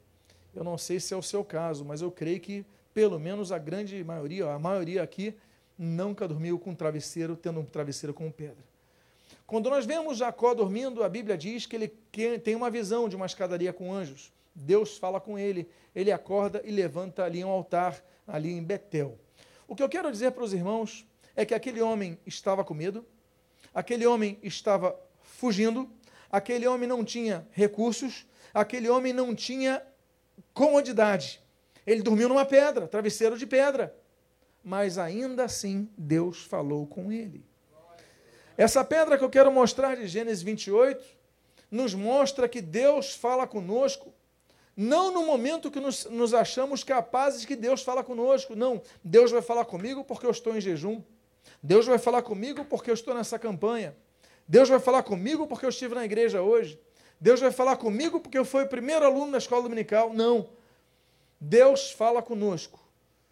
Eu 0.54 0.64
não 0.64 0.78
sei 0.78 1.00
se 1.00 1.14
é 1.14 1.18
o 1.18 1.24
seu 1.24 1.44
caso, 1.44 1.84
mas 1.84 2.02
eu 2.02 2.12
creio 2.12 2.40
que 2.40 2.66
pelo 2.94 3.20
menos 3.20 3.52
a 3.52 3.58
grande 3.58 4.04
maioria, 4.04 4.52
a 4.52 4.60
maioria 4.60 5.02
aqui, 5.02 5.36
nunca 5.78 6.28
dormiu 6.28 6.60
com 6.60 6.70
um 6.70 6.76
travesseiro, 6.76 7.36
tendo 7.36 7.60
um 7.60 7.66
travesseiro 7.66 8.14
como 8.14 8.32
pedra. 8.32 8.64
Quando 9.48 9.70
nós 9.70 9.86
vemos 9.86 10.18
Jacó 10.18 10.54
dormindo, 10.54 11.04
a 11.04 11.10
Bíblia 11.10 11.38
diz 11.38 11.66
que 11.66 11.76
ele 11.76 11.88
tem 12.40 12.56
uma 12.56 12.70
visão 12.70 13.10
de 13.10 13.16
uma 13.16 13.26
escadaria 13.26 13.74
com 13.74 13.92
anjos. 13.92 14.32
Deus 14.54 14.98
fala 14.98 15.20
com 15.20 15.38
ele, 15.38 15.68
ele 15.96 16.12
acorda 16.12 16.62
e 16.64 16.72
levanta 16.72 17.24
ali 17.24 17.44
um 17.44 17.50
altar, 17.50 18.04
ali 18.28 18.52
em 18.52 18.64
Betel. 18.64 19.18
O 19.68 19.76
que 19.76 19.84
eu 19.84 19.90
quero 19.90 20.12
dizer 20.12 20.32
para 20.32 20.44
os 20.44 20.54
irmãos 20.54 21.06
é 21.36 21.46
que 21.46 21.54
aquele 21.54 21.82
homem 21.82 22.18
estava 22.26 22.64
com 22.64 22.74
medo, 22.74 23.06
aquele 23.74 24.06
homem 24.06 24.38
estava 24.44 25.00
fugindo, 25.22 25.90
aquele 26.32 26.68
homem 26.68 26.88
não 26.88 27.04
tinha 27.04 27.48
recursos, 27.52 28.26
aquele 28.54 28.90
homem 28.90 29.14
não 29.14 29.34
tinha 29.34 29.82
comodidade. 30.54 31.42
Ele 31.86 32.02
dormiu 32.02 32.30
numa 32.30 32.46
pedra, 32.46 32.88
travesseiro 32.88 33.38
de 33.38 33.46
pedra. 33.46 33.96
Mas 34.64 34.98
ainda 34.98 35.44
assim 35.44 35.90
Deus 35.98 36.44
falou 36.44 36.88
com 36.88 37.12
ele. 37.12 37.46
Essa 38.58 38.84
pedra 38.86 39.18
que 39.18 39.24
eu 39.24 39.30
quero 39.30 39.52
mostrar 39.52 39.96
de 39.96 40.08
Gênesis 40.08 40.44
28 40.44 41.04
nos 41.70 41.94
mostra 41.94 42.48
que 42.48 42.62
Deus 42.62 43.16
fala 43.16 43.48
conosco, 43.48 44.14
não 44.76 45.12
no 45.12 45.26
momento 45.26 45.70
que 45.70 45.80
nos, 45.80 46.06
nos 46.06 46.34
achamos 46.34 46.84
capazes 46.84 47.46
que 47.46 47.56
Deus 47.56 47.84
fala 47.84 48.04
conosco, 48.04 48.56
não. 48.56 48.82
Deus 49.04 49.32
vai 49.32 49.42
falar 49.42 49.66
comigo 49.66 50.04
porque 50.04 50.26
eu 50.26 50.32
estou 50.32 50.56
em 50.56 50.62
jejum. 50.62 51.02
Deus 51.62 51.86
vai 51.86 51.98
falar 51.98 52.22
comigo 52.22 52.66
porque 52.66 52.90
eu 52.90 52.94
estou 52.94 53.14
nessa 53.14 53.38
campanha. 53.38 53.96
Deus 54.48 54.70
vai 54.70 54.80
falar 54.80 55.04
comigo 55.04 55.48
porque 55.48 55.66
eu 55.66 55.70
estive 55.70 55.96
na 55.96 56.06
igreja 56.06 56.42
hoje. 56.42 56.80
Deus 57.20 57.40
vai 57.40 57.52
falar 57.52 57.78
comigo 57.78 58.20
porque 58.20 58.38
eu 58.38 58.46
fui 58.46 58.64
o 58.64 58.68
primeiro 58.68 59.06
aluno 59.06 59.32
na 59.32 59.38
escola 59.38 59.64
dominical. 59.64 60.14
Não. 60.14 60.50
Deus 61.40 61.92
fala 61.92 62.22
conosco 62.22 62.80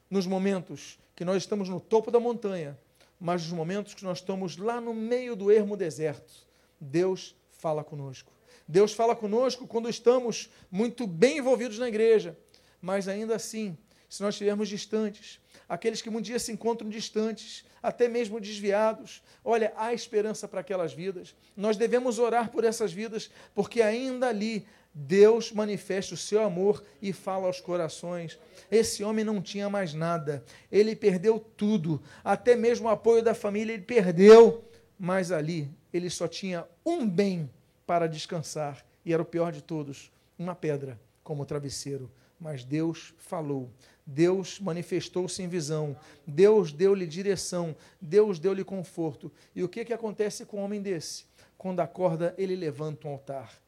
nos 0.09 0.27
momentos 0.27 0.99
que 1.15 1.25
nós 1.25 1.37
estamos 1.37 1.67
no 1.69 1.79
topo 1.79 2.11
da 2.11 2.19
montanha 2.19 2.77
mas 3.21 3.43
nos 3.43 3.53
momentos 3.53 3.93
que 3.93 4.03
nós 4.03 4.17
estamos 4.17 4.57
lá 4.57 4.81
no 4.81 4.95
meio 4.95 5.35
do 5.35 5.51
ermo 5.51 5.77
deserto, 5.77 6.33
Deus 6.79 7.35
fala 7.51 7.83
conosco. 7.83 8.31
Deus 8.71 8.93
fala 8.93 9.13
conosco 9.13 9.67
quando 9.67 9.89
estamos 9.89 10.49
muito 10.71 11.05
bem 11.05 11.39
envolvidos 11.39 11.77
na 11.77 11.89
igreja, 11.89 12.37
mas 12.81 13.09
ainda 13.09 13.35
assim, 13.35 13.77
se 14.07 14.23
nós 14.23 14.35
estivermos 14.35 14.69
distantes, 14.69 15.41
aqueles 15.67 16.01
que 16.01 16.09
um 16.09 16.21
dia 16.21 16.39
se 16.39 16.53
encontram 16.53 16.89
distantes, 16.89 17.65
até 17.83 18.07
mesmo 18.07 18.39
desviados, 18.39 19.21
olha, 19.43 19.73
há 19.75 19.93
esperança 19.93 20.47
para 20.47 20.61
aquelas 20.61 20.93
vidas. 20.93 21.35
Nós 21.53 21.75
devemos 21.75 22.17
orar 22.17 22.49
por 22.49 22.63
essas 22.63 22.93
vidas, 22.93 23.29
porque 23.53 23.81
ainda 23.81 24.29
ali 24.29 24.65
Deus 24.93 25.51
manifesta 25.51 26.13
o 26.13 26.17
seu 26.17 26.41
amor 26.41 26.81
e 27.01 27.11
fala 27.11 27.47
aos 27.47 27.59
corações. 27.59 28.39
Esse 28.71 29.03
homem 29.03 29.25
não 29.25 29.41
tinha 29.41 29.69
mais 29.69 29.93
nada, 29.93 30.45
ele 30.71 30.95
perdeu 30.95 31.41
tudo, 31.57 32.01
até 32.23 32.55
mesmo 32.55 32.87
o 32.87 32.89
apoio 32.89 33.21
da 33.21 33.33
família 33.33 33.73
ele 33.73 33.83
perdeu, 33.83 34.63
mas 34.97 35.29
ali 35.29 35.69
ele 35.91 36.09
só 36.09 36.25
tinha 36.25 36.65
um 36.85 37.05
bem 37.05 37.49
para 37.85 38.07
descansar, 38.07 38.85
e 39.05 39.13
era 39.13 39.21
o 39.21 39.25
pior 39.25 39.51
de 39.51 39.61
todos: 39.61 40.11
uma 40.37 40.55
pedra 40.55 40.99
como 41.23 41.45
travesseiro. 41.45 42.11
Mas 42.39 42.63
Deus 42.63 43.13
falou, 43.19 43.69
Deus 44.03 44.59
manifestou-se 44.59 45.43
em 45.43 45.47
visão, 45.47 45.95
Deus 46.25 46.71
deu-lhe 46.71 47.05
direção, 47.05 47.75
Deus 48.01 48.39
deu-lhe 48.39 48.63
conforto. 48.63 49.31
E 49.55 49.63
o 49.63 49.69
que, 49.69 49.85
que 49.85 49.93
acontece 49.93 50.43
com 50.43 50.57
um 50.57 50.63
homem 50.63 50.81
desse? 50.81 51.25
Quando 51.55 51.81
acorda, 51.81 52.33
ele 52.39 52.55
levanta 52.55 53.07
um 53.07 53.11
altar 53.11 53.61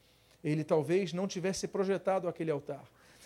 ele 0.43 0.63
talvez 0.63 1.13
não 1.13 1.27
tivesse 1.27 1.67
projetado 1.67 2.27
aquele 2.27 2.51
altar. 2.51 2.83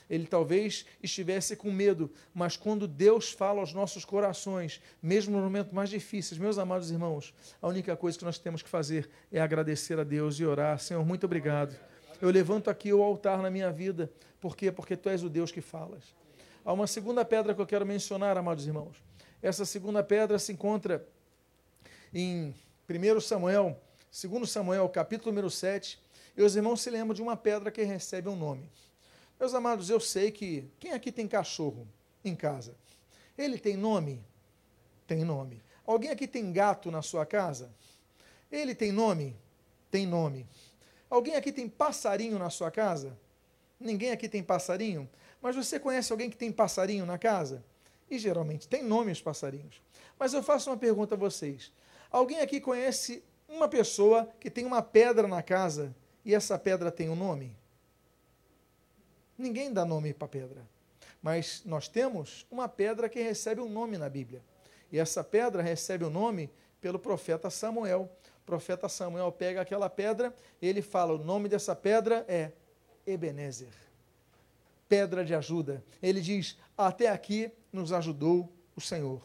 Ele 0.10 0.26
talvez 0.26 0.86
estivesse 1.04 1.56
com 1.56 1.72
medo, 1.72 2.10
mas 2.34 2.56
quando 2.56 2.88
Deus 2.88 3.32
fala 3.32 3.60
aos 3.60 3.74
nossos 3.74 4.06
corações, 4.06 4.82
mesmo 5.02 5.36
no 5.36 5.44
momento 5.44 5.76
mais 5.76 5.90
difíceis, 5.90 6.40
meus 6.40 6.58
amados 6.58 6.92
irmãos, 6.92 7.34
a 7.62 7.68
única 7.68 7.96
coisa 7.96 8.18
que 8.18 8.24
nós 8.24 8.38
temos 8.38 8.62
que 8.62 8.70
fazer 8.70 9.10
é 9.32 9.42
agradecer 9.42 10.00
a 10.00 10.04
Deus 10.04 10.40
e 10.40 10.46
orar. 10.46 10.80
Senhor, 10.80 11.06
muito 11.06 11.26
obrigado. 11.26 11.76
Eu 12.22 12.30
levanto 12.30 12.70
aqui 12.70 12.92
o 12.94 13.04
altar 13.04 13.42
na 13.42 13.50
minha 13.50 13.72
vida. 13.72 14.12
Por 14.40 14.56
quê? 14.56 14.72
Porque 14.72 14.96
tu 14.96 15.10
és 15.10 15.24
o 15.24 15.30
Deus 15.30 15.52
que 15.52 15.62
falas. 15.62 16.16
Há 16.64 16.74
uma 16.74 16.88
segunda 16.88 17.24
pedra 17.24 17.54
que 17.54 17.62
eu 17.62 17.68
quero 17.68 17.86
mencionar, 17.86 18.38
amados 18.38 18.66
irmãos. 18.66 18.98
Essa 19.42 19.66
segunda 19.66 20.04
pedra 20.04 20.40
se 20.40 20.52
encontra 20.52 21.08
em 22.14 22.56
1 22.90 23.20
Samuel, 23.22 23.80
2 24.10 24.50
Samuel, 24.50 24.88
capítulo 24.90 25.32
número 25.32 25.50
7, 25.50 26.00
e 26.36 26.42
os 26.42 26.56
irmãos 26.56 26.82
se 26.82 26.90
lembram 26.90 27.14
de 27.14 27.22
uma 27.22 27.36
pedra 27.36 27.70
que 27.70 27.84
recebe 27.84 28.30
um 28.30 28.36
nome. 28.36 28.70
Meus 29.40 29.54
amados, 29.54 29.90
eu 29.90 30.00
sei 30.00 30.32
que. 30.32 30.70
Quem 30.80 30.94
aqui 30.94 31.12
tem 31.12 31.28
cachorro 31.28 31.88
em 32.24 32.36
casa? 32.36 32.76
Ele 33.38 33.60
tem 33.60 33.78
nome? 33.78 34.24
Tem 35.06 35.24
nome. 35.24 35.62
Alguém 35.86 36.10
aqui 36.10 36.28
tem 36.28 36.52
gato 36.52 36.90
na 36.90 37.02
sua 37.02 37.26
casa? 37.26 37.72
Ele 38.52 38.74
tem 38.74 38.92
nome? 38.92 39.36
Tem 39.92 40.06
nome. 40.06 40.48
Alguém 41.10 41.36
aqui 41.36 41.52
tem 41.52 41.70
passarinho 41.70 42.38
na 42.38 42.50
sua 42.50 42.72
casa? 42.72 43.18
Ninguém 43.80 44.12
aqui 44.12 44.28
tem 44.28 44.44
passarinho? 44.44 45.10
Mas 45.42 45.56
você 45.56 45.80
conhece 45.80 46.12
alguém 46.12 46.30
que 46.30 46.36
tem 46.36 46.52
passarinho 46.52 47.06
na 47.06 47.18
casa? 47.18 47.64
E 48.10 48.18
geralmente 48.18 48.68
tem 48.68 48.84
nome 48.84 49.12
os 49.12 49.22
passarinhos. 49.22 49.82
Mas 50.20 50.34
eu 50.34 50.42
faço 50.44 50.70
uma 50.70 50.78
pergunta 50.78 51.16
a 51.16 51.18
vocês. 51.18 51.72
Alguém 52.12 52.40
aqui 52.40 52.60
conhece 52.60 53.24
uma 53.48 53.70
pessoa 53.70 54.30
que 54.40 54.50
tem 54.50 54.66
uma 54.66 54.82
pedra 54.82 55.28
na 55.28 55.42
casa 55.42 55.96
e 56.26 56.34
essa 56.36 56.58
pedra 56.58 56.92
tem 56.92 57.10
um 57.10 57.16
nome? 57.16 57.56
Ninguém 59.38 59.72
dá 59.72 59.86
nome 59.86 60.14
para 60.14 60.28
pedra. 60.28 60.68
Mas 61.22 61.62
nós 61.66 61.88
temos 61.88 62.46
uma 62.50 62.68
pedra 62.68 63.10
que 63.10 63.22
recebe 63.22 63.62
um 63.62 63.70
nome 63.70 63.98
na 63.98 64.10
Bíblia. 64.10 64.42
E 64.92 64.98
essa 64.98 65.24
pedra 65.24 65.62
recebe 65.62 66.04
o 66.04 66.08
um 66.08 66.12
nome 66.12 66.50
pelo 66.80 66.98
profeta 66.98 67.50
Samuel. 67.50 68.10
O 68.42 68.46
profeta 68.46 68.88
Samuel 68.88 69.32
pega 69.32 69.62
aquela 69.62 69.90
pedra, 69.90 70.34
ele 70.62 70.82
fala: 70.82 71.14
o 71.14 71.24
nome 71.24 71.50
dessa 71.50 71.76
pedra 71.76 72.26
é 72.28 72.52
Ebenezer 73.06 73.88
pedra 74.88 75.24
de 75.24 75.36
ajuda. 75.36 75.84
Ele 76.02 76.22
diz: 76.22 76.58
Até 76.78 77.10
aqui 77.10 77.52
nos 77.72 77.92
ajudou 77.94 78.52
o 78.76 78.82
Senhor. 78.82 79.22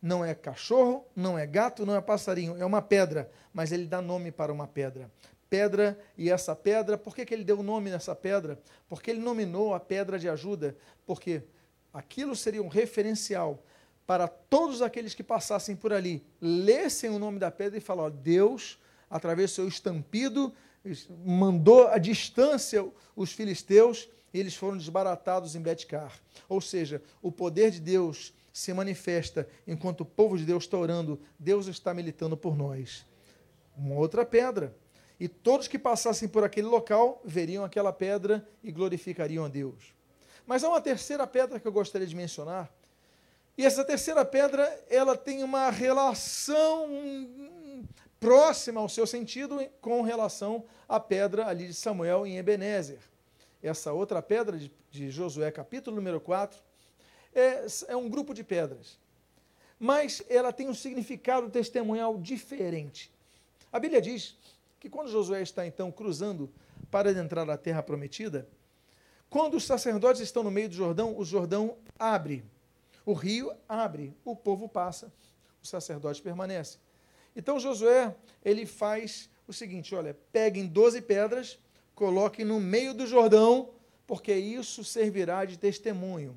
Não 0.00 0.24
é 0.24 0.34
cachorro, 0.34 1.06
não 1.16 1.38
é 1.38 1.46
gato, 1.46 1.86
não 1.86 1.96
é 1.96 2.00
passarinho, 2.00 2.56
é 2.58 2.64
uma 2.64 2.82
pedra, 2.82 3.30
mas 3.54 3.72
ele 3.72 3.86
dá 3.86 4.02
nome 4.02 4.30
para 4.30 4.52
uma 4.52 4.66
pedra. 4.66 5.10
Pedra, 5.54 5.96
e 6.18 6.28
essa 6.28 6.56
pedra, 6.56 6.98
por 6.98 7.14
que, 7.14 7.24
que 7.24 7.32
ele 7.32 7.44
deu 7.44 7.62
nome 7.62 7.88
nessa 7.88 8.12
pedra? 8.12 8.60
Porque 8.88 9.08
ele 9.08 9.20
nominou 9.20 9.72
a 9.72 9.78
pedra 9.78 10.18
de 10.18 10.28
ajuda, 10.28 10.76
porque 11.06 11.44
aquilo 11.92 12.34
seria 12.34 12.60
um 12.60 12.66
referencial 12.66 13.62
para 14.04 14.26
todos 14.26 14.82
aqueles 14.82 15.14
que 15.14 15.22
passassem 15.22 15.76
por 15.76 15.92
ali, 15.92 16.26
lessem 16.40 17.08
o 17.08 17.20
nome 17.20 17.38
da 17.38 17.52
pedra 17.52 17.78
e 17.78 17.80
falar: 17.80 18.10
Deus, 18.10 18.80
através 19.08 19.52
do 19.52 19.54
seu 19.54 19.68
estampido, 19.68 20.52
mandou 21.24 21.86
à 21.86 21.98
distância 21.98 22.84
os 23.14 23.30
filisteus 23.30 24.08
e 24.32 24.40
eles 24.40 24.56
foram 24.56 24.76
desbaratados 24.76 25.54
em 25.54 25.62
Betcar. 25.62 26.20
Ou 26.48 26.60
seja, 26.60 27.00
o 27.22 27.30
poder 27.30 27.70
de 27.70 27.78
Deus 27.78 28.34
se 28.52 28.72
manifesta 28.72 29.48
enquanto 29.68 30.00
o 30.00 30.04
povo 30.04 30.36
de 30.36 30.44
Deus 30.44 30.64
está 30.64 30.76
orando, 30.76 31.20
Deus 31.38 31.68
está 31.68 31.94
militando 31.94 32.36
por 32.36 32.56
nós. 32.56 33.06
Uma 33.76 33.94
outra 33.94 34.26
pedra. 34.26 34.74
E 35.18 35.28
todos 35.28 35.68
que 35.68 35.78
passassem 35.78 36.28
por 36.28 36.44
aquele 36.44 36.66
local 36.66 37.20
veriam 37.24 37.64
aquela 37.64 37.92
pedra 37.92 38.46
e 38.62 38.72
glorificariam 38.72 39.44
a 39.44 39.48
Deus. 39.48 39.94
Mas 40.46 40.64
há 40.64 40.68
uma 40.68 40.80
terceira 40.80 41.26
pedra 41.26 41.60
que 41.60 41.66
eu 41.66 41.72
gostaria 41.72 42.06
de 42.06 42.16
mencionar. 42.16 42.70
E 43.56 43.64
essa 43.64 43.84
terceira 43.84 44.24
pedra, 44.24 44.62
ela 44.90 45.16
tem 45.16 45.44
uma 45.44 45.70
relação 45.70 46.88
próxima 48.18 48.80
ao 48.80 48.88
seu 48.88 49.06
sentido 49.06 49.60
com 49.80 50.02
relação 50.02 50.64
à 50.88 50.98
pedra 50.98 51.46
ali 51.46 51.68
de 51.68 51.74
Samuel 51.74 52.26
em 52.26 52.36
Ebenezer 52.36 52.98
essa 53.68 53.92
outra 53.92 54.20
pedra 54.20 54.58
de, 54.58 54.70
de 54.90 55.10
Josué, 55.10 55.50
capítulo 55.50 55.96
número 55.96 56.20
4, 56.20 56.60
é, 57.34 57.66
é 57.88 57.96
um 57.96 58.08
grupo 58.08 58.34
de 58.34 58.44
pedras. 58.44 58.98
Mas 59.78 60.22
ela 60.28 60.52
tem 60.52 60.68
um 60.68 60.74
significado 60.74 61.48
testemunhal 61.50 62.18
diferente. 62.18 63.10
A 63.72 63.80
Bíblia 63.80 64.00
diz 64.00 64.36
que 64.84 64.90
quando 64.90 65.10
Josué 65.10 65.40
está 65.40 65.66
então 65.66 65.90
cruzando 65.90 66.52
para 66.90 67.08
adentrar 67.08 67.48
a 67.48 67.56
terra 67.56 67.82
prometida, 67.82 68.46
quando 69.30 69.56
os 69.56 69.64
sacerdotes 69.64 70.20
estão 70.20 70.42
no 70.42 70.50
meio 70.50 70.68
do 70.68 70.74
Jordão, 70.74 71.16
o 71.16 71.24
Jordão 71.24 71.78
abre, 71.98 72.44
o 73.06 73.14
rio 73.14 73.50
abre, 73.66 74.14
o 74.26 74.36
povo 74.36 74.68
passa, 74.68 75.10
o 75.62 75.66
sacerdote 75.66 76.20
permanece. 76.20 76.76
Então 77.34 77.58
Josué, 77.58 78.14
ele 78.44 78.66
faz 78.66 79.30
o 79.48 79.54
seguinte, 79.54 79.94
olha, 79.94 80.14
peguem 80.30 80.66
12 80.66 81.00
pedras 81.00 81.58
coloque 81.94 82.44
no 82.44 82.60
meio 82.60 82.92
do 82.92 83.06
Jordão, 83.06 83.70
porque 84.06 84.34
isso 84.34 84.84
servirá 84.84 85.46
de 85.46 85.58
testemunho. 85.58 86.36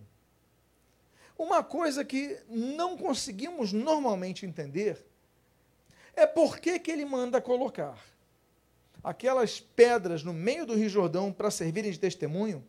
Uma 1.38 1.61
coisa 1.61 2.06
que 2.06 2.40
não 2.48 2.95
conseguimos 2.95 3.74
normalmente 3.74 4.45
entender 4.45 5.06
é 6.15 6.26
por 6.26 6.60
que, 6.60 6.80
que 6.80 6.90
ele 6.90 7.03
manda 7.03 7.41
colocar 7.41 8.02
aquelas 9.08 9.62
pedras 9.62 10.22
no 10.22 10.34
meio 10.34 10.66
do 10.66 10.76
Rio 10.76 10.90
Jordão 10.90 11.32
para 11.32 11.50
servirem 11.50 11.90
de 11.90 11.98
testemunho, 11.98 12.62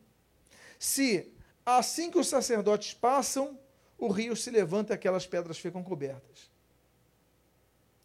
se 0.79 1.33
assim 1.67 2.13
que 2.13 2.19
os 2.19 2.29
sacerdotes 2.29 2.95
passam, 2.95 3.59
o 3.99 4.07
rio 4.07 4.37
se 4.37 4.49
levanta 4.49 4.93
e 4.93 4.95
aquelas 4.95 5.27
pedras 5.27 5.59
ficam 5.59 5.83
cobertas. 5.83 6.49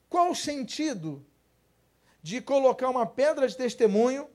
Qual 0.09 0.31
o 0.31 0.35
sentido 0.35 1.23
de 2.23 2.41
colocar 2.41 2.89
uma 2.89 3.05
pedra 3.05 3.47
de 3.47 3.55
testemunho 3.55 4.27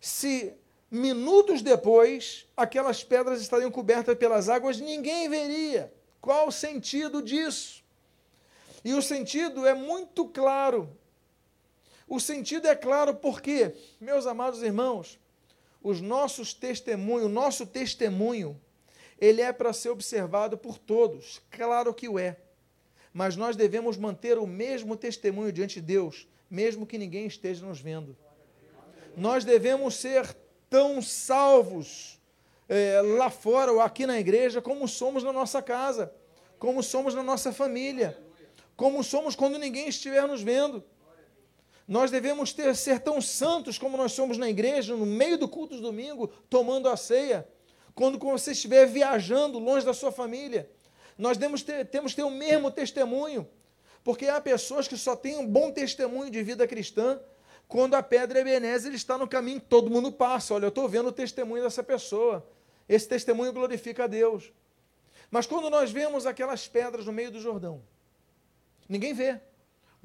se 0.00 0.54
minutos 0.90 1.60
depois 1.60 2.48
aquelas 2.56 3.04
pedras 3.04 3.42
estariam 3.42 3.70
cobertas 3.70 4.16
pelas 4.16 4.48
águas, 4.48 4.80
ninguém 4.80 5.28
veria. 5.28 5.92
Qual 6.18 6.48
o 6.48 6.52
sentido 6.52 7.20
disso? 7.20 7.84
E 8.82 8.94
o 8.94 9.02
sentido 9.02 9.66
é 9.66 9.74
muito 9.74 10.26
claro. 10.28 10.96
O 12.08 12.20
sentido 12.20 12.68
é 12.68 12.74
claro 12.74 13.14
porque, 13.14 13.74
meus 14.00 14.26
amados 14.26 14.62
irmãos, 14.62 15.18
os 15.82 16.00
nossos 16.00 16.54
testemunhos, 16.54 17.26
o 17.26 17.32
nosso 17.32 17.66
testemunho, 17.66 18.60
ele 19.18 19.40
é 19.40 19.52
para 19.52 19.72
ser 19.72 19.90
observado 19.90 20.56
por 20.56 20.78
todos. 20.78 21.40
Claro 21.50 21.92
que 21.92 22.08
o 22.08 22.18
é. 22.18 22.36
Mas 23.12 23.34
nós 23.34 23.56
devemos 23.56 23.96
manter 23.96 24.38
o 24.38 24.46
mesmo 24.46 24.96
testemunho 24.96 25.50
diante 25.50 25.80
de 25.80 25.86
Deus, 25.86 26.28
mesmo 26.50 26.86
que 26.86 26.98
ninguém 26.98 27.26
esteja 27.26 27.66
nos 27.66 27.80
vendo 27.80 28.16
nós 29.16 29.44
devemos 29.44 29.94
ser 29.94 30.36
tão 30.68 31.00
salvos 31.00 32.20
é, 32.68 33.00
lá 33.00 33.30
fora 33.30 33.72
ou 33.72 33.80
aqui 33.80 34.06
na 34.06 34.20
igreja 34.20 34.60
como 34.60 34.86
somos 34.86 35.22
na 35.22 35.32
nossa 35.32 35.62
casa, 35.62 36.12
como 36.58 36.82
somos 36.82 37.14
na 37.14 37.22
nossa 37.22 37.50
família, 37.50 38.18
como 38.76 39.02
somos 39.02 39.34
quando 39.34 39.58
ninguém 39.58 39.88
estiver 39.88 40.28
nos 40.28 40.42
vendo. 40.42 40.84
Nós 41.86 42.10
devemos 42.10 42.52
ter, 42.52 42.74
ser 42.74 43.00
tão 43.00 43.20
santos 43.20 43.78
como 43.78 43.96
nós 43.96 44.12
somos 44.12 44.36
na 44.36 44.48
igreja, 44.48 44.96
no 44.96 45.06
meio 45.06 45.38
do 45.38 45.48
culto 45.48 45.76
do 45.76 45.82
domingo, 45.82 46.28
tomando 46.50 46.88
a 46.88 46.96
ceia, 46.96 47.46
quando 47.94 48.18
você 48.18 48.52
estiver 48.52 48.86
viajando 48.86 49.58
longe 49.58 49.86
da 49.86 49.94
sua 49.94 50.10
família. 50.10 50.68
Nós 51.16 51.38
temos, 51.38 51.62
ter, 51.62 51.86
temos 51.86 52.14
ter 52.14 52.24
o 52.24 52.30
mesmo 52.30 52.70
testemunho, 52.70 53.48
porque 54.02 54.26
há 54.26 54.40
pessoas 54.40 54.88
que 54.88 54.96
só 54.96 55.14
têm 55.14 55.38
um 55.38 55.46
bom 55.46 55.70
testemunho 55.70 56.30
de 56.30 56.42
vida 56.42 56.66
cristã, 56.66 57.20
quando 57.68 57.94
a 57.94 58.02
pedra 58.02 58.40
Ebenezer 58.40 58.92
está 58.92 59.16
no 59.18 59.26
caminho, 59.26 59.60
todo 59.60 59.90
mundo 59.90 60.12
passa. 60.12 60.54
Olha, 60.54 60.66
eu 60.66 60.68
estou 60.68 60.88
vendo 60.88 61.08
o 61.08 61.12
testemunho 61.12 61.62
dessa 61.62 61.82
pessoa. 61.82 62.46
Esse 62.88 63.08
testemunho 63.08 63.52
glorifica 63.52 64.04
a 64.04 64.06
Deus. 64.06 64.52
Mas 65.30 65.46
quando 65.46 65.68
nós 65.68 65.90
vemos 65.90 66.26
aquelas 66.26 66.68
pedras 66.68 67.06
no 67.06 67.12
meio 67.12 67.30
do 67.30 67.40
Jordão, 67.40 67.82
ninguém 68.88 69.12
vê. 69.12 69.40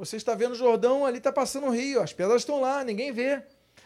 Você 0.02 0.18
está 0.18 0.34
vendo 0.34 0.53
o 0.53 0.56
Jordão, 0.56 1.06
ali 1.06 1.19
está 1.19 1.32
passando 1.32 1.68
o 1.68 1.69
rio, 1.69 2.02
as 2.02 2.11
pedras 2.11 2.41
estão 2.41 2.60
lá, 2.60 2.84
ninguém 2.84 3.11
vê. 3.11 3.44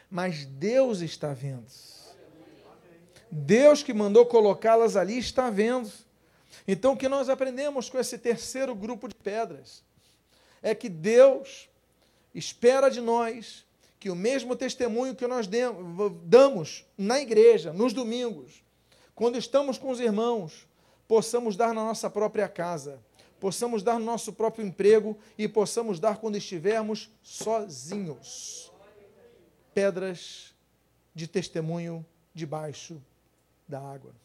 Mas 0.09 0.45
Deus 0.45 1.01
está 1.01 1.33
vendo. 1.33 1.65
Deus 3.29 3.83
que 3.83 3.93
mandou 3.93 4.25
colocá-las 4.25 4.95
ali 4.95 5.17
está 5.17 5.49
vendo. 5.49 5.91
Então, 6.65 6.93
o 6.93 6.97
que 6.97 7.09
nós 7.09 7.27
aprendemos 7.27 7.89
com 7.89 7.99
esse 7.99 8.17
terceiro 8.17 8.73
grupo 8.73 9.09
de 9.09 9.15
pedras 9.15 9.83
é 10.63 10.73
que 10.73 10.87
Deus 10.87 11.67
espera 12.33 12.87
de 12.87 13.01
nós 13.01 13.65
que 13.99 14.09
o 14.09 14.15
mesmo 14.15 14.55
testemunho 14.55 15.15
que 15.15 15.27
nós 15.27 15.49
damos 16.23 16.85
na 16.97 17.19
igreja, 17.19 17.73
nos 17.73 17.91
domingos, 17.91 18.63
quando 19.13 19.37
estamos 19.37 19.77
com 19.77 19.89
os 19.89 19.99
irmãos, 19.99 20.65
possamos 21.09 21.57
dar 21.57 21.73
na 21.73 21.83
nossa 21.83 22.09
própria 22.09 22.47
casa, 22.47 23.01
possamos 23.45 23.83
dar 23.83 23.99
no 23.99 24.05
nosso 24.05 24.33
próprio 24.33 24.65
emprego 24.65 25.15
e 25.37 25.47
possamos 25.47 25.99
dar 25.99 26.17
quando 26.17 26.35
estivermos 26.35 27.11
sozinhos. 27.21 28.73
Pedras 29.71 30.55
de 31.13 31.27
testemunho 31.27 32.03
debaixo 32.33 32.99
da 33.67 33.79
água. 33.79 34.15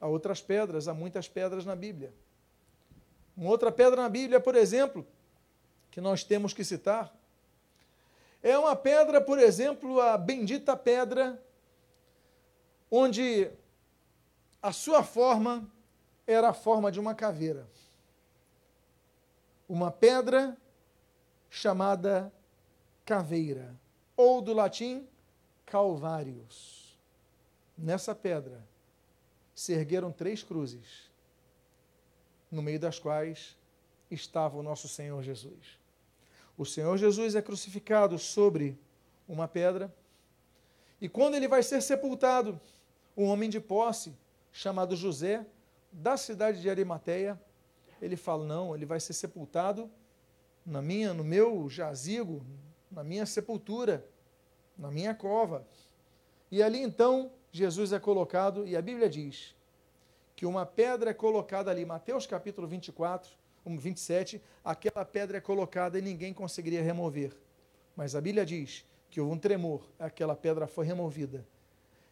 Há 0.00 0.08
outras 0.08 0.42
pedras, 0.42 0.88
há 0.88 0.94
muitas 0.94 1.28
pedras 1.28 1.64
na 1.64 1.76
Bíblia. 1.76 2.12
Uma 3.36 3.50
outra 3.50 3.70
pedra 3.70 4.02
na 4.02 4.08
Bíblia, 4.08 4.40
por 4.40 4.56
exemplo, 4.56 5.06
que 5.92 6.00
nós 6.00 6.24
temos 6.24 6.52
que 6.52 6.64
citar, 6.64 7.16
é 8.42 8.58
uma 8.58 8.74
pedra, 8.74 9.20
por 9.20 9.38
exemplo, 9.38 10.00
a 10.00 10.18
bendita 10.18 10.76
pedra, 10.76 11.40
onde 12.90 13.48
a 14.60 14.72
sua 14.72 15.04
forma 15.04 15.70
era 16.26 16.48
a 16.48 16.54
forma 16.54 16.90
de 16.90 16.98
uma 16.98 17.14
caveira. 17.14 17.66
Uma 19.68 19.90
pedra 19.90 20.56
chamada 21.48 22.32
caveira, 23.04 23.74
ou 24.16 24.42
do 24.42 24.52
latim 24.52 25.06
calvários. 25.64 26.98
Nessa 27.76 28.14
pedra 28.14 28.66
se 29.54 29.72
ergueram 29.72 30.12
três 30.12 30.42
cruzes, 30.42 31.10
no 32.50 32.62
meio 32.62 32.78
das 32.78 32.98
quais 32.98 33.56
estava 34.10 34.56
o 34.56 34.62
nosso 34.62 34.88
Senhor 34.88 35.22
Jesus. 35.22 35.78
O 36.56 36.64
Senhor 36.64 36.96
Jesus 36.96 37.34
é 37.34 37.42
crucificado 37.42 38.18
sobre 38.18 38.78
uma 39.28 39.48
pedra, 39.48 39.94
e 41.00 41.08
quando 41.08 41.34
ele 41.34 41.48
vai 41.48 41.62
ser 41.62 41.82
sepultado, 41.82 42.60
um 43.16 43.24
homem 43.26 43.50
de 43.50 43.60
posse, 43.60 44.14
chamado 44.52 44.96
José, 44.96 45.46
da 45.96 46.18
cidade 46.18 46.60
de 46.60 46.68
Arimateia, 46.68 47.40
ele 48.02 48.16
fala: 48.16 48.44
"Não, 48.44 48.74
ele 48.74 48.84
vai 48.84 49.00
ser 49.00 49.14
sepultado 49.14 49.90
na 50.64 50.82
minha, 50.82 51.14
no 51.14 51.24
meu 51.24 51.70
jazigo, 51.70 52.44
na 52.90 53.02
minha 53.02 53.24
sepultura, 53.24 54.06
na 54.76 54.90
minha 54.90 55.14
cova". 55.14 55.66
E 56.50 56.62
ali 56.62 56.80
então 56.80 57.32
Jesus 57.50 57.94
é 57.94 57.98
colocado 57.98 58.66
e 58.66 58.76
a 58.76 58.82
Bíblia 58.82 59.08
diz 59.08 59.56
que 60.36 60.44
uma 60.44 60.66
pedra 60.66 61.10
é 61.10 61.14
colocada 61.14 61.70
ali, 61.70 61.86
Mateus 61.86 62.26
capítulo 62.26 62.68
24, 62.68 63.30
27, 63.64 64.40
aquela 64.62 65.02
pedra 65.02 65.38
é 65.38 65.40
colocada 65.40 65.98
e 65.98 66.02
ninguém 66.02 66.34
conseguiria 66.34 66.82
remover. 66.82 67.34
Mas 67.96 68.14
a 68.14 68.20
Bíblia 68.20 68.44
diz 68.44 68.84
que 69.10 69.18
houve 69.18 69.32
um 69.32 69.38
tremor, 69.38 69.88
aquela 69.98 70.36
pedra 70.36 70.66
foi 70.66 70.84
removida. 70.84 71.46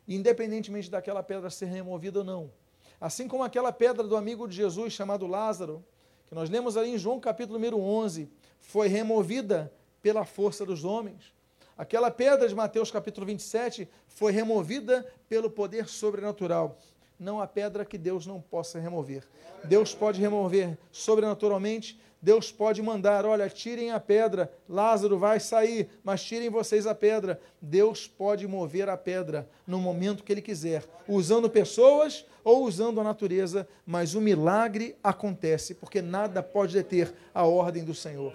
Independentemente 0.08 0.90
daquela 0.90 1.22
pedra 1.22 1.50
ser 1.50 1.66
removida 1.66 2.20
ou 2.20 2.24
não. 2.24 2.63
Assim 3.00 3.28
como 3.28 3.42
aquela 3.42 3.72
pedra 3.72 4.02
do 4.02 4.16
amigo 4.16 4.48
de 4.48 4.56
Jesus 4.56 4.92
chamado 4.92 5.26
Lázaro, 5.26 5.84
que 6.26 6.34
nós 6.34 6.48
lemos 6.48 6.76
ali 6.76 6.90
em 6.90 6.98
João 6.98 7.20
capítulo 7.20 7.58
número 7.58 7.78
11, 7.78 8.28
foi 8.60 8.88
removida 8.88 9.72
pela 10.00 10.24
força 10.24 10.64
dos 10.64 10.84
homens. 10.84 11.32
Aquela 11.76 12.10
pedra 12.10 12.48
de 12.48 12.54
Mateus 12.54 12.90
capítulo 12.90 13.26
27 13.26 13.88
foi 14.06 14.32
removida 14.32 15.06
pelo 15.28 15.50
poder 15.50 15.88
sobrenatural 15.88 16.78
não 17.18 17.40
há 17.40 17.46
pedra 17.46 17.84
que 17.84 17.96
Deus 17.96 18.26
não 18.26 18.40
possa 18.40 18.78
remover. 18.78 19.24
Deus 19.64 19.94
pode 19.94 20.20
remover 20.20 20.76
sobrenaturalmente, 20.90 21.98
Deus 22.20 22.50
pode 22.50 22.80
mandar, 22.80 23.26
olha, 23.26 23.48
tirem 23.50 23.90
a 23.90 24.00
pedra, 24.00 24.50
Lázaro 24.68 25.18
vai 25.18 25.38
sair, 25.38 25.88
mas 26.02 26.22
tirem 26.22 26.48
vocês 26.48 26.86
a 26.86 26.94
pedra. 26.94 27.40
Deus 27.60 28.06
pode 28.06 28.46
mover 28.46 28.88
a 28.88 28.96
pedra 28.96 29.48
no 29.66 29.78
momento 29.78 30.24
que 30.24 30.32
Ele 30.32 30.42
quiser, 30.42 30.84
usando 31.06 31.50
pessoas 31.50 32.24
ou 32.44 32.64
usando 32.64 33.00
a 33.00 33.04
natureza, 33.04 33.66
mas 33.86 34.14
o 34.14 34.20
milagre 34.20 34.96
acontece, 35.02 35.74
porque 35.74 36.02
nada 36.02 36.42
pode 36.42 36.74
deter 36.74 37.14
a 37.32 37.44
ordem 37.44 37.82
do 37.82 37.94
Senhor. 37.94 38.34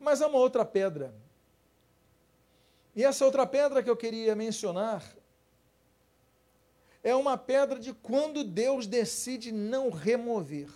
Mas 0.00 0.20
há 0.20 0.26
uma 0.26 0.38
outra 0.38 0.64
pedra. 0.64 1.14
E 2.94 3.04
essa 3.04 3.24
outra 3.24 3.46
pedra 3.46 3.82
que 3.82 3.90
eu 3.90 3.96
queria 3.96 4.34
mencionar 4.34 5.04
é 7.02 7.14
uma 7.14 7.38
pedra 7.38 7.78
de 7.78 7.92
quando 7.92 8.42
Deus 8.42 8.86
decide 8.86 9.52
não 9.52 9.90
remover. 9.90 10.68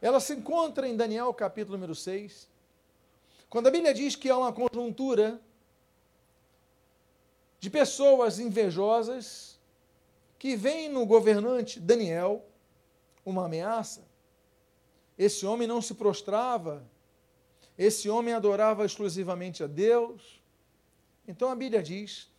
Ela 0.00 0.20
se 0.20 0.34
encontra 0.34 0.86
em 0.86 0.96
Daniel 0.96 1.34
capítulo 1.34 1.76
número 1.76 1.94
6, 1.94 2.48
quando 3.48 3.66
a 3.66 3.70
Bíblia 3.70 3.92
diz 3.92 4.14
que 4.14 4.30
há 4.30 4.38
uma 4.38 4.52
conjuntura 4.52 5.40
de 7.60 7.68
pessoas 7.68 8.38
invejosas 8.38 9.60
que 10.38 10.56
veem 10.56 10.88
no 10.88 11.04
governante 11.04 11.78
Daniel 11.78 12.44
uma 13.24 13.44
ameaça. 13.44 14.08
Esse 15.18 15.44
homem 15.44 15.68
não 15.68 15.82
se 15.82 15.94
prostrava, 15.94 16.82
esse 17.76 18.08
homem 18.08 18.32
adorava 18.32 18.86
exclusivamente 18.86 19.62
a 19.62 19.66
Deus. 19.66 20.42
Então 21.28 21.50
a 21.50 21.54
Bíblia 21.54 21.82
diz 21.82 22.30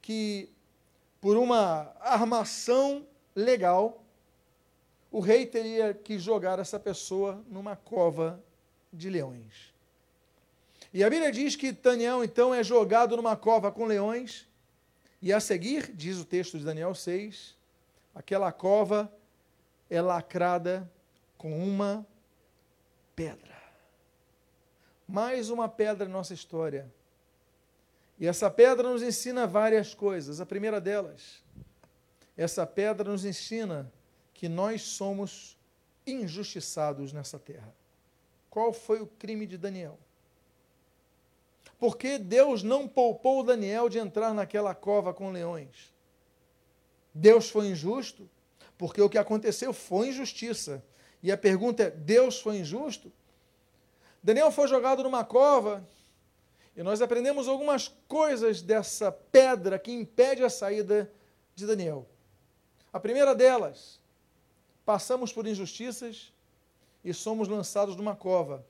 que 0.00 0.50
por 1.20 1.36
uma 1.36 1.94
armação 2.00 3.06
legal, 3.34 4.02
o 5.10 5.20
rei 5.20 5.44
teria 5.44 5.92
que 5.92 6.18
jogar 6.18 6.58
essa 6.58 6.80
pessoa 6.80 7.44
numa 7.48 7.76
cova 7.76 8.42
de 8.90 9.10
leões. 9.10 9.75
E 10.96 11.04
a 11.04 11.10
Bíblia 11.10 11.30
diz 11.30 11.54
que 11.54 11.72
Daniel 11.72 12.24
então 12.24 12.54
é 12.54 12.64
jogado 12.64 13.18
numa 13.18 13.36
cova 13.36 13.70
com 13.70 13.84
leões, 13.84 14.48
e 15.20 15.30
a 15.30 15.38
seguir, 15.38 15.92
diz 15.92 16.16
o 16.16 16.24
texto 16.24 16.58
de 16.58 16.64
Daniel 16.64 16.94
6, 16.94 17.54
aquela 18.14 18.50
cova 18.50 19.14
é 19.90 20.00
lacrada 20.00 20.90
com 21.36 21.52
uma 21.62 22.06
pedra. 23.14 23.54
Mais 25.06 25.50
uma 25.50 25.68
pedra 25.68 26.08
em 26.08 26.10
nossa 26.10 26.32
história. 26.32 26.90
E 28.18 28.26
essa 28.26 28.50
pedra 28.50 28.88
nos 28.88 29.02
ensina 29.02 29.46
várias 29.46 29.92
coisas. 29.92 30.40
A 30.40 30.46
primeira 30.46 30.80
delas, 30.80 31.44
essa 32.38 32.66
pedra 32.66 33.10
nos 33.12 33.26
ensina 33.26 33.92
que 34.32 34.48
nós 34.48 34.80
somos 34.80 35.58
injustiçados 36.06 37.12
nessa 37.12 37.38
terra. 37.38 37.74
Qual 38.48 38.72
foi 38.72 39.02
o 39.02 39.06
crime 39.06 39.46
de 39.46 39.58
Daniel? 39.58 39.98
Porque 41.78 42.18
Deus 42.18 42.62
não 42.62 42.88
poupou 42.88 43.42
Daniel 43.42 43.88
de 43.88 43.98
entrar 43.98 44.32
naquela 44.32 44.74
cova 44.74 45.12
com 45.12 45.30
leões. 45.30 45.94
Deus 47.14 47.50
foi 47.50 47.68
injusto, 47.68 48.28
porque 48.78 49.00
o 49.00 49.08
que 49.08 49.18
aconteceu 49.18 49.72
foi 49.72 50.08
injustiça. 50.08 50.82
E 51.22 51.30
a 51.30 51.36
pergunta 51.36 51.84
é: 51.84 51.90
Deus 51.90 52.40
foi 52.40 52.58
injusto? 52.58 53.12
Daniel 54.22 54.50
foi 54.50 54.66
jogado 54.68 55.02
numa 55.02 55.24
cova 55.24 55.86
e 56.76 56.82
nós 56.82 57.00
aprendemos 57.00 57.48
algumas 57.48 57.88
coisas 58.06 58.60
dessa 58.60 59.10
pedra 59.10 59.78
que 59.78 59.92
impede 59.92 60.42
a 60.42 60.50
saída 60.50 61.10
de 61.54 61.66
Daniel. 61.66 62.06
A 62.92 63.00
primeira 63.00 63.34
delas, 63.34 64.00
passamos 64.84 65.32
por 65.32 65.46
injustiças 65.46 66.32
e 67.04 67.14
somos 67.14 67.48
lançados 67.48 67.96
numa 67.96 68.14
cova. 68.14 68.64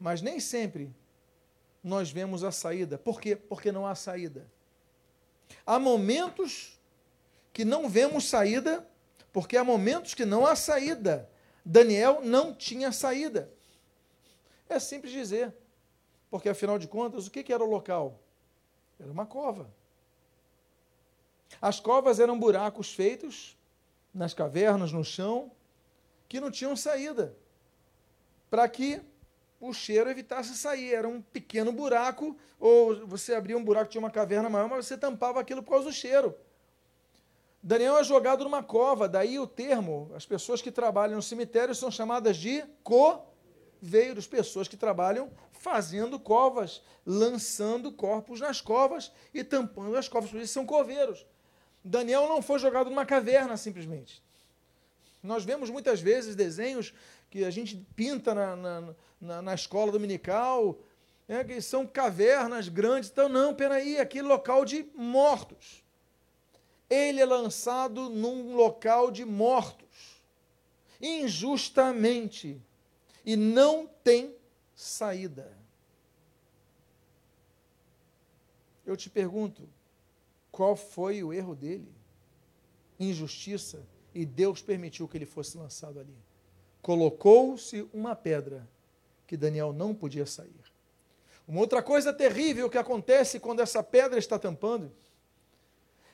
Mas 0.00 0.22
nem 0.22 0.40
sempre 0.40 0.90
nós 1.86 2.10
vemos 2.10 2.42
a 2.42 2.50
saída. 2.50 2.98
Por 2.98 3.20
quê? 3.20 3.36
Porque 3.36 3.70
não 3.70 3.86
há 3.86 3.94
saída. 3.94 4.50
Há 5.64 5.78
momentos 5.78 6.76
que 7.52 7.64
não 7.64 7.88
vemos 7.88 8.28
saída, 8.28 8.84
porque 9.32 9.56
há 9.56 9.62
momentos 9.62 10.12
que 10.12 10.24
não 10.24 10.44
há 10.44 10.56
saída. 10.56 11.30
Daniel 11.64 12.20
não 12.22 12.52
tinha 12.52 12.90
saída. 12.90 13.48
É 14.68 14.80
simples 14.80 15.12
dizer. 15.12 15.54
Porque, 16.28 16.48
afinal 16.48 16.76
de 16.76 16.88
contas, 16.88 17.28
o 17.28 17.30
que 17.30 17.52
era 17.52 17.62
o 17.62 17.70
local? 17.70 18.18
Era 18.98 19.12
uma 19.12 19.24
cova. 19.24 19.70
As 21.62 21.78
covas 21.78 22.18
eram 22.18 22.36
buracos 22.36 22.92
feitos 22.92 23.56
nas 24.12 24.34
cavernas, 24.34 24.90
no 24.90 25.04
chão, 25.04 25.52
que 26.28 26.40
não 26.40 26.50
tinham 26.50 26.74
saída, 26.74 27.36
para 28.50 28.68
que 28.68 29.00
o 29.68 29.74
cheiro 29.74 30.10
evitasse 30.10 30.54
sair. 30.56 30.94
Era 30.94 31.08
um 31.08 31.20
pequeno 31.20 31.72
buraco, 31.72 32.36
ou 32.58 33.06
você 33.06 33.34
abria 33.34 33.56
um 33.56 33.64
buraco, 33.64 33.90
tinha 33.90 34.00
uma 34.00 34.10
caverna 34.10 34.48
maior, 34.48 34.68
mas 34.68 34.86
você 34.86 34.96
tampava 34.96 35.40
aquilo 35.40 35.62
por 35.62 35.70
causa 35.70 35.86
do 35.86 35.92
cheiro. 35.92 36.34
Daniel 37.62 37.98
é 37.98 38.04
jogado 38.04 38.44
numa 38.44 38.62
cova, 38.62 39.08
daí 39.08 39.38
o 39.38 39.46
termo, 39.46 40.10
as 40.14 40.24
pessoas 40.24 40.62
que 40.62 40.70
trabalham 40.70 41.16
no 41.16 41.22
cemitério 41.22 41.74
são 41.74 41.90
chamadas 41.90 42.36
de 42.36 42.62
co 42.84 43.26
coveiros, 43.80 44.26
pessoas 44.26 44.66
que 44.68 44.76
trabalham 44.76 45.30
fazendo 45.52 46.18
covas, 46.18 46.82
lançando 47.04 47.92
corpos 47.92 48.40
nas 48.40 48.60
covas 48.60 49.12
e 49.32 49.44
tampando 49.44 49.96
as 49.96 50.08
covas, 50.08 50.30
por 50.30 50.40
isso 50.40 50.52
são 50.52 50.66
coveiros. 50.66 51.24
Daniel 51.84 52.28
não 52.28 52.42
foi 52.42 52.58
jogado 52.58 52.90
numa 52.90 53.06
caverna 53.06 53.56
simplesmente. 53.56 54.22
Nós 55.22 55.44
vemos 55.44 55.70
muitas 55.70 56.00
vezes 56.00 56.34
desenhos 56.34 56.92
que 57.36 57.44
a 57.44 57.50
gente 57.50 57.76
pinta 57.94 58.34
na, 58.34 58.56
na, 58.56 58.94
na, 59.20 59.42
na 59.42 59.54
escola 59.54 59.92
dominical, 59.92 60.78
né, 61.28 61.44
que 61.44 61.60
são 61.60 61.86
cavernas 61.86 62.68
grandes. 62.68 63.10
Então, 63.10 63.28
não, 63.28 63.54
peraí, 63.54 63.98
aquele 63.98 64.26
local 64.26 64.64
de 64.64 64.88
mortos. 64.94 65.84
Ele 66.88 67.20
é 67.20 67.26
lançado 67.26 68.08
num 68.08 68.54
local 68.54 69.10
de 69.10 69.24
mortos, 69.24 70.22
injustamente 70.98 72.58
e 73.24 73.36
não 73.36 73.86
tem 74.02 74.34
saída. 74.74 75.52
Eu 78.86 78.96
te 78.96 79.10
pergunto, 79.10 79.68
qual 80.50 80.74
foi 80.74 81.22
o 81.22 81.34
erro 81.34 81.54
dele? 81.54 81.92
Injustiça, 82.98 83.84
e 84.14 84.24
Deus 84.24 84.62
permitiu 84.62 85.06
que 85.06 85.18
ele 85.18 85.26
fosse 85.26 85.58
lançado 85.58 86.00
ali. 86.00 86.16
Colocou-se 86.86 87.88
uma 87.92 88.14
pedra 88.14 88.68
que 89.26 89.36
Daniel 89.36 89.72
não 89.72 89.92
podia 89.92 90.24
sair. 90.24 90.62
Uma 91.48 91.58
outra 91.60 91.82
coisa 91.82 92.12
terrível 92.12 92.70
que 92.70 92.78
acontece 92.78 93.40
quando 93.40 93.58
essa 93.58 93.82
pedra 93.82 94.20
está 94.20 94.38
tampando 94.38 94.92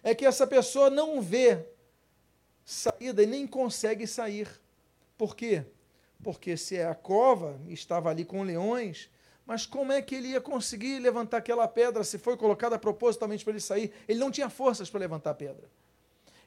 é 0.03 0.15
que 0.15 0.25
essa 0.25 0.47
pessoa 0.47 0.89
não 0.89 1.21
vê 1.21 1.67
saída 2.65 3.23
e 3.23 3.27
nem 3.27 3.47
consegue 3.47 4.07
sair. 4.07 4.49
Por 5.19 5.37
quê? 5.37 5.67
porque 6.23 6.57
se 6.57 6.77
é 6.77 6.87
a 6.87 6.95
cova, 6.95 7.59
estava 7.69 8.09
ali 8.09 8.25
com 8.25 8.43
leões, 8.43 9.11
mas 9.45 9.67
como 9.67 9.93
é 9.93 10.01
que 10.01 10.15
ele 10.15 10.29
ia 10.29 10.41
conseguir 10.41 11.01
levantar 11.01 11.39
aquela 11.39 11.67
pedra 11.67 12.05
se 12.05 12.17
foi 12.17 12.37
colocada 12.37 12.79
propositalmente 12.79 13.45
para 13.45 13.53
ele 13.53 13.61
sair? 13.61 13.93
Ele 14.07 14.21
não 14.21 14.31
tinha 14.31 14.49
forças 14.49 14.89
para 14.89 15.01
levantar 15.01 15.31
a 15.31 15.35
pedra. 15.35 15.69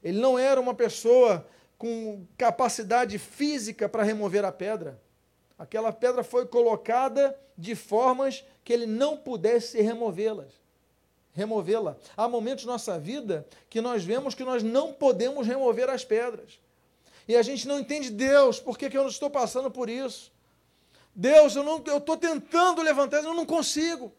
Ele 0.01 0.19
não 0.19 0.39
era 0.39 0.59
uma 0.59 0.73
pessoa 0.73 1.45
com 1.77 2.25
capacidade 2.37 3.17
física 3.17 3.87
para 3.87 4.03
remover 4.03 4.45
a 4.45 4.51
pedra. 4.51 5.01
Aquela 5.57 5.91
pedra 5.91 6.23
foi 6.23 6.45
colocada 6.45 7.37
de 7.57 7.75
formas 7.75 8.43
que 8.63 8.73
ele 8.73 8.85
não 8.85 9.17
pudesse 9.17 9.81
removê-las. 9.81 10.51
Removê-la. 11.33 11.97
Há 12.15 12.27
momentos 12.27 12.65
na 12.65 12.73
nossa 12.73 12.97
vida 12.97 13.47
que 13.69 13.81
nós 13.81 14.03
vemos 14.03 14.35
que 14.35 14.43
nós 14.43 14.63
não 14.63 14.93
podemos 14.93 15.47
remover 15.47 15.89
as 15.89 16.03
pedras. 16.03 16.59
E 17.27 17.35
a 17.35 17.41
gente 17.41 17.67
não 17.67 17.79
entende 17.79 18.09
Deus, 18.09 18.59
por 18.59 18.77
que, 18.77 18.89
que 18.89 18.97
eu 18.97 19.03
não 19.03 19.09
estou 19.09 19.29
passando 19.29 19.71
por 19.71 19.89
isso? 19.89 20.31
Deus, 21.13 21.55
eu 21.55 21.97
estou 21.97 22.17
tentando 22.17 22.81
levantar, 22.81 23.23
eu 23.23 23.33
não 23.33 23.45
consigo. 23.45 24.13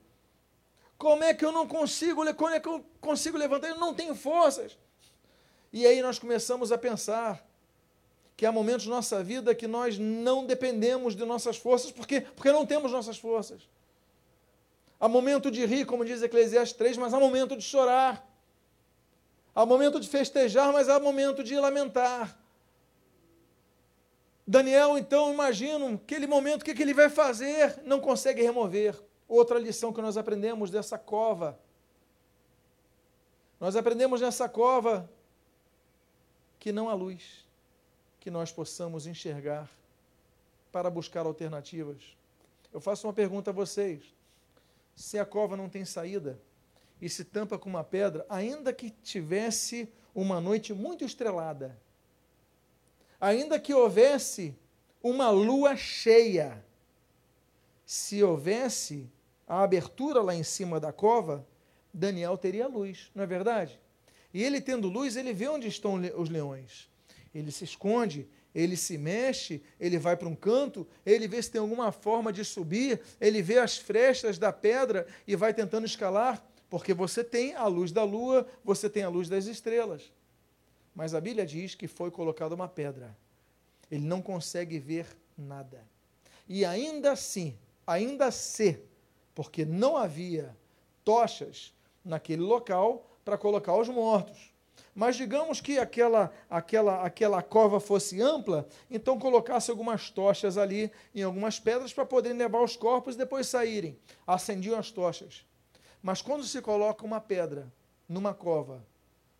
Como 0.96 1.22
é 1.22 1.34
que 1.34 1.44
eu 1.44 1.52
não 1.52 1.66
consigo? 1.66 2.22
Como 2.34 2.50
é 2.50 2.58
que 2.58 2.68
eu 2.68 2.84
consigo 3.00 3.36
levantar? 3.36 3.68
Eu 3.68 3.76
não 3.76 3.94
tenho 3.94 4.14
forças. 4.14 4.76
E 5.72 5.86
aí 5.86 6.00
nós 6.02 6.18
começamos 6.18 6.72
a 6.72 6.78
pensar 6.78 7.44
que 8.36 8.44
há 8.44 8.52
momentos 8.52 8.86
na 8.86 8.96
nossa 8.96 9.22
vida 9.24 9.54
que 9.54 9.66
nós 9.66 9.98
não 9.98 10.44
dependemos 10.44 11.16
de 11.16 11.24
nossas 11.24 11.56
forças, 11.56 11.90
porque, 11.90 12.20
porque 12.20 12.52
não 12.52 12.66
temos 12.66 12.92
nossas 12.92 13.16
forças. 13.16 13.68
Há 15.00 15.08
momento 15.08 15.50
de 15.50 15.64
rir, 15.64 15.86
como 15.86 16.04
diz 16.04 16.22
Eclesiastes 16.22 16.76
3, 16.76 16.96
mas 16.98 17.14
há 17.14 17.20
momento 17.20 17.56
de 17.56 17.62
chorar. 17.62 18.26
Há 19.54 19.64
momento 19.64 19.98
de 19.98 20.08
festejar, 20.08 20.72
mas 20.72 20.88
há 20.88 21.00
momento 21.00 21.42
de 21.42 21.58
lamentar. 21.58 22.38
Daniel, 24.46 24.96
então, 24.96 25.32
imagino, 25.32 25.94
aquele 25.94 26.26
momento, 26.26 26.62
o 26.62 26.64
que, 26.64 26.74
que 26.74 26.82
ele 26.82 26.94
vai 26.94 27.08
fazer? 27.08 27.82
Não 27.84 28.00
consegue 28.00 28.42
remover. 28.42 28.94
Outra 29.26 29.58
lição 29.58 29.92
que 29.92 30.00
nós 30.00 30.16
aprendemos 30.16 30.70
dessa 30.70 30.98
cova. 30.98 31.58
Nós 33.58 33.74
aprendemos 33.76 34.20
nessa 34.20 34.48
cova 34.48 35.10
que 36.66 36.72
não 36.72 36.88
há 36.88 36.94
luz, 36.94 37.46
que 38.18 38.28
nós 38.28 38.50
possamos 38.50 39.06
enxergar 39.06 39.70
para 40.72 40.90
buscar 40.90 41.24
alternativas. 41.24 42.02
Eu 42.72 42.80
faço 42.80 43.06
uma 43.06 43.12
pergunta 43.12 43.50
a 43.50 43.54
vocês: 43.54 44.02
se 44.92 45.16
a 45.16 45.24
cova 45.24 45.56
não 45.56 45.68
tem 45.68 45.84
saída 45.84 46.36
e 47.00 47.08
se 47.08 47.24
tampa 47.24 47.56
com 47.56 47.68
uma 47.68 47.84
pedra, 47.84 48.26
ainda 48.28 48.72
que 48.72 48.90
tivesse 48.90 49.88
uma 50.12 50.40
noite 50.40 50.74
muito 50.74 51.04
estrelada, 51.04 51.80
ainda 53.20 53.60
que 53.60 53.72
houvesse 53.72 54.58
uma 55.00 55.30
lua 55.30 55.76
cheia, 55.76 56.64
se 57.84 58.24
houvesse 58.24 59.08
a 59.46 59.62
abertura 59.62 60.20
lá 60.20 60.34
em 60.34 60.42
cima 60.42 60.80
da 60.80 60.92
cova, 60.92 61.46
Daniel 61.94 62.36
teria 62.36 62.66
luz, 62.66 63.08
não 63.14 63.22
é 63.22 63.26
verdade? 63.28 63.80
E 64.36 64.44
ele 64.44 64.60
tendo 64.60 64.90
luz, 64.90 65.16
ele 65.16 65.32
vê 65.32 65.48
onde 65.48 65.66
estão 65.66 65.94
os 66.14 66.28
leões. 66.28 66.90
Ele 67.34 67.50
se 67.50 67.64
esconde, 67.64 68.28
ele 68.54 68.76
se 68.76 68.98
mexe, 68.98 69.62
ele 69.80 69.98
vai 69.98 70.14
para 70.14 70.28
um 70.28 70.36
canto, 70.36 70.86
ele 71.06 71.26
vê 71.26 71.42
se 71.42 71.50
tem 71.50 71.58
alguma 71.58 71.90
forma 71.90 72.30
de 72.30 72.44
subir, 72.44 73.00
ele 73.18 73.40
vê 73.40 73.58
as 73.58 73.78
frestas 73.78 74.36
da 74.36 74.52
pedra 74.52 75.06
e 75.26 75.34
vai 75.34 75.54
tentando 75.54 75.86
escalar, 75.86 76.46
porque 76.68 76.92
você 76.92 77.24
tem 77.24 77.54
a 77.54 77.66
luz 77.66 77.92
da 77.92 78.04
lua, 78.04 78.46
você 78.62 78.90
tem 78.90 79.04
a 79.04 79.08
luz 79.08 79.26
das 79.26 79.46
estrelas. 79.46 80.12
Mas 80.94 81.14
a 81.14 81.20
Bíblia 81.20 81.46
diz 81.46 81.74
que 81.74 81.88
foi 81.88 82.10
colocada 82.10 82.54
uma 82.54 82.68
pedra. 82.68 83.16
Ele 83.90 84.04
não 84.04 84.20
consegue 84.20 84.78
ver 84.78 85.06
nada. 85.34 85.82
E 86.46 86.62
ainda 86.62 87.12
assim, 87.12 87.56
ainda 87.86 88.30
se, 88.30 88.78
porque 89.34 89.64
não 89.64 89.96
havia 89.96 90.54
tochas 91.02 91.72
naquele 92.04 92.42
local 92.42 93.15
para 93.26 93.36
colocar 93.36 93.76
os 93.76 93.88
mortos. 93.88 94.54
Mas 94.94 95.16
digamos 95.16 95.60
que 95.60 95.80
aquela, 95.80 96.32
aquela, 96.48 97.02
aquela 97.02 97.42
cova 97.42 97.80
fosse 97.80 98.22
ampla, 98.22 98.68
então 98.88 99.18
colocasse 99.18 99.68
algumas 99.68 100.10
tochas 100.10 100.56
ali 100.56 100.92
em 101.12 101.24
algumas 101.24 101.58
pedras 101.58 101.92
para 101.92 102.06
poderem 102.06 102.38
levar 102.38 102.62
os 102.62 102.76
corpos 102.76 103.16
e 103.16 103.18
depois 103.18 103.48
saírem. 103.48 103.98
Acendiam 104.24 104.78
as 104.78 104.92
tochas. 104.92 105.44
Mas 106.00 106.22
quando 106.22 106.44
se 106.44 106.62
coloca 106.62 107.04
uma 107.04 107.20
pedra 107.20 107.70
numa 108.08 108.32
cova, 108.32 108.86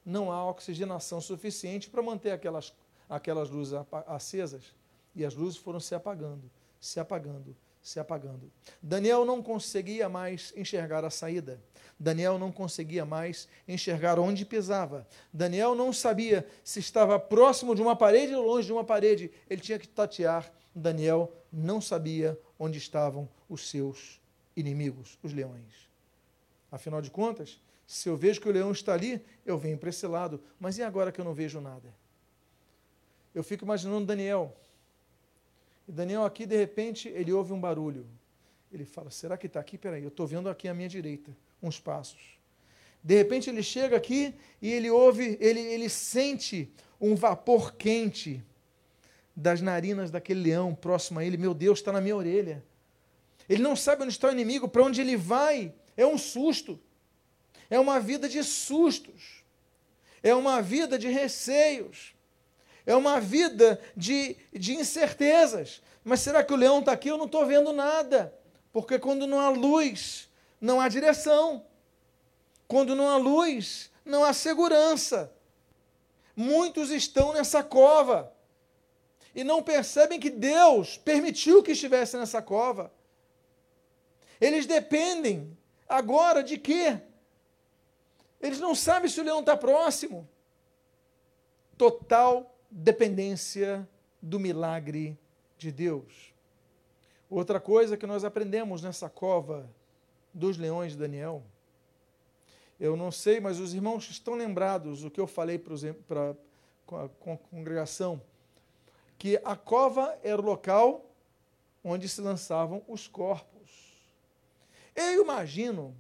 não 0.05 0.33
há 0.33 0.45
oxigenação 0.51 1.21
suficiente 1.21 1.89
para 1.89 2.03
manter 2.03 2.33
aquelas, 2.33 2.75
aquelas 3.09 3.49
luzes 3.51 3.79
acesas. 4.09 4.75
E 5.15 5.25
as 5.25 5.35
luzes 5.35 5.59
foram 5.59 5.79
se 5.79 5.95
apagando, 5.95 6.51
se 6.81 6.99
apagando, 6.99 7.57
se 7.87 8.01
apagando. 8.01 8.51
Daniel 8.83 9.25
não 9.25 9.41
conseguia 9.41 10.09
mais 10.09 10.53
enxergar 10.57 11.05
a 11.05 11.11
saída. 11.11 11.63
Daniel 11.97 12.37
não 12.37 12.51
conseguia 12.51 13.05
mais 13.05 13.47
enxergar 13.69 14.19
onde 14.19 14.45
pisava. 14.45 15.07
Daniel 15.33 15.73
não 15.77 15.93
sabia 15.93 16.45
se 16.65 16.81
estava 16.81 17.17
próximo 17.17 17.77
de 17.77 17.83
uma 17.83 17.95
parede 17.95 18.35
ou 18.35 18.45
longe 18.45 18.67
de 18.67 18.73
uma 18.73 18.83
parede. 18.83 19.31
Ele 19.49 19.61
tinha 19.61 19.79
que 19.79 19.87
tatear. 19.87 20.53
Daniel 20.75 21.33
não 21.53 21.81
sabia 21.81 22.37
onde 22.59 22.77
estavam 22.77 23.29
os 23.49 23.71
seus 23.71 24.21
inimigos, 24.57 25.17
os 25.23 25.33
leões. 25.33 25.89
Afinal 26.73 27.01
de 27.01 27.09
contas, 27.09 27.61
se 27.87 28.09
eu 28.09 28.17
vejo 28.17 28.41
que 28.41 28.49
o 28.49 28.53
leão 28.53 28.73
está 28.73 28.95
ali, 28.95 29.25
eu 29.45 29.57
venho 29.57 29.79
para 29.79 29.91
esse 29.91 30.09
lado. 30.09 30.43
Mas 30.59 30.77
e 30.77 30.83
agora 30.83 31.13
que 31.13 31.21
eu 31.21 31.25
não 31.25 31.33
vejo 31.33 31.61
nada? 31.61 31.95
Eu 33.33 33.45
fico 33.45 33.65
imaginando 33.65 34.07
Daniel. 34.07 34.57
E 35.89 35.93
Daniel 35.93 36.25
aqui, 36.25 36.47
de 36.47 36.57
repente, 36.57 37.09
ele 37.09 37.33
ouve 37.33 37.53
um 37.53 37.61
barulho. 37.61 38.07
Ele 38.73 38.85
fala: 38.85 39.11
Será 39.11 39.37
que 39.37 39.47
está 39.47 39.61
aqui? 39.61 39.79
Peraí, 39.79 40.03
eu 40.03 40.09
estou 40.09 40.27
vendo 40.27 40.49
aqui 40.49 40.69
à 40.69 40.75
minha 40.75 40.89
direita 40.89 41.37
uns 41.63 41.79
passos. 41.79 42.37
De 43.03 43.15
repente 43.15 43.49
ele 43.49 43.63
chega 43.63 43.97
aqui 43.97 44.35
e 44.61 44.73
ele 44.73 44.91
ouve, 44.91 45.39
ele, 45.41 45.61
ele 45.61 45.89
sente 45.89 46.69
um 47.01 47.15
vapor 47.15 47.75
quente 47.75 48.43
das 49.35 49.61
narinas 49.61 50.11
daquele 50.11 50.41
leão 50.41 50.75
próximo 50.75 51.21
a 51.21 51.25
ele. 51.25 51.37
Meu 51.37 51.55
Deus, 51.55 51.79
está 51.79 51.93
na 51.93 52.01
minha 52.01 52.17
orelha. 52.17 52.65
Ele 53.49 53.63
não 53.63 53.77
sabe 53.77 54.03
onde 54.03 54.13
está 54.13 54.29
o 54.29 54.33
inimigo, 54.33 54.69
para 54.69 54.83
onde 54.83 55.01
ele 55.01 55.17
vai. 55.17 55.73
É 55.97 56.05
um 56.05 56.19
susto. 56.19 56.81
É 57.71 57.79
uma 57.79 58.01
vida 58.01 58.29
de 58.29 58.43
sustos. 58.43 59.45
É 60.21 60.35
uma 60.35 60.61
vida 60.61 60.99
de 60.99 61.09
receios. 61.09 62.16
É 62.87 62.95
uma 62.95 63.21
vida 63.21 63.81
de, 63.97 64.37
de 64.53 64.75
incertezas. 64.77 65.83
Mas 66.05 66.21
será 66.21 66.45
que 66.45 66.53
o 66.53 66.57
leão 66.57 66.79
está 66.79 66.93
aqui? 66.93 67.09
Eu 67.09 67.19
não 67.19 67.27
estou 67.27 67.45
vendo 67.45 67.73
nada. 67.73 68.33
Porque 68.73 68.99
quando 68.99 69.27
não 69.27 69.41
há 69.41 69.49
luz, 69.49 70.31
não 70.61 70.81
há 70.81 70.89
direção. 70.89 71.67
Quando 72.69 72.95
não 72.95 73.09
há 73.09 73.17
luz, 73.17 73.91
não 74.05 74.25
há 74.25 74.33
segurança. 74.33 75.33
Muitos 76.37 76.91
estão 76.91 77.33
nessa 77.33 77.63
cova 77.65 78.33
e 79.35 79.43
não 79.43 79.63
percebem 79.63 80.21
que 80.21 80.31
Deus 80.31 80.97
permitiu 80.97 81.63
que 81.63 81.73
estivesse 81.73 82.17
nessa 82.17 82.41
cova. 82.41 82.93
Eles 84.41 84.65
dependem 84.65 85.57
agora 85.89 86.43
de 86.43 86.57
quê? 86.57 87.01
Eles 88.41 88.61
não 88.61 88.75
sabem 88.75 89.11
se 89.11 89.21
o 89.21 89.25
leão 89.25 89.41
está 89.41 89.57
próximo. 89.57 90.29
Total 91.77 92.56
dependência 92.79 93.89
do 94.21 94.39
milagre 94.39 95.19
de 95.57 95.73
Deus. 95.73 96.35
Outra 97.31 97.59
coisa 97.59 97.97
que 97.97 98.07
nós 98.07 98.23
aprendemos 98.23 98.83
nessa 98.83 99.09
cova 99.09 99.67
dos 100.33 100.59
leões 100.59 100.93
de 100.93 100.99
Daniel. 100.99 101.43
Eu 102.79 102.95
não 102.95 103.11
sei, 103.11 103.41
mas 103.41 103.59
os 103.59 103.73
irmãos 103.73 104.11
estão 104.11 104.35
lembrados 104.35 105.05
o 105.05 105.11
que 105.11 105.19
eu 105.19 105.27
falei 105.27 105.59
para 105.59 106.37
a 106.93 107.09
congregação, 107.51 108.21
que 109.17 109.41
a 109.43 109.57
cova 109.57 110.19
era 110.23 110.41
o 110.41 110.45
local 110.45 111.11
onde 111.83 112.07
se 112.07 112.21
lançavam 112.21 112.83
os 112.87 113.09
corpos. 113.09 113.71
Eu 114.95 115.23
imagino 115.23 115.97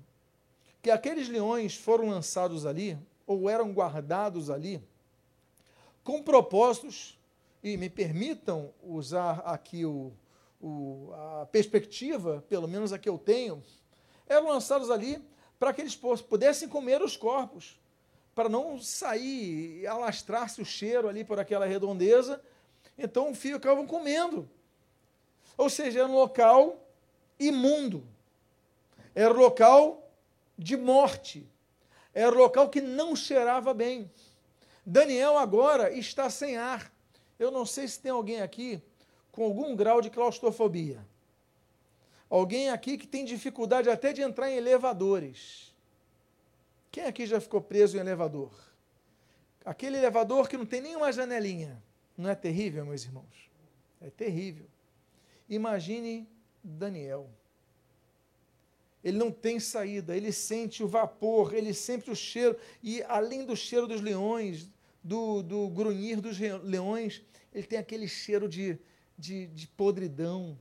que 0.82 0.90
aqueles 0.90 1.26
leões 1.26 1.74
foram 1.74 2.10
lançados 2.10 2.66
ali, 2.66 2.98
ou 3.26 3.48
eram 3.48 3.72
guardados 3.72 4.50
ali, 4.50 4.82
com 6.06 6.22
propósitos, 6.22 7.18
e 7.64 7.76
me 7.76 7.90
permitam 7.90 8.72
usar 8.80 9.40
aqui 9.40 9.84
o, 9.84 10.12
o, 10.62 11.10
a 11.12 11.46
perspectiva, 11.46 12.44
pelo 12.48 12.68
menos 12.68 12.92
a 12.92 12.98
que 12.98 13.08
eu 13.08 13.18
tenho, 13.18 13.60
eram 14.28 14.46
lançados 14.46 14.88
ali 14.88 15.20
para 15.58 15.72
que 15.72 15.80
eles 15.80 15.96
pudessem 15.96 16.68
comer 16.68 17.02
os 17.02 17.16
corpos, 17.16 17.76
para 18.36 18.48
não 18.48 18.78
sair 18.78 19.80
e 19.80 19.86
alastrar-se 19.86 20.62
o 20.62 20.64
cheiro 20.64 21.08
ali 21.08 21.24
por 21.24 21.40
aquela 21.40 21.66
redondeza. 21.66 22.40
Então 22.96 23.34
ficavam 23.34 23.84
comendo. 23.84 24.48
Ou 25.58 25.68
seja, 25.68 26.00
era 26.00 26.08
um 26.08 26.14
local 26.14 26.76
imundo. 27.36 28.06
Era 29.12 29.34
um 29.34 29.38
local 29.38 30.08
de 30.56 30.76
morte. 30.76 31.44
Era 32.14 32.32
um 32.32 32.38
local 32.38 32.68
que 32.68 32.80
não 32.80 33.16
cheirava 33.16 33.74
bem. 33.74 34.08
Daniel 34.86 35.36
agora 35.36 35.92
está 35.92 36.30
sem 36.30 36.56
ar. 36.56 36.92
Eu 37.36 37.50
não 37.50 37.66
sei 37.66 37.88
se 37.88 37.98
tem 37.98 38.12
alguém 38.12 38.40
aqui 38.40 38.80
com 39.32 39.42
algum 39.42 39.74
grau 39.74 40.00
de 40.00 40.08
claustrofobia. 40.08 41.04
Alguém 42.30 42.70
aqui 42.70 42.96
que 42.96 43.06
tem 43.06 43.24
dificuldade 43.24 43.90
até 43.90 44.12
de 44.12 44.22
entrar 44.22 44.48
em 44.48 44.56
elevadores. 44.56 45.74
Quem 46.92 47.04
aqui 47.04 47.26
já 47.26 47.40
ficou 47.40 47.60
preso 47.60 47.96
em 47.96 48.00
elevador? 48.00 48.52
Aquele 49.64 49.96
elevador 49.96 50.48
que 50.48 50.56
não 50.56 50.64
tem 50.64 50.80
nenhuma 50.80 51.12
janelinha. 51.12 51.82
Não 52.16 52.30
é 52.30 52.36
terrível, 52.36 52.86
meus 52.86 53.04
irmãos? 53.04 53.50
É 54.00 54.08
terrível. 54.08 54.66
Imagine 55.48 56.28
Daniel. 56.62 57.28
Ele 59.02 59.18
não 59.18 59.30
tem 59.30 59.60
saída, 59.60 60.16
ele 60.16 60.32
sente 60.32 60.82
o 60.82 60.88
vapor, 60.88 61.54
ele 61.54 61.74
sente 61.74 62.10
o 62.10 62.16
cheiro, 62.16 62.56
e 62.82 63.02
além 63.04 63.44
do 63.44 63.54
cheiro 63.54 63.86
dos 63.86 64.00
leões, 64.00 64.68
do, 65.06 65.40
do 65.40 65.68
grunhir 65.68 66.20
dos 66.20 66.36
leões, 66.64 67.22
ele 67.54 67.66
tem 67.66 67.78
aquele 67.78 68.08
cheiro 68.08 68.48
de, 68.48 68.76
de, 69.16 69.46
de 69.46 69.68
podridão. 69.68 70.58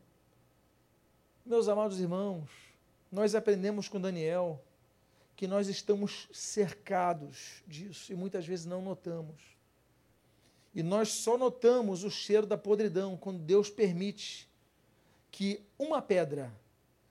Meus 1.44 1.68
amados 1.68 2.00
irmãos, 2.00 2.48
nós 3.12 3.34
aprendemos 3.34 3.90
com 3.90 4.00
Daniel 4.00 4.64
que 5.36 5.48
nós 5.48 5.68
estamos 5.68 6.30
cercados 6.32 7.64
disso 7.66 8.14
e 8.14 8.16
muitas 8.16 8.46
vezes 8.46 8.68
não 8.68 8.84
notamos. 8.84 9.42
E 10.76 10.84
nós 10.84 11.10
só 11.10 11.40
notamos 11.40 12.04
o 12.04 12.12
cheiro 12.12 12.46
da 12.46 12.58
podridão 12.58 13.18
quando 13.18 13.40
Deus 13.40 13.72
permite 13.72 14.48
que 15.32 15.66
uma 15.78 16.04
pedra 16.04 16.54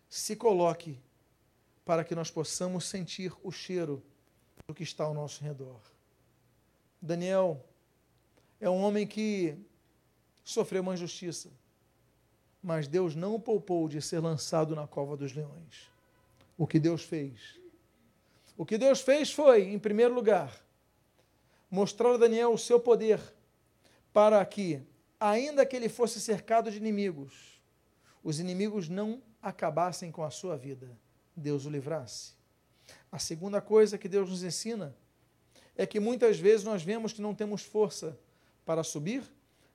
se 0.08 0.36
coloque 0.36 1.00
para 1.84 2.04
que 2.04 2.14
nós 2.14 2.30
possamos 2.30 2.84
sentir 2.84 3.32
o 3.42 3.50
cheiro 3.50 4.00
do 4.68 4.74
que 4.74 4.84
está 4.84 5.02
ao 5.02 5.12
nosso 5.12 5.42
redor. 5.42 5.93
Daniel 7.04 7.62
é 8.58 8.70
um 8.70 8.82
homem 8.82 9.06
que 9.06 9.54
sofreu 10.42 10.80
uma 10.80 10.94
injustiça, 10.94 11.50
mas 12.62 12.88
Deus 12.88 13.14
não 13.14 13.34
o 13.34 13.38
poupou 13.38 13.86
de 13.90 14.00
ser 14.00 14.20
lançado 14.20 14.74
na 14.74 14.86
cova 14.86 15.14
dos 15.14 15.34
leões. 15.34 15.90
O 16.56 16.66
que 16.66 16.80
Deus 16.80 17.02
fez? 17.02 17.60
O 18.56 18.64
que 18.64 18.78
Deus 18.78 19.02
fez 19.02 19.30
foi, 19.30 19.64
em 19.64 19.78
primeiro 19.78 20.14
lugar, 20.14 20.64
mostrar 21.70 22.14
a 22.14 22.16
Daniel 22.16 22.54
o 22.54 22.58
seu 22.58 22.80
poder 22.80 23.20
para 24.10 24.42
que, 24.46 24.80
ainda 25.20 25.66
que 25.66 25.76
ele 25.76 25.90
fosse 25.90 26.18
cercado 26.18 26.70
de 26.70 26.78
inimigos, 26.78 27.60
os 28.22 28.40
inimigos 28.40 28.88
não 28.88 29.22
acabassem 29.42 30.10
com 30.10 30.24
a 30.24 30.30
sua 30.30 30.56
vida. 30.56 30.88
Deus 31.36 31.66
o 31.66 31.70
livrasse. 31.70 32.32
A 33.12 33.18
segunda 33.18 33.60
coisa 33.60 33.98
que 33.98 34.08
Deus 34.08 34.30
nos 34.30 34.42
ensina 34.42 34.96
é 35.76 35.86
que 35.86 35.98
muitas 36.00 36.38
vezes 36.38 36.64
nós 36.64 36.82
vemos 36.82 37.12
que 37.12 37.22
não 37.22 37.34
temos 37.34 37.62
força 37.62 38.18
para 38.64 38.82
subir, 38.82 39.22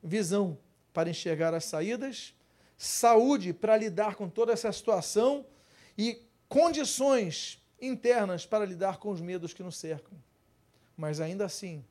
visão 0.01 0.57
para 0.93 1.09
enxergar 1.09 1.53
as 1.53 1.65
saídas, 1.65 2.34
saúde 2.77 3.53
para 3.53 3.77
lidar 3.77 4.15
com 4.15 4.30
toda 4.30 4.53
essa 4.53 4.71
situação 4.71 5.45
e 5.97 6.21
condições 6.47 7.61
internas 7.81 8.45
para 8.45 8.65
lidar 8.65 8.97
com 8.97 9.09
os 9.09 9.21
medos 9.21 9.53
que 9.53 9.63
nos 9.63 9.77
cercam. 9.77 10.17
Mas 10.95 11.19
ainda 11.19 11.45
assim, 11.45 11.84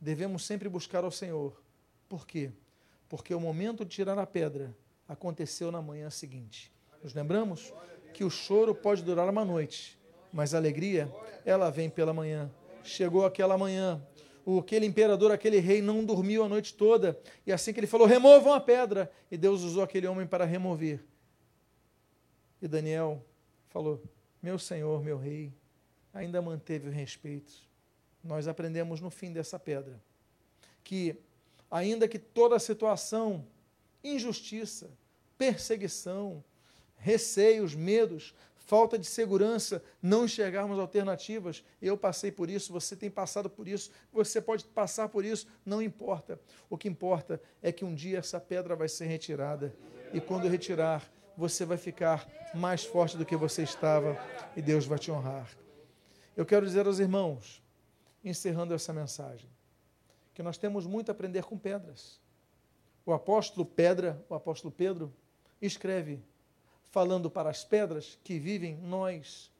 devemos 0.00 0.44
sempre 0.44 0.68
buscar 0.68 1.04
ao 1.04 1.10
Senhor. 1.10 1.60
Por 2.08 2.26
quê? 2.26 2.50
Porque 3.08 3.34
o 3.34 3.40
momento 3.40 3.84
de 3.84 3.90
tirar 3.90 4.18
a 4.18 4.26
pedra 4.26 4.74
aconteceu 5.08 5.70
na 5.70 5.82
manhã 5.82 6.08
seguinte. 6.10 6.72
Nos 7.02 7.14
lembramos 7.14 7.72
que 8.14 8.24
o 8.24 8.30
choro 8.30 8.74
pode 8.74 9.02
durar 9.02 9.28
uma 9.28 9.44
noite, 9.44 9.98
mas 10.32 10.54
a 10.54 10.58
alegria, 10.58 11.12
ela 11.44 11.70
vem 11.70 11.90
pela 11.90 12.12
manhã. 12.12 12.50
Chegou 12.82 13.24
aquela 13.24 13.56
manhã, 13.56 14.02
o, 14.44 14.58
aquele 14.58 14.86
imperador, 14.86 15.30
aquele 15.30 15.58
rei 15.58 15.82
não 15.82 16.04
dormiu 16.04 16.42
a 16.42 16.48
noite 16.48 16.74
toda, 16.74 17.18
e 17.46 17.52
assim 17.52 17.72
que 17.72 17.80
ele 17.80 17.86
falou, 17.86 18.06
removam 18.06 18.52
a 18.52 18.60
pedra, 18.60 19.10
e 19.30 19.36
Deus 19.36 19.62
usou 19.62 19.82
aquele 19.82 20.06
homem 20.06 20.26
para 20.26 20.44
remover. 20.44 21.04
E 22.60 22.68
Daniel 22.68 23.24
falou, 23.68 24.02
meu 24.42 24.58
senhor, 24.58 25.02
meu 25.02 25.18
rei, 25.18 25.52
ainda 26.12 26.42
manteve 26.42 26.88
o 26.88 26.92
respeito. 26.92 27.52
Nós 28.22 28.48
aprendemos 28.48 29.00
no 29.00 29.10
fim 29.10 29.32
dessa 29.32 29.58
pedra 29.58 30.00
que, 30.82 31.16
ainda 31.70 32.08
que 32.08 32.18
toda 32.18 32.56
a 32.56 32.60
situação, 32.60 33.46
injustiça, 34.02 34.90
perseguição, 35.38 36.42
receios, 36.96 37.74
medos, 37.74 38.34
falta 38.70 38.96
de 38.96 39.04
segurança, 39.04 39.82
não 40.00 40.26
enxergarmos 40.26 40.78
alternativas. 40.78 41.64
Eu 41.82 41.98
passei 41.98 42.30
por 42.30 42.48
isso, 42.48 42.72
você 42.72 42.94
tem 42.94 43.10
passado 43.10 43.50
por 43.50 43.66
isso, 43.66 43.90
você 44.12 44.40
pode 44.40 44.64
passar 44.64 45.08
por 45.08 45.24
isso, 45.24 45.48
não 45.66 45.82
importa. 45.82 46.40
O 46.68 46.78
que 46.78 46.86
importa 46.86 47.42
é 47.60 47.72
que 47.72 47.84
um 47.84 47.92
dia 47.92 48.18
essa 48.18 48.38
pedra 48.38 48.76
vai 48.76 48.88
ser 48.88 49.06
retirada 49.06 49.74
e 50.14 50.20
quando 50.20 50.46
retirar, 50.46 51.12
você 51.36 51.64
vai 51.64 51.78
ficar 51.78 52.28
mais 52.54 52.84
forte 52.84 53.16
do 53.16 53.26
que 53.26 53.34
você 53.34 53.64
estava 53.64 54.16
e 54.54 54.62
Deus 54.62 54.86
vai 54.86 55.00
te 55.00 55.10
honrar. 55.10 55.50
Eu 56.36 56.46
quero 56.46 56.64
dizer 56.64 56.86
aos 56.86 57.00
irmãos, 57.00 57.60
encerrando 58.22 58.72
essa 58.72 58.92
mensagem, 58.92 59.50
que 60.32 60.44
nós 60.44 60.56
temos 60.56 60.86
muito 60.86 61.08
a 61.08 61.12
aprender 61.12 61.42
com 61.42 61.58
pedras. 61.58 62.20
O 63.04 63.12
apóstolo 63.12 63.66
Pedra, 63.66 64.24
o 64.28 64.34
apóstolo 64.36 64.70
Pedro, 64.70 65.12
escreve 65.60 66.22
falando 66.90 67.30
para 67.30 67.50
as 67.50 67.64
pedras 67.64 68.18
que 68.22 68.38
vivem 68.38 68.76
nós, 68.76 69.50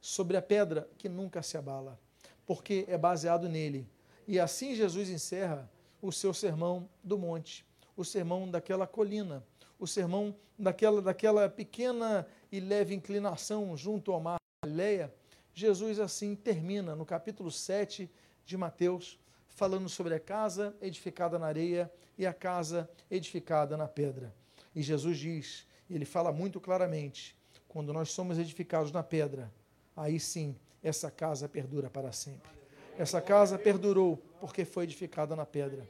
sobre 0.00 0.36
a 0.36 0.42
pedra 0.42 0.88
que 0.96 1.08
nunca 1.08 1.42
se 1.42 1.56
abala, 1.56 1.98
porque 2.46 2.84
é 2.88 2.96
baseado 2.96 3.48
nele. 3.48 3.86
E 4.26 4.38
assim 4.38 4.74
Jesus 4.74 5.08
encerra 5.08 5.70
o 6.00 6.12
seu 6.12 6.32
sermão 6.32 6.88
do 7.02 7.18
monte, 7.18 7.66
o 7.96 8.04
sermão 8.04 8.50
daquela 8.50 8.86
colina, 8.86 9.44
o 9.78 9.86
sermão 9.86 10.34
daquela, 10.58 11.02
daquela 11.02 11.48
pequena 11.48 12.26
e 12.50 12.60
leve 12.60 12.94
inclinação 12.94 13.76
junto 13.76 14.12
ao 14.12 14.20
mar 14.20 14.38
Galileia. 14.64 15.12
Jesus 15.54 16.00
assim 16.00 16.34
termina 16.34 16.94
no 16.96 17.04
capítulo 17.04 17.50
7 17.50 18.10
de 18.44 18.56
Mateus, 18.56 19.18
falando 19.48 19.88
sobre 19.88 20.14
a 20.14 20.20
casa 20.20 20.74
edificada 20.80 21.38
na 21.38 21.46
areia 21.46 21.92
e 22.16 22.26
a 22.26 22.32
casa 22.32 22.88
edificada 23.10 23.76
na 23.76 23.86
pedra. 23.86 24.34
E 24.74 24.82
Jesus 24.82 25.18
diz: 25.18 25.66
ele 25.94 26.04
fala 26.04 26.32
muito 26.32 26.60
claramente: 26.60 27.36
quando 27.66 27.92
nós 27.92 28.10
somos 28.10 28.38
edificados 28.38 28.92
na 28.92 29.02
pedra, 29.02 29.52
aí 29.96 30.18
sim 30.18 30.56
essa 30.82 31.10
casa 31.10 31.48
perdura 31.48 31.90
para 31.90 32.12
sempre. 32.12 32.50
Essa 32.98 33.20
casa 33.20 33.58
perdurou 33.58 34.16
porque 34.40 34.64
foi 34.64 34.84
edificada 34.84 35.36
na 35.36 35.46
pedra. 35.46 35.88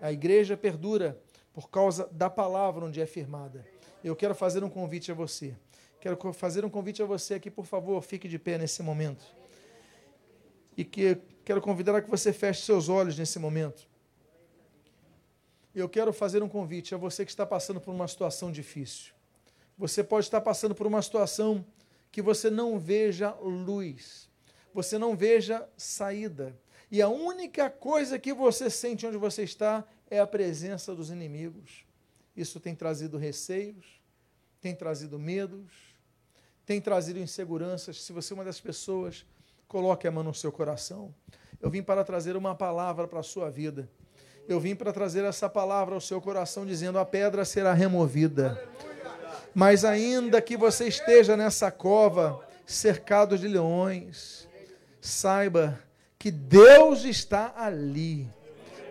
A 0.00 0.12
igreja 0.12 0.56
perdura 0.56 1.20
por 1.52 1.70
causa 1.70 2.08
da 2.12 2.30
palavra 2.30 2.84
onde 2.84 3.00
é 3.00 3.06
firmada. 3.06 3.66
Eu 4.02 4.14
quero 4.14 4.34
fazer 4.34 4.62
um 4.62 4.70
convite 4.70 5.10
a 5.10 5.14
você. 5.14 5.56
Quero 6.00 6.32
fazer 6.32 6.64
um 6.64 6.70
convite 6.70 7.02
a 7.02 7.06
você 7.06 7.34
aqui, 7.34 7.50
por 7.50 7.66
favor, 7.66 8.00
fique 8.02 8.28
de 8.28 8.38
pé 8.38 8.56
nesse 8.56 8.82
momento. 8.82 9.24
E 10.76 10.84
que 10.84 11.16
quero 11.44 11.60
convidar 11.60 11.96
a 11.96 12.02
que 12.02 12.08
você 12.08 12.32
feche 12.32 12.62
seus 12.62 12.88
olhos 12.88 13.18
nesse 13.18 13.38
momento. 13.38 13.88
Eu 15.74 15.88
quero 15.88 16.12
fazer 16.12 16.42
um 16.42 16.48
convite 16.48 16.94
a 16.94 16.98
você 16.98 17.24
que 17.24 17.30
está 17.30 17.44
passando 17.44 17.80
por 17.80 17.92
uma 17.92 18.06
situação 18.06 18.52
difícil. 18.52 19.17
Você 19.78 20.02
pode 20.02 20.26
estar 20.26 20.40
passando 20.40 20.74
por 20.74 20.88
uma 20.88 21.00
situação 21.00 21.64
que 22.10 22.20
você 22.20 22.50
não 22.50 22.80
veja 22.80 23.30
luz, 23.34 24.28
você 24.74 24.98
não 24.98 25.16
veja 25.16 25.66
saída. 25.76 26.58
E 26.90 27.00
a 27.00 27.08
única 27.08 27.70
coisa 27.70 28.18
que 28.18 28.32
você 28.32 28.68
sente 28.68 29.06
onde 29.06 29.16
você 29.16 29.44
está 29.44 29.84
é 30.10 30.18
a 30.18 30.26
presença 30.26 30.94
dos 30.94 31.10
inimigos. 31.10 31.84
Isso 32.36 32.58
tem 32.58 32.74
trazido 32.74 33.16
receios, 33.18 34.00
tem 34.60 34.74
trazido 34.74 35.18
medos, 35.18 35.70
tem 36.66 36.80
trazido 36.80 37.20
inseguranças. 37.20 38.02
Se 38.02 38.12
você 38.12 38.32
é 38.32 38.34
uma 38.34 38.44
das 38.44 38.60
pessoas, 38.60 39.24
coloque 39.68 40.08
a 40.08 40.10
mão 40.10 40.24
no 40.24 40.34
seu 40.34 40.50
coração. 40.50 41.14
Eu 41.60 41.70
vim 41.70 41.82
para 41.82 42.04
trazer 42.04 42.36
uma 42.36 42.54
palavra 42.54 43.06
para 43.06 43.20
a 43.20 43.22
sua 43.22 43.50
vida. 43.50 43.88
Eu 44.48 44.58
vim 44.58 44.74
para 44.74 44.92
trazer 44.92 45.24
essa 45.24 45.48
palavra 45.48 45.94
ao 45.94 46.00
seu 46.00 46.20
coração, 46.20 46.64
dizendo: 46.64 46.98
a 46.98 47.04
pedra 47.04 47.44
será 47.44 47.74
removida. 47.74 48.58
Mas 49.58 49.84
ainda 49.84 50.40
que 50.40 50.56
você 50.56 50.86
esteja 50.86 51.36
nessa 51.36 51.68
cova, 51.68 52.46
cercado 52.64 53.36
de 53.36 53.48
leões, 53.48 54.46
saiba 55.00 55.80
que 56.16 56.30
Deus 56.30 57.04
está 57.04 57.52
ali. 57.56 58.28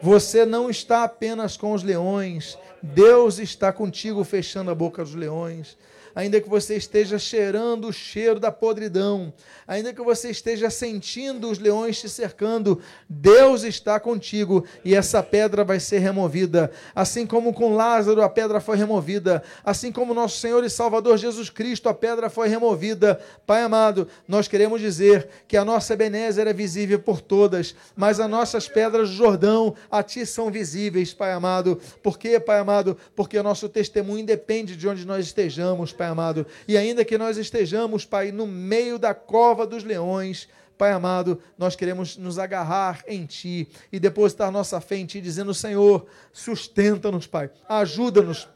Você 0.01 0.45
não 0.45 0.69
está 0.69 1.05
apenas 1.05 1.55
com 1.55 1.71
os 1.71 1.83
leões, 1.83 2.57
Deus 2.83 3.39
está 3.39 3.71
contigo 3.71 4.25
fechando 4.25 4.69
a 4.69 4.75
boca 4.75 5.05
dos 5.05 5.15
leões. 5.15 5.77
Ainda 6.17 6.41
que 6.41 6.49
você 6.49 6.75
esteja 6.75 7.19
cheirando 7.19 7.87
o 7.87 7.93
cheiro 7.93 8.39
da 8.39 8.51
podridão, 8.51 9.31
ainda 9.67 9.93
que 9.93 10.01
você 10.01 10.31
esteja 10.31 10.67
sentindo 10.67 11.47
os 11.47 11.59
leões 11.59 12.01
te 12.01 12.09
cercando, 12.09 12.81
Deus 13.07 13.61
está 13.61 13.99
contigo 13.99 14.65
e 14.83 14.95
essa 14.95 15.21
pedra 15.21 15.63
vai 15.63 15.79
ser 15.79 15.99
removida. 15.99 16.71
Assim 16.95 17.27
como 17.27 17.53
com 17.53 17.75
Lázaro 17.75 18.23
a 18.23 18.29
pedra 18.29 18.59
foi 18.59 18.77
removida, 18.77 19.43
assim 19.63 19.91
como 19.91 20.11
nosso 20.11 20.39
Senhor 20.39 20.63
e 20.63 20.71
Salvador 20.71 21.19
Jesus 21.19 21.51
Cristo 21.51 21.87
a 21.87 21.93
pedra 21.93 22.31
foi 22.31 22.47
removida. 22.47 23.21
Pai 23.45 23.61
amado, 23.61 24.07
nós 24.27 24.47
queremos 24.47 24.81
dizer 24.81 25.29
que 25.47 25.55
a 25.55 25.63
nossa 25.63 25.93
Ebenezer 25.93 26.47
é 26.47 26.53
visível 26.53 26.97
por 26.97 27.21
todas, 27.21 27.75
mas 27.95 28.19
as 28.19 28.27
nossas 28.27 28.67
pedras 28.67 29.11
do 29.11 29.15
Jordão 29.15 29.75
a 29.91 30.01
ti 30.01 30.25
são 30.25 30.49
visíveis, 30.49 31.13
Pai 31.13 31.31
amado. 31.31 31.79
Por 32.01 32.17
quê, 32.17 32.39
Pai 32.39 32.57
amado? 32.57 32.97
Porque 33.15 33.37
o 33.37 33.43
nosso 33.43 33.69
testemunho 33.69 34.21
independe 34.21 34.75
de 34.75 34.87
onde 34.87 35.05
nós 35.05 35.23
estejamos, 35.23 35.93
Pai 35.93 36.06
amado. 36.07 36.45
E 36.67 36.77
ainda 36.77 37.05
que 37.05 37.17
nós 37.17 37.37
estejamos, 37.37 38.05
Pai, 38.05 38.31
no 38.31 38.47
meio 38.47 38.97
da 38.97 39.13
cova 39.13 39.67
dos 39.67 39.83
leões, 39.83 40.47
Pai 40.77 40.91
amado, 40.91 41.41
nós 41.57 41.75
queremos 41.75 42.17
nos 42.17 42.37
agarrar 42.37 43.03
em 43.07 43.25
Ti 43.25 43.67
e 43.91 43.99
depositar 43.99 44.51
nossa 44.51 44.79
fé 44.79 44.97
em 44.97 45.05
Ti, 45.05 45.19
dizendo: 45.19 45.53
Senhor, 45.53 46.05
sustenta-nos, 46.31 47.25
Pai, 47.25 47.49
ajuda-nos, 47.67 48.47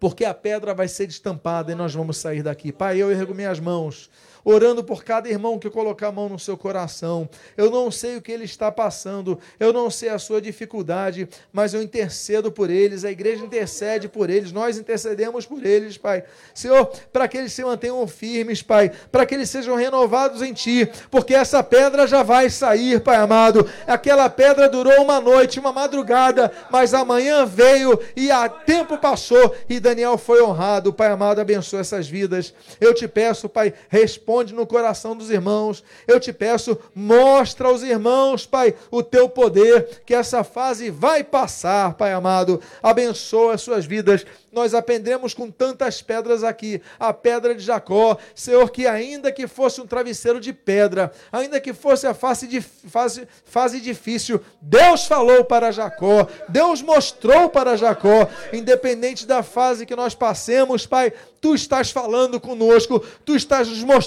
porque 0.00 0.24
a 0.24 0.32
pedra 0.32 0.72
vai 0.72 0.88
ser 0.88 1.06
destampada 1.06 1.70
e 1.70 1.74
nós 1.74 1.94
vamos 1.94 2.16
sair 2.16 2.42
daqui. 2.42 2.72
Pai, 2.72 2.96
eu 2.98 3.10
ergo 3.10 3.34
minhas 3.34 3.60
mãos 3.60 4.10
orando 4.44 4.84
por 4.84 5.02
cada 5.02 5.28
irmão 5.28 5.58
que 5.58 5.70
colocar 5.70 6.08
a 6.08 6.12
mão 6.12 6.28
no 6.28 6.38
seu 6.38 6.56
coração. 6.56 7.28
Eu 7.56 7.70
não 7.70 7.90
sei 7.90 8.16
o 8.16 8.22
que 8.22 8.30
ele 8.30 8.44
está 8.44 8.70
passando, 8.70 9.38
eu 9.58 9.72
não 9.72 9.90
sei 9.90 10.10
a 10.10 10.18
sua 10.18 10.40
dificuldade, 10.40 11.28
mas 11.52 11.72
eu 11.72 11.82
intercedo 11.82 12.52
por 12.52 12.68
eles, 12.68 13.04
a 13.04 13.10
igreja 13.10 13.44
intercede 13.44 14.08
por 14.08 14.28
eles, 14.28 14.52
nós 14.52 14.76
intercedemos 14.76 15.46
por 15.46 15.64
eles, 15.64 15.96
Pai. 15.96 16.24
Senhor, 16.52 16.86
para 17.12 17.26
que 17.26 17.38
eles 17.38 17.52
se 17.52 17.64
mantenham 17.64 18.06
firmes, 18.06 18.62
Pai, 18.62 18.92
para 19.10 19.24
que 19.24 19.34
eles 19.34 19.48
sejam 19.48 19.76
renovados 19.76 20.42
em 20.42 20.52
Ti, 20.52 20.90
porque 21.10 21.34
essa 21.34 21.62
pedra 21.62 22.06
já 22.06 22.22
vai 22.22 22.50
sair, 22.50 23.00
Pai 23.00 23.16
amado. 23.16 23.66
Aquela 23.86 24.28
pedra 24.28 24.68
durou 24.68 25.00
uma 25.02 25.20
noite, 25.20 25.58
uma 25.58 25.72
madrugada, 25.72 26.52
mas 26.70 26.92
amanhã 26.92 27.46
veio 27.46 27.98
e 28.14 28.30
a 28.30 28.48
tempo 28.48 28.98
passou 28.98 29.54
e 29.68 29.80
Daniel 29.80 30.18
foi 30.18 30.42
honrado. 30.42 30.92
Pai 30.92 31.08
amado, 31.08 31.40
abençoa 31.40 31.80
essas 31.80 32.08
vidas. 32.08 32.52
Eu 32.80 32.92
te 32.92 33.08
peço, 33.08 33.48
Pai, 33.48 33.72
responda 33.88 34.33
responde 34.34 34.52
no 34.52 34.66
coração 34.66 35.16
dos 35.16 35.30
irmãos. 35.30 35.84
Eu 36.08 36.18
te 36.18 36.32
peço, 36.32 36.76
mostra 36.92 37.68
aos 37.68 37.82
irmãos, 37.82 38.44
Pai, 38.44 38.74
o 38.90 39.00
teu 39.00 39.28
poder, 39.28 40.02
que 40.04 40.12
essa 40.12 40.42
fase 40.42 40.90
vai 40.90 41.22
passar, 41.22 41.94
Pai 41.94 42.12
amado. 42.12 42.60
Abençoa 42.82 43.54
as 43.54 43.62
suas 43.62 43.86
vidas 43.86 44.26
nós 44.54 44.72
aprendemos 44.72 45.34
com 45.34 45.50
tantas 45.50 46.00
pedras 46.00 46.44
aqui, 46.44 46.80
a 46.98 47.12
pedra 47.12 47.54
de 47.54 47.62
Jacó, 47.62 48.16
Senhor, 48.34 48.70
que 48.70 48.86
ainda 48.86 49.32
que 49.32 49.48
fosse 49.48 49.80
um 49.80 49.86
travesseiro 49.86 50.38
de 50.38 50.52
pedra, 50.52 51.12
ainda 51.32 51.60
que 51.60 51.74
fosse 51.74 52.06
a 52.06 52.14
face, 52.14 52.46
de, 52.46 52.60
fase, 52.60 53.26
fase 53.44 53.80
difícil, 53.80 54.40
Deus 54.62 55.06
falou 55.06 55.44
para 55.44 55.72
Jacó, 55.72 56.28
Deus 56.48 56.80
mostrou 56.80 57.48
para 57.48 57.76
Jacó, 57.76 58.28
independente 58.52 59.26
da 59.26 59.42
fase 59.42 59.84
que 59.84 59.96
nós 59.96 60.14
passemos, 60.14 60.86
Pai, 60.86 61.12
tu 61.40 61.54
estás 61.54 61.90
falando 61.90 62.40
conosco, 62.40 63.04
tu 63.24 63.34
estás 63.34 63.68
nos 63.68 63.82
mostrando, 63.82 64.04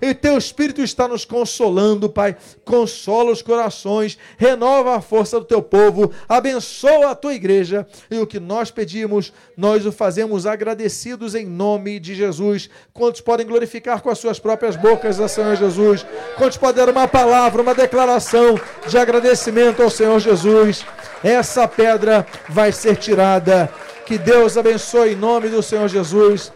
e 0.00 0.14
teu 0.14 0.38
Espírito 0.38 0.82
está 0.82 1.06
nos 1.06 1.24
consolando, 1.24 2.08
Pai. 2.08 2.36
Consola 2.64 3.30
os 3.30 3.42
corações, 3.42 4.18
renova 4.36 4.96
a 4.96 5.00
força 5.00 5.38
do 5.38 5.44
teu 5.44 5.62
povo, 5.62 6.10
abençoa 6.28 7.10
a 7.10 7.14
tua 7.14 7.34
igreja, 7.34 7.86
e 8.10 8.18
o 8.18 8.26
que 8.26 8.40
nós 8.40 8.70
pedimos, 8.70 9.32
nós 9.56 9.84
o 9.86 9.92
fazemos 9.92 10.46
agradecidos 10.46 11.34
em 11.34 11.46
nome 11.46 12.00
de 12.00 12.14
Jesus. 12.14 12.70
Quantos 12.92 13.20
podem 13.20 13.46
glorificar 13.46 14.00
com 14.00 14.10
as 14.10 14.18
suas 14.18 14.38
próprias 14.38 14.76
bocas 14.76 15.20
ao 15.20 15.28
Senhor 15.28 15.56
Jesus? 15.56 16.04
Quantos 16.36 16.58
podem 16.58 16.84
dar 16.84 16.92
uma 16.92 17.06
palavra, 17.06 17.62
uma 17.62 17.74
declaração 17.74 18.58
de 18.88 18.98
agradecimento 18.98 19.82
ao 19.82 19.90
Senhor 19.90 20.18
Jesus? 20.18 20.84
Essa 21.22 21.68
pedra 21.68 22.26
vai 22.48 22.72
ser 22.72 22.96
tirada. 22.96 23.70
Que 24.04 24.18
Deus 24.18 24.56
abençoe 24.56 25.12
em 25.12 25.16
nome 25.16 25.48
do 25.48 25.62
Senhor 25.62 25.88
Jesus. 25.88 26.52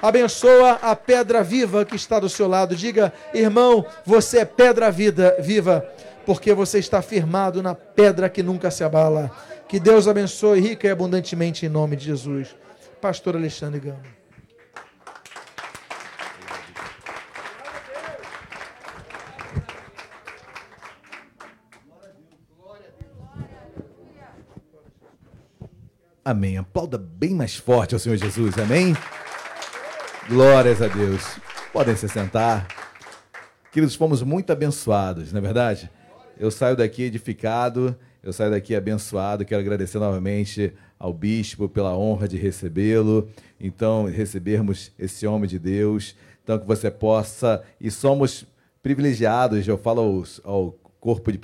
Abençoa 0.00 0.78
a 0.80 0.94
pedra 0.94 1.42
viva 1.42 1.84
que 1.84 1.96
está 1.96 2.20
do 2.20 2.28
seu 2.28 2.46
lado. 2.46 2.76
Diga, 2.76 3.12
irmão, 3.34 3.84
você 4.04 4.38
é 4.38 4.44
pedra 4.44 4.90
vida, 4.90 5.36
viva, 5.40 5.84
porque 6.24 6.54
você 6.54 6.78
está 6.78 7.02
firmado 7.02 7.62
na 7.62 7.74
pedra 7.74 8.28
que 8.28 8.42
nunca 8.42 8.70
se 8.70 8.84
abala. 8.84 9.30
Que 9.68 9.80
Deus 9.80 10.06
abençoe 10.06 10.60
rica 10.60 10.86
e 10.86 10.90
abundantemente 10.90 11.66
em 11.66 11.68
nome 11.68 11.96
de 11.96 12.04
Jesus. 12.04 12.54
Pastor 13.00 13.36
Alexandre 13.36 13.80
Gama. 13.80 14.18
Amém. 26.24 26.58
Aplauda 26.58 26.98
bem 26.98 27.34
mais 27.34 27.56
forte 27.56 27.94
ao 27.94 27.98
Senhor 27.98 28.16
Jesus. 28.16 28.58
Amém. 28.58 28.94
Glórias 30.28 30.82
a 30.82 30.88
Deus. 30.88 31.22
Podem 31.72 31.96
se 31.96 32.08
sentar. 32.08 32.68
Queridos, 33.72 33.94
fomos 33.94 34.22
muito 34.22 34.52
abençoados, 34.52 35.32
não 35.32 35.38
é 35.38 35.42
verdade? 35.42 35.90
Eu 36.38 36.50
saio 36.50 36.76
daqui 36.76 37.02
edificado 37.02 37.96
eu 38.22 38.32
saio 38.32 38.50
daqui 38.50 38.74
abençoado. 38.74 39.44
Quero 39.44 39.60
agradecer 39.60 39.98
novamente 39.98 40.72
ao 40.98 41.12
bispo 41.12 41.68
pela 41.68 41.96
honra 41.96 42.26
de 42.26 42.36
recebê-lo. 42.36 43.28
Então, 43.60 44.06
recebermos 44.06 44.92
esse 44.98 45.26
homem 45.26 45.48
de 45.48 45.58
Deus. 45.58 46.16
Então, 46.42 46.58
que 46.58 46.66
você 46.66 46.90
possa. 46.90 47.62
E 47.80 47.90
somos 47.90 48.44
privilegiados, 48.82 49.66
eu 49.66 49.78
falo 49.78 50.02
aos, 50.02 50.40
ao 50.44 50.72
corpo, 51.00 51.30
de, 51.32 51.40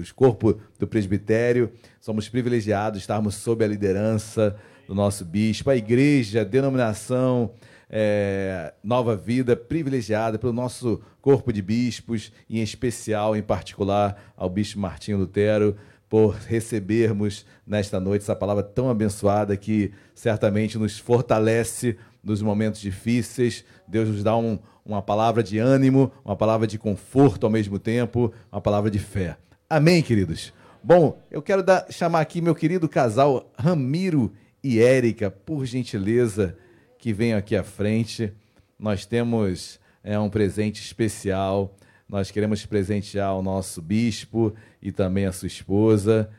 os 0.00 0.12
corpo 0.12 0.60
do 0.78 0.86
presbitério, 0.86 1.72
somos 2.00 2.28
privilegiados 2.28 3.00
estarmos 3.00 3.34
sob 3.34 3.64
a 3.64 3.68
liderança 3.68 4.56
do 4.86 4.94
nosso 4.94 5.24
bispo, 5.24 5.70
a 5.70 5.76
igreja, 5.76 6.42
a 6.42 6.44
denominação 6.44 7.50
é, 7.88 8.74
Nova 8.82 9.16
Vida, 9.16 9.56
privilegiada 9.56 10.38
pelo 10.38 10.52
nosso 10.52 11.00
corpo 11.20 11.52
de 11.52 11.62
bispos, 11.62 12.32
em 12.48 12.62
especial, 12.62 13.36
em 13.36 13.42
particular, 13.42 14.32
ao 14.36 14.50
bispo 14.50 14.80
Martinho 14.80 15.18
Lutero, 15.18 15.76
por 16.08 16.34
recebermos 16.34 17.44
nesta 17.66 17.98
noite 17.98 18.22
essa 18.22 18.36
palavra 18.36 18.62
tão 18.62 18.88
abençoada 18.88 19.56
que 19.56 19.92
certamente 20.14 20.78
nos 20.78 20.98
fortalece 20.98 21.96
nos 22.22 22.40
momentos 22.40 22.80
difíceis. 22.80 23.64
Deus 23.88 24.08
nos 24.08 24.22
dá 24.22 24.36
um, 24.36 24.58
uma 24.84 25.02
palavra 25.02 25.42
de 25.42 25.58
ânimo, 25.58 26.12
uma 26.24 26.36
palavra 26.36 26.66
de 26.66 26.78
conforto 26.78 27.44
ao 27.44 27.50
mesmo 27.50 27.78
tempo, 27.78 28.32
uma 28.50 28.60
palavra 28.60 28.90
de 28.90 28.98
fé. 28.98 29.36
Amém, 29.68 30.00
queridos? 30.02 30.52
Bom, 30.82 31.20
eu 31.28 31.42
quero 31.42 31.62
dar, 31.62 31.86
chamar 31.90 32.20
aqui 32.20 32.40
meu 32.40 32.54
querido 32.54 32.88
casal 32.88 33.50
Ramiro 33.58 34.32
e 34.62 34.80
Érica, 34.80 35.28
por 35.30 35.64
gentileza, 35.64 36.56
que 36.98 37.12
venham 37.12 37.38
aqui 37.38 37.56
à 37.56 37.62
frente. 37.62 38.32
Nós 38.78 39.06
temos 39.06 39.80
é, 40.02 40.18
um 40.18 40.30
presente 40.30 40.80
especial. 40.80 41.74
Nós 42.08 42.30
queremos 42.30 42.64
presentear 42.64 43.36
o 43.36 43.42
nosso 43.42 43.82
bispo 43.82 44.54
e 44.80 44.92
também 44.92 45.26
a 45.26 45.32
sua 45.32 45.48
esposa. 45.48 46.30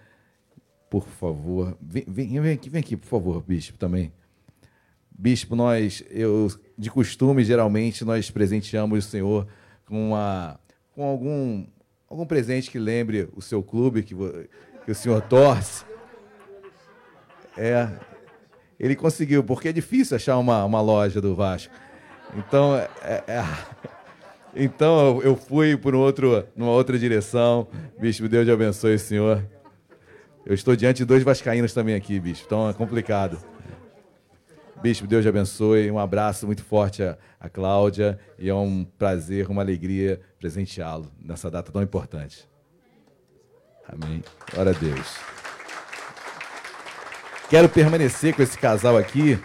Por 0.90 1.06
favor, 1.06 1.78
vem, 1.82 2.06
vem, 2.08 2.42
vem 2.42 2.54
aqui, 2.54 2.70
vem 2.70 2.80
aqui, 2.80 2.96
por 2.96 3.08
favor, 3.08 3.44
bispo, 3.46 3.78
também. 3.78 4.12
Bispo, 5.12 5.56
nós, 5.56 6.04
eu, 6.10 6.48
de 6.78 6.90
costume, 6.90 7.44
geralmente, 7.44 8.06
nós 8.06 8.32
presenteamos 8.32 9.06
o 9.06 9.10
senhor 9.10 9.48
com, 9.86 10.10
uma, 10.10 10.60
com 10.94 11.04
algum, 11.04 11.66
algum 12.08 12.26
presente 12.26 12.72
que 12.72 12.80
lembre 12.80 13.28
o 13.36 13.42
seu 13.42 13.62
clube 13.62 14.04
que, 14.04 14.16
que 14.86 14.92
o 14.92 14.96
senhor 14.96 15.22
torce. 15.24 15.84
É, 17.58 17.90
ele 18.80 18.96
conseguiu, 18.96 19.44
porque 19.44 19.70
é 19.70 19.74
difícil 19.74 20.16
achar 20.16 20.38
uma, 20.38 20.64
uma 20.64 20.82
loja 20.82 21.20
do 21.20 21.36
Vasco. 21.36 21.74
Então, 22.36 22.76
é, 22.76 22.90
é, 23.04 23.24
é 23.28 23.44
então 24.56 25.22
eu 25.22 25.36
fui 25.36 25.76
por 25.76 25.96
um 25.96 26.00
outro, 26.00 26.46
numa 26.56 26.72
outra 26.72 26.98
direção. 26.98 27.68
Bispo, 28.00 28.28
Deus 28.28 28.46
te 28.46 28.52
abençoe, 28.52 28.96
o 28.96 29.00
senhor. 29.00 29.44
Eu 30.46 30.54
estou 30.54 30.76
diante 30.76 30.98
de 30.98 31.06
dois 31.06 31.24
vascaínos 31.24 31.74
também 31.74 31.96
aqui, 31.96 32.20
bispo, 32.20 32.46
então 32.46 32.70
é 32.70 32.74
complicado. 32.74 33.38
Bispo, 34.82 35.08
Deus 35.08 35.24
te 35.24 35.28
abençoe. 35.28 35.90
Um 35.92 36.00
abraço 36.00 36.46
muito 36.46 36.64
forte 36.64 37.04
a, 37.04 37.18
a 37.40 37.50
Cláudia 37.50 38.20
e 38.38 38.48
é 38.48 38.54
um 38.54 38.86
prazer, 38.86 39.50
uma 39.50 39.62
alegria 39.62 40.22
presenteá-lo 40.40 41.12
nessa 41.20 41.50
data 41.50 41.72
tão 41.72 41.82
importante. 41.82 42.48
Amém. 43.88 44.24
Glória 44.54 44.72
a 44.72 44.76
Deus. 44.76 45.47
Quero 47.50 47.70
permanecer 47.70 48.36
com 48.36 48.44
esse 48.44 48.58
casal 48.58 48.98
aqui, 48.98 49.40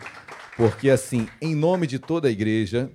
porque, 0.56 0.90
assim, 0.90 1.28
em 1.40 1.54
nome 1.54 1.86
de 1.86 2.00
toda 2.00 2.26
a 2.26 2.32
igreja, 2.32 2.90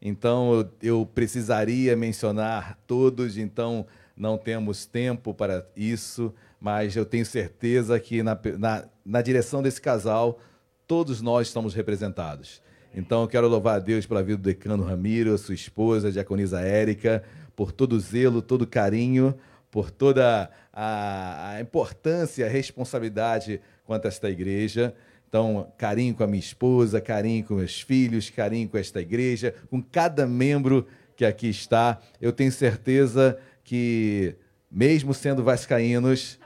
então 0.00 0.66
eu 0.82 1.04
precisaria 1.04 1.94
mencionar 1.94 2.78
todos, 2.86 3.36
então 3.36 3.86
não 4.16 4.38
temos 4.38 4.86
tempo 4.86 5.34
para 5.34 5.66
isso, 5.76 6.32
mas 6.58 6.96
eu 6.96 7.04
tenho 7.04 7.26
certeza 7.26 8.00
que 8.00 8.22
na, 8.22 8.38
na, 8.58 8.84
na 9.04 9.20
direção 9.20 9.62
desse 9.62 9.78
casal, 9.78 10.38
todos 10.86 11.20
nós 11.20 11.48
estamos 11.48 11.74
representados. 11.74 12.62
Então 12.94 13.20
eu 13.20 13.28
quero 13.28 13.48
louvar 13.48 13.76
a 13.76 13.78
Deus 13.78 14.06
pela 14.06 14.22
vida 14.22 14.38
do 14.38 14.44
decano 14.44 14.84
Ramiro, 14.84 15.36
sua 15.36 15.54
esposa, 15.54 16.08
a 16.08 16.10
diaconisa 16.10 16.62
Érica, 16.62 17.22
por 17.54 17.72
todo 17.72 17.92
o 17.92 18.00
zelo, 18.00 18.40
todo 18.40 18.62
o 18.62 18.66
carinho, 18.66 19.36
por 19.70 19.90
toda 19.90 20.50
a, 20.72 21.50
a 21.50 21.60
importância, 21.60 22.46
a 22.46 22.48
responsabilidade 22.48 23.60
quanto 23.86 24.06
a 24.06 24.08
esta 24.08 24.28
igreja. 24.28 24.94
Então, 25.28 25.72
carinho 25.76 26.14
com 26.14 26.24
a 26.24 26.26
minha 26.26 26.40
esposa, 26.40 27.00
carinho 27.00 27.44
com 27.44 27.54
meus 27.54 27.80
filhos, 27.80 28.30
carinho 28.30 28.68
com 28.68 28.78
esta 28.78 29.00
igreja, 29.00 29.54
com 29.70 29.82
cada 29.82 30.26
membro 30.26 30.86
que 31.16 31.24
aqui 31.24 31.48
está. 31.48 31.98
Eu 32.20 32.32
tenho 32.32 32.52
certeza 32.52 33.38
que, 33.64 34.34
mesmo 34.70 35.14
sendo 35.14 35.42
vascaínos, 35.42 36.38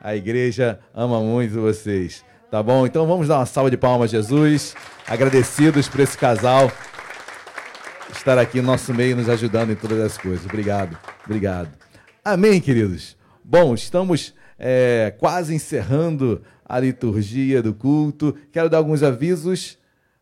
a 0.00 0.14
igreja 0.14 0.78
ama 0.94 1.20
muito 1.20 1.60
vocês. 1.60 2.24
Tá 2.50 2.62
bom? 2.62 2.86
Então 2.86 3.06
vamos 3.06 3.28
dar 3.28 3.38
uma 3.38 3.46
salva 3.46 3.70
de 3.70 3.76
palmas 3.76 4.10
Jesus. 4.10 4.74
Agradecidos 5.06 5.88
por 5.88 6.00
esse 6.00 6.16
casal 6.16 6.70
estar 8.12 8.38
aqui 8.38 8.60
no 8.60 8.68
nosso 8.68 8.92
meio 8.94 9.16
nos 9.16 9.28
ajudando 9.28 9.70
em 9.70 9.76
todas 9.76 10.00
as 10.00 10.18
coisas. 10.18 10.44
Obrigado, 10.44 10.96
obrigado. 11.24 11.68
Amém, 12.24 12.60
queridos. 12.60 13.16
Bom, 13.44 13.74
estamos 13.74 14.34
é, 14.58 15.14
quase 15.18 15.54
encerrando 15.54 16.42
a 16.68 16.78
liturgia 16.78 17.62
do 17.62 17.72
culto. 17.72 18.34
Quero 18.52 18.68
dar 18.68 18.78
alguns 18.78 19.02
avisos. 19.02 19.78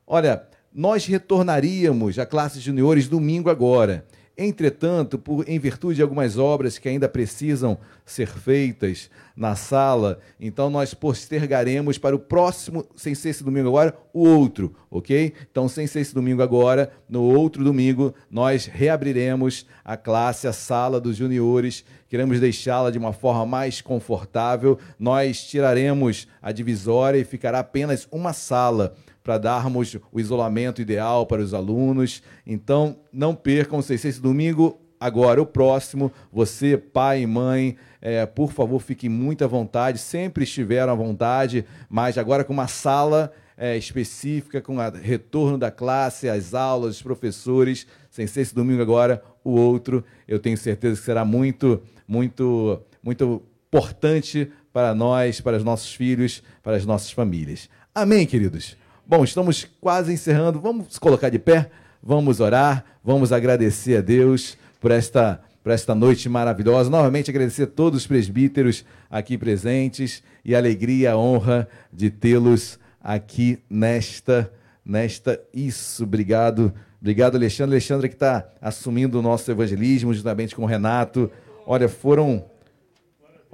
Olha, 0.07 0.47
nós 0.73 1.07
retornaríamos 1.07 2.19
à 2.19 2.27
classe 2.27 2.61
juniores 2.61 3.09
domingo 3.09 3.49
agora. 3.49 4.05
Entretanto, 4.37 5.17
por, 5.17 5.49
em 5.49 5.61
virtude 5.61 5.97
de 5.97 6.03
algumas 6.03 6.37
obras 6.37 6.77
que 6.77 6.89
ainda 6.89 7.09
precisam 7.09 7.79
ser 8.05 8.27
feitas 8.27 9.09
na 9.37 9.55
sala, 9.55 10.19
então 10.41 10.69
nós 10.69 10.93
postergaremos 10.93 11.99
para 11.99 12.17
o 12.17 12.19
próximo, 12.19 12.85
sem 12.97 13.15
ser 13.15 13.29
esse 13.29 13.45
domingo 13.45 13.69
agora, 13.69 13.97
o 14.13 14.27
outro, 14.27 14.75
ok? 14.91 15.33
Então, 15.49 15.69
sem 15.69 15.87
ser 15.87 16.01
esse 16.01 16.13
domingo 16.13 16.43
agora, 16.43 16.91
no 17.09 17.23
outro 17.23 17.63
domingo, 17.63 18.13
nós 18.29 18.67
reabriremos 18.67 19.67
a 19.85 19.97
classe, 19.97 20.49
a 20.49 20.53
sala 20.53 21.01
dos 21.01 21.17
juniores. 21.17 21.85
Queremos 22.09 22.41
deixá-la 22.41 22.91
de 22.91 22.99
uma 22.99 23.13
forma 23.13 23.47
mais 23.47 23.81
confortável. 23.81 24.79
Nós 24.99 25.45
tiraremos 25.45 26.27
a 26.43 26.51
divisória 26.51 27.19
e 27.19 27.25
ficará 27.25 27.61
apenas 27.61 28.09
uma 28.11 28.33
sala 28.33 28.97
para 29.25 29.39
darmos 29.39 29.97
o 30.13 30.21
isolamento 30.21 30.83
ideal 30.83 31.25
para 31.25 31.41
os 31.41 31.55
alunos. 31.55 32.23
Então, 32.47 32.99
não 33.11 33.35
percam, 33.35 33.81
sei 33.81 33.97
esse 33.97 34.21
domingo, 34.21 34.79
agora 35.01 35.41
o 35.41 35.47
próximo. 35.47 36.13
Você, 36.31 36.77
pai 36.77 37.23
e 37.23 37.27
mãe, 37.27 37.77
é, 38.03 38.27
por 38.27 38.53
favor, 38.53 38.79
fiquem 38.79 39.09
muito 39.09 39.43
à 39.43 39.47
vontade, 39.47 39.99
sempre 39.99 40.45
estiveram 40.45 40.93
à 40.93 40.95
vontade, 40.95 41.65
mas 41.89 42.19
agora 42.19 42.45
com 42.45 42.53
uma 42.53 42.69
sala 42.69 43.33
é, 43.57 43.79
específica, 43.79 44.61
com 44.61 44.77
o 44.77 44.91
retorno 44.91 45.57
da 45.57 45.71
classe, 45.71 46.29
as 46.29 46.53
aulas, 46.53 46.97
os 46.97 47.03
professores. 47.03 47.87
Sem 48.11 48.27
ser 48.27 48.43
esse 48.43 48.55
domingo 48.55 48.83
agora, 48.83 49.23
o 49.43 49.53
outro, 49.53 50.05
eu 50.29 50.39
tenho 50.39 50.59
certeza 50.59 51.01
que 51.01 51.05
será 51.07 51.25
muito, 51.25 51.83
muito, 52.07 52.79
muito 53.03 53.43
importante 53.69 54.53
para 54.71 54.95
nós, 54.95 55.41
para 55.41 55.57
os 55.57 55.65
nossos 55.65 55.95
filhos, 55.95 56.43
para 56.63 56.77
as 56.77 56.85
nossas 56.85 57.11
famílias. 57.11 57.71
Amém, 57.95 58.27
queridos? 58.27 58.84
Bom, 59.07 59.23
estamos 59.23 59.69
quase 59.83 60.15
encerrando. 60.15 60.59
Vamos 60.59 60.99
colocar 60.99 61.29
de 61.29 61.39
pé, 61.39 61.71
vamos 62.03 62.41
orar, 62.41 62.83
vamos 63.05 63.33
agradecer 63.33 63.99
a 63.99 64.01
Deus 64.01 64.57
por 64.81 64.91
esta, 64.91 65.43
por 65.63 65.73
esta 65.73 65.95
noite 65.95 66.27
maravilhosa. 66.27 66.89
Novamente 66.89 67.31
agradecer 67.31 67.65
a 67.65 67.67
todos 67.67 68.01
os 68.01 68.07
presbíteros 68.07 68.83
aqui 69.11 69.37
presentes 69.37 70.23
e 70.43 70.55
a 70.55 70.59
alegria, 70.59 71.13
a 71.13 71.19
honra 71.19 71.69
de 71.93 72.09
tê-los 72.09 72.79
aqui 72.99 73.59
nesta, 73.69 74.51
nesta. 74.83 75.39
Isso, 75.53 76.05
obrigado. 76.05 76.73
Obrigado, 76.99 77.37
Alexandre. 77.37 77.75
Alexandre 77.75 78.09
que 78.09 78.15
está 78.15 78.49
assumindo 78.59 79.19
o 79.19 79.23
nosso 79.23 79.51
evangelismo, 79.51 80.15
juntamente 80.15 80.57
com 80.57 80.63
o 80.63 80.67
Renato. 80.67 81.31
Olha, 81.67 81.91
foram 81.91 82.47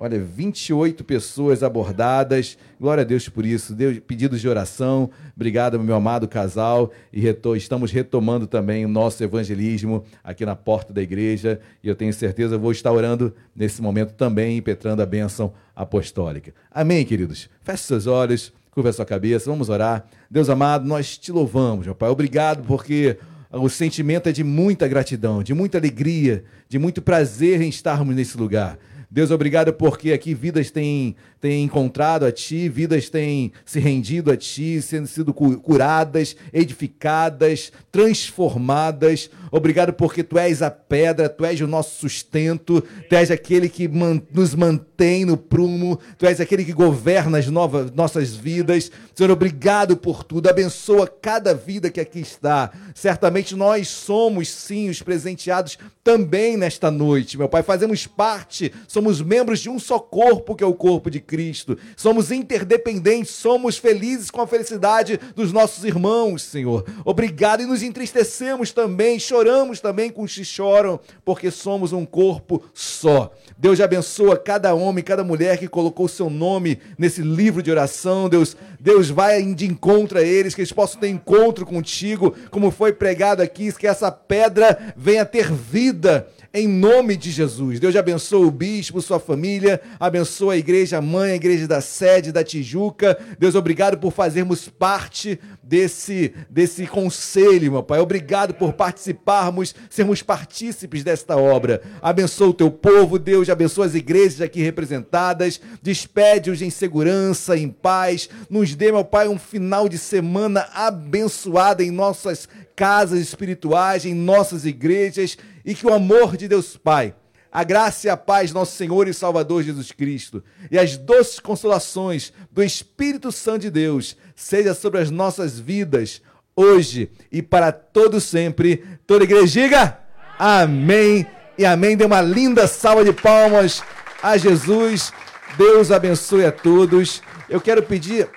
Olha, 0.03 0.19
28 0.19 1.05
pessoas 1.05 1.63
abordadas. 1.63 2.57
Glória 2.81 3.03
a 3.03 3.05
Deus 3.05 3.29
por 3.29 3.45
isso. 3.45 3.75
Deus, 3.75 3.99
pedidos 3.99 4.41
de 4.41 4.49
oração. 4.49 5.11
Obrigado, 5.37 5.79
meu 5.79 5.95
amado 5.95 6.27
casal. 6.27 6.91
E 7.13 7.21
reto, 7.21 7.55
estamos 7.55 7.93
retomando 7.93 8.47
também 8.47 8.87
o 8.87 8.89
nosso 8.89 9.23
evangelismo 9.23 10.03
aqui 10.25 10.47
na 10.47 10.57
porta 10.57 10.91
da 10.91 11.03
igreja. 11.03 11.61
E 11.85 11.89
eu 11.89 11.95
tenho 11.95 12.15
certeza, 12.15 12.57
vou 12.57 12.73
estar 12.73 12.91
orando 12.91 13.35
nesse 13.55 13.83
momento 13.83 14.15
também, 14.15 14.57
impetrando 14.57 15.03
a 15.03 15.07
bênção 15.07 15.53
apostólica. 15.77 16.55
Amém, 16.71 17.05
queridos? 17.05 17.51
Feche 17.61 17.83
seus 17.83 18.07
olhos, 18.07 18.55
curva 18.71 18.89
a 18.89 18.95
sua 18.95 19.05
cabeça, 19.05 19.51
vamos 19.51 19.69
orar. 19.69 20.07
Deus 20.31 20.49
amado, 20.49 20.87
nós 20.89 21.19
te 21.19 21.31
louvamos, 21.31 21.85
meu 21.85 21.95
Pai. 21.95 22.09
Obrigado 22.09 22.67
porque 22.67 23.19
o 23.53 23.69
sentimento 23.69 24.31
é 24.31 24.33
de 24.33 24.43
muita 24.43 24.89
gratidão, 24.89 25.43
de 25.43 25.53
muita 25.53 25.77
alegria, 25.77 26.43
de 26.71 26.79
muito 26.79 27.03
prazer 27.03 27.61
em 27.61 27.69
estarmos 27.69 28.17
nesse 28.17 28.39
lugar. 28.39 28.79
Deus, 29.13 29.33
obrigado 29.33 29.73
porque 29.73 30.13
aqui 30.13 30.35
vidas 30.35 30.71
têm, 30.71 31.17
têm 31.41 31.65
encontrado 31.65 32.25
a 32.25 32.31
Ti, 32.31 32.69
vidas 32.69 33.09
têm 33.09 33.51
se 33.65 33.81
rendido 33.81 34.31
a 34.31 34.37
Ti, 34.37 34.81
sendo 34.81 35.09
sido 35.09 35.35
curadas, 35.35 36.37
edificadas, 36.53 37.73
transformadas. 37.91 39.29
Obrigado 39.51 39.93
porque 39.93 40.23
Tu 40.23 40.39
és 40.39 40.63
a 40.63 40.71
pedra, 40.71 41.29
Tu 41.29 41.45
és 41.45 41.61
o 41.61 41.67
nosso 41.67 41.99
sustento, 41.99 42.81
Tu 43.09 43.17
és 43.17 43.33
aquele 43.33 43.69
que 43.69 43.89
man, 43.89 44.23
nos 44.33 44.55
mantém 44.55 45.25
no 45.25 45.37
prumo, 45.37 45.99
Tu 46.17 46.27
és 46.27 46.41
aquele 46.41 46.65
que 46.65 46.73
governa 46.73 47.39
as 47.39 47.49
novas, 47.49 47.91
nossas 47.91 48.37
vidas. 48.37 48.93
Senhor, 49.13 49.33
obrigado 49.33 49.97
por 49.97 50.23
tudo. 50.23 50.49
Abençoa 50.49 51.09
cada 51.09 51.53
vida 51.53 51.91
que 51.91 52.01
aqui 52.01 52.21
está. 52.21 52.71
Certamente 52.95 53.57
nós 53.57 53.89
somos, 53.89 54.49
sim, 54.49 54.89
os 54.89 55.03
presenteados 55.03 55.77
também 56.05 56.57
nesta 56.57 56.93
noite, 56.93 57.37
meu 57.37 57.49
Pai. 57.49 57.65
Fazemos 57.65 58.07
parte, 58.07 58.73
somos 58.87 59.00
membros 59.21 59.61
de 59.61 59.71
um 59.71 59.79
só 59.79 59.99
corpo, 59.99 60.57
que 60.57 60.65
é 60.65 60.67
o 60.67 60.75
corpo 60.75 61.11
de 61.11 61.21
Cristo. 61.21 61.79
Somos 61.97 62.33
interdependentes, 62.33 63.31
somos 63.31 63.79
felizes 63.79 64.31
com 64.31 64.41
a 64.41 64.47
felicidade 64.47 65.19
dos 65.37 65.53
nossos 65.53 65.85
irmãos, 65.85 66.43
Senhor. 66.43 66.85
Obrigado 67.05 67.63
e 67.63 67.67
nos 67.67 67.83
entristecemos 67.83 68.73
também, 68.73 69.19
choramos 69.19 69.81
também 69.81 70.11
com 70.11 70.23
os 70.23 70.35
que 70.35 70.45
choram, 70.45 70.99
porque 71.25 71.51
somos 71.51 71.93
um 71.93 72.05
corpo 72.05 72.63
só. 72.75 73.33
Deus 73.57 73.79
abençoa 73.79 74.39
cada 74.39 74.75
homem, 74.75 75.05
cada 75.05 75.23
mulher 75.23 75.59
que 75.59 75.69
colocou 75.69 76.09
seu 76.09 76.31
nome 76.31 76.79
nesse 76.99 77.21
livro 77.21 77.63
de 77.63 77.71
oração. 77.71 78.29
Deus, 78.29 78.57
Deus 78.79 79.11
vai 79.11 79.43
de 79.55 79.67
encontro 79.67 80.19
a 80.19 80.23
eles, 80.23 80.55
que 80.55 80.63
eles 80.63 80.73
possam 80.73 81.01
ter 81.01 81.09
encontro 81.09 81.67
contigo, 81.67 82.35
como 82.51 82.71
foi 82.71 82.93
pregado 82.93 83.43
aqui, 83.43 83.71
que 83.73 83.87
essa 83.87 84.11
pedra 84.11 84.95
venha 84.97 85.27
ter 85.27 85.53
vida 85.53 86.27
em 86.53 86.67
nome 86.67 87.17
de 87.17 87.31
Jesus. 87.31 87.79
Deus 87.79 87.95
abençoe 87.95 88.45
o 88.45 88.51
bispo, 88.51 89.01
sua 89.01 89.21
família, 89.21 89.81
abençoe 90.01 90.57
a 90.57 90.59
igreja 90.59 91.01
mãe, 91.01 91.33
a 91.33 91.37
igreja 91.37 91.69
da 91.69 91.81
sede 91.81 92.33
da 92.33 92.43
Tijuca. 92.43 93.17
Deus, 93.39 93.55
obrigado 93.55 93.99
por 93.99 94.13
fazermos 94.13 94.69
parte 94.69 95.39
desse, 95.63 96.35
desse 96.51 96.89
conselho, 96.89 97.71
meu 97.71 97.83
Pai. 97.85 98.01
Obrigado 98.01 98.53
por 98.55 98.73
participarmos, 98.73 99.75
sermos 99.89 100.23
partícipes 100.23 101.05
desta 101.05 101.37
obra. 101.37 101.83
Abençoa 102.03 102.49
o 102.49 102.55
teu 102.55 102.71
povo, 102.71 103.17
Deus, 103.17 103.49
abençoa 103.49 103.87
as 103.87 103.95
igrejas 103.95 104.41
aqui 104.41 104.61
representadas, 104.61 105.61
despede-os 105.81 106.63
em 106.63 106.71
segurança, 106.71 107.57
em 107.57 107.69
paz. 107.69 108.29
Nos 108.49 108.75
dê, 108.75 108.91
meu 108.91 109.05
Pai, 109.05 109.29
um 109.29 109.39
final 109.39 109.89
de 109.89 109.99
semana 109.99 110.69
abençoado 110.75 111.81
em 111.81 111.93
nossas 111.93 112.49
casas 112.75 113.21
espirituais, 113.21 114.05
em 114.05 114.15
nossas 114.15 114.65
igrejas 114.65 115.37
e 115.65 115.75
que 115.75 115.87
o 115.87 115.93
amor 115.93 116.37
de 116.37 116.49
Deus 116.49 116.77
Pai, 116.77 117.15
a 117.53 117.65
graça 117.65 118.07
e 118.07 118.11
a 118.11 118.17
paz 118.17 118.53
nosso 118.53 118.77
Senhor 118.77 119.09
e 119.09 119.15
Salvador 119.15 119.63
Jesus 119.63 119.91
Cristo 119.91 120.43
e 120.71 120.79
as 120.79 120.97
doces 120.97 121.41
consolações 121.41 122.33
do 122.51 122.63
Espírito 122.63 123.33
Santo 123.33 123.63
de 123.63 123.71
Deus 123.71 124.17
seja 124.37 124.73
sobre 124.73 125.01
as 125.01 125.11
nossas 125.11 125.59
vidas 125.59 126.23
hoje 126.55 127.11
e 127.31 127.43
para 127.43 127.73
todo 127.73 128.21
sempre. 128.21 128.85
Toda 129.07 129.25
igreja 129.25 129.47
diga 129.47 129.99
amém 130.39 131.27
e 131.59 131.65
amém. 131.65 131.97
Dê 131.97 132.05
uma 132.05 132.21
linda 132.21 132.67
salva 132.67 133.05
de 133.05 133.13
palmas 133.13 133.83
a 134.23 134.37
Jesus. 134.37 135.13
Deus 135.57 135.91
abençoe 135.91 136.45
a 136.45 136.53
todos. 136.53 137.23
Eu 137.49 137.61
quero 137.61 137.83
pedir, 137.83 138.29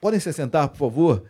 podem 0.00 0.18
se 0.18 0.32
sentar, 0.32 0.68
por 0.68 0.78
favor. 0.78 1.24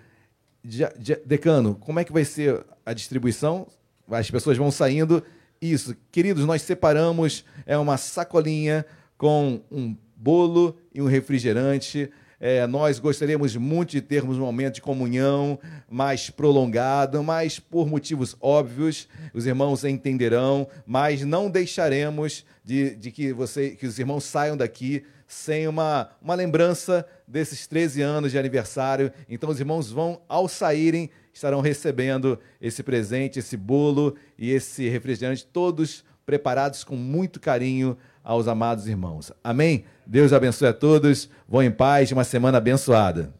Decano, 1.25 1.75
como 1.75 1.99
é 1.99 2.05
que 2.05 2.13
vai 2.13 2.25
ser 2.25 2.65
a 2.85 2.93
distribuição? 2.93 3.67
As 4.11 4.31
pessoas 4.31 4.57
vão 4.57 4.71
saindo. 4.71 5.23
Isso, 5.61 5.95
queridos, 6.11 6.45
nós 6.45 6.63
separamos 6.63 7.45
é 7.67 7.77
uma 7.79 7.97
sacolinha 7.97 8.85
com 9.17 9.61
um 9.71 9.97
bolo 10.17 10.77
e 10.93 11.01
um 11.01 11.07
refrigerante. 11.07 12.11
É, 12.43 12.67
nós 12.67 12.99
gostaríamos 12.99 13.55
muito 13.55 13.91
de 13.91 14.01
termos 14.01 14.39
um 14.39 14.41
momento 14.41 14.77
de 14.77 14.81
comunhão 14.81 15.59
mais 15.91 16.31
prolongado, 16.31 17.23
mas 17.23 17.61
por 17.61 17.87
motivos 17.87 18.35
óbvios, 18.41 19.07
os 19.35 19.47
irmãos 19.47 19.85
entenderão, 19.85 20.67
mas 20.87 21.23
não 21.23 21.51
deixaremos 21.51 22.47
de, 22.65 22.97
de 22.97 23.11
que, 23.11 23.33
você, 23.33 23.71
que 23.71 23.87
os 23.87 23.99
irmãos 23.99 24.25
saiam 24.25 24.57
daqui 24.57 25.05
sem 25.27 25.69
uma, 25.69 26.11
uma 26.21 26.35
lembrança 26.35 27.07
desses 27.29 27.67
13 27.67 28.03
anos 28.03 28.33
de 28.33 28.39
aniversário. 28.39 29.13
Então, 29.29 29.51
os 29.51 29.61
irmãos 29.61 29.91
vão, 29.91 30.21
ao 30.27 30.49
saírem, 30.49 31.11
estarão 31.41 31.63
recebendo 31.63 32.39
esse 32.61 32.83
presente, 32.83 33.39
esse 33.39 33.57
bolo 33.57 34.15
e 34.39 34.51
esse 34.51 34.87
refrigerante, 34.91 35.47
todos 35.47 36.05
preparados 36.27 36.85
com 36.85 36.95
muito 36.95 37.41
carinho 37.41 37.97
aos 38.23 38.47
amados 38.47 38.87
irmãos. 38.87 39.33
Amém? 39.43 39.85
Deus 40.07 40.35
abençoe 40.35 40.69
a 40.69 40.73
todos. 40.75 41.31
Vão 41.49 41.63
em 41.63 41.71
paz, 41.71 42.13
uma 42.13 42.25
semana 42.25 42.59
abençoada. 42.59 43.33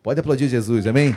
Pode 0.00 0.20
aplaudir 0.20 0.48
Jesus, 0.48 0.86
amém? 0.86 1.12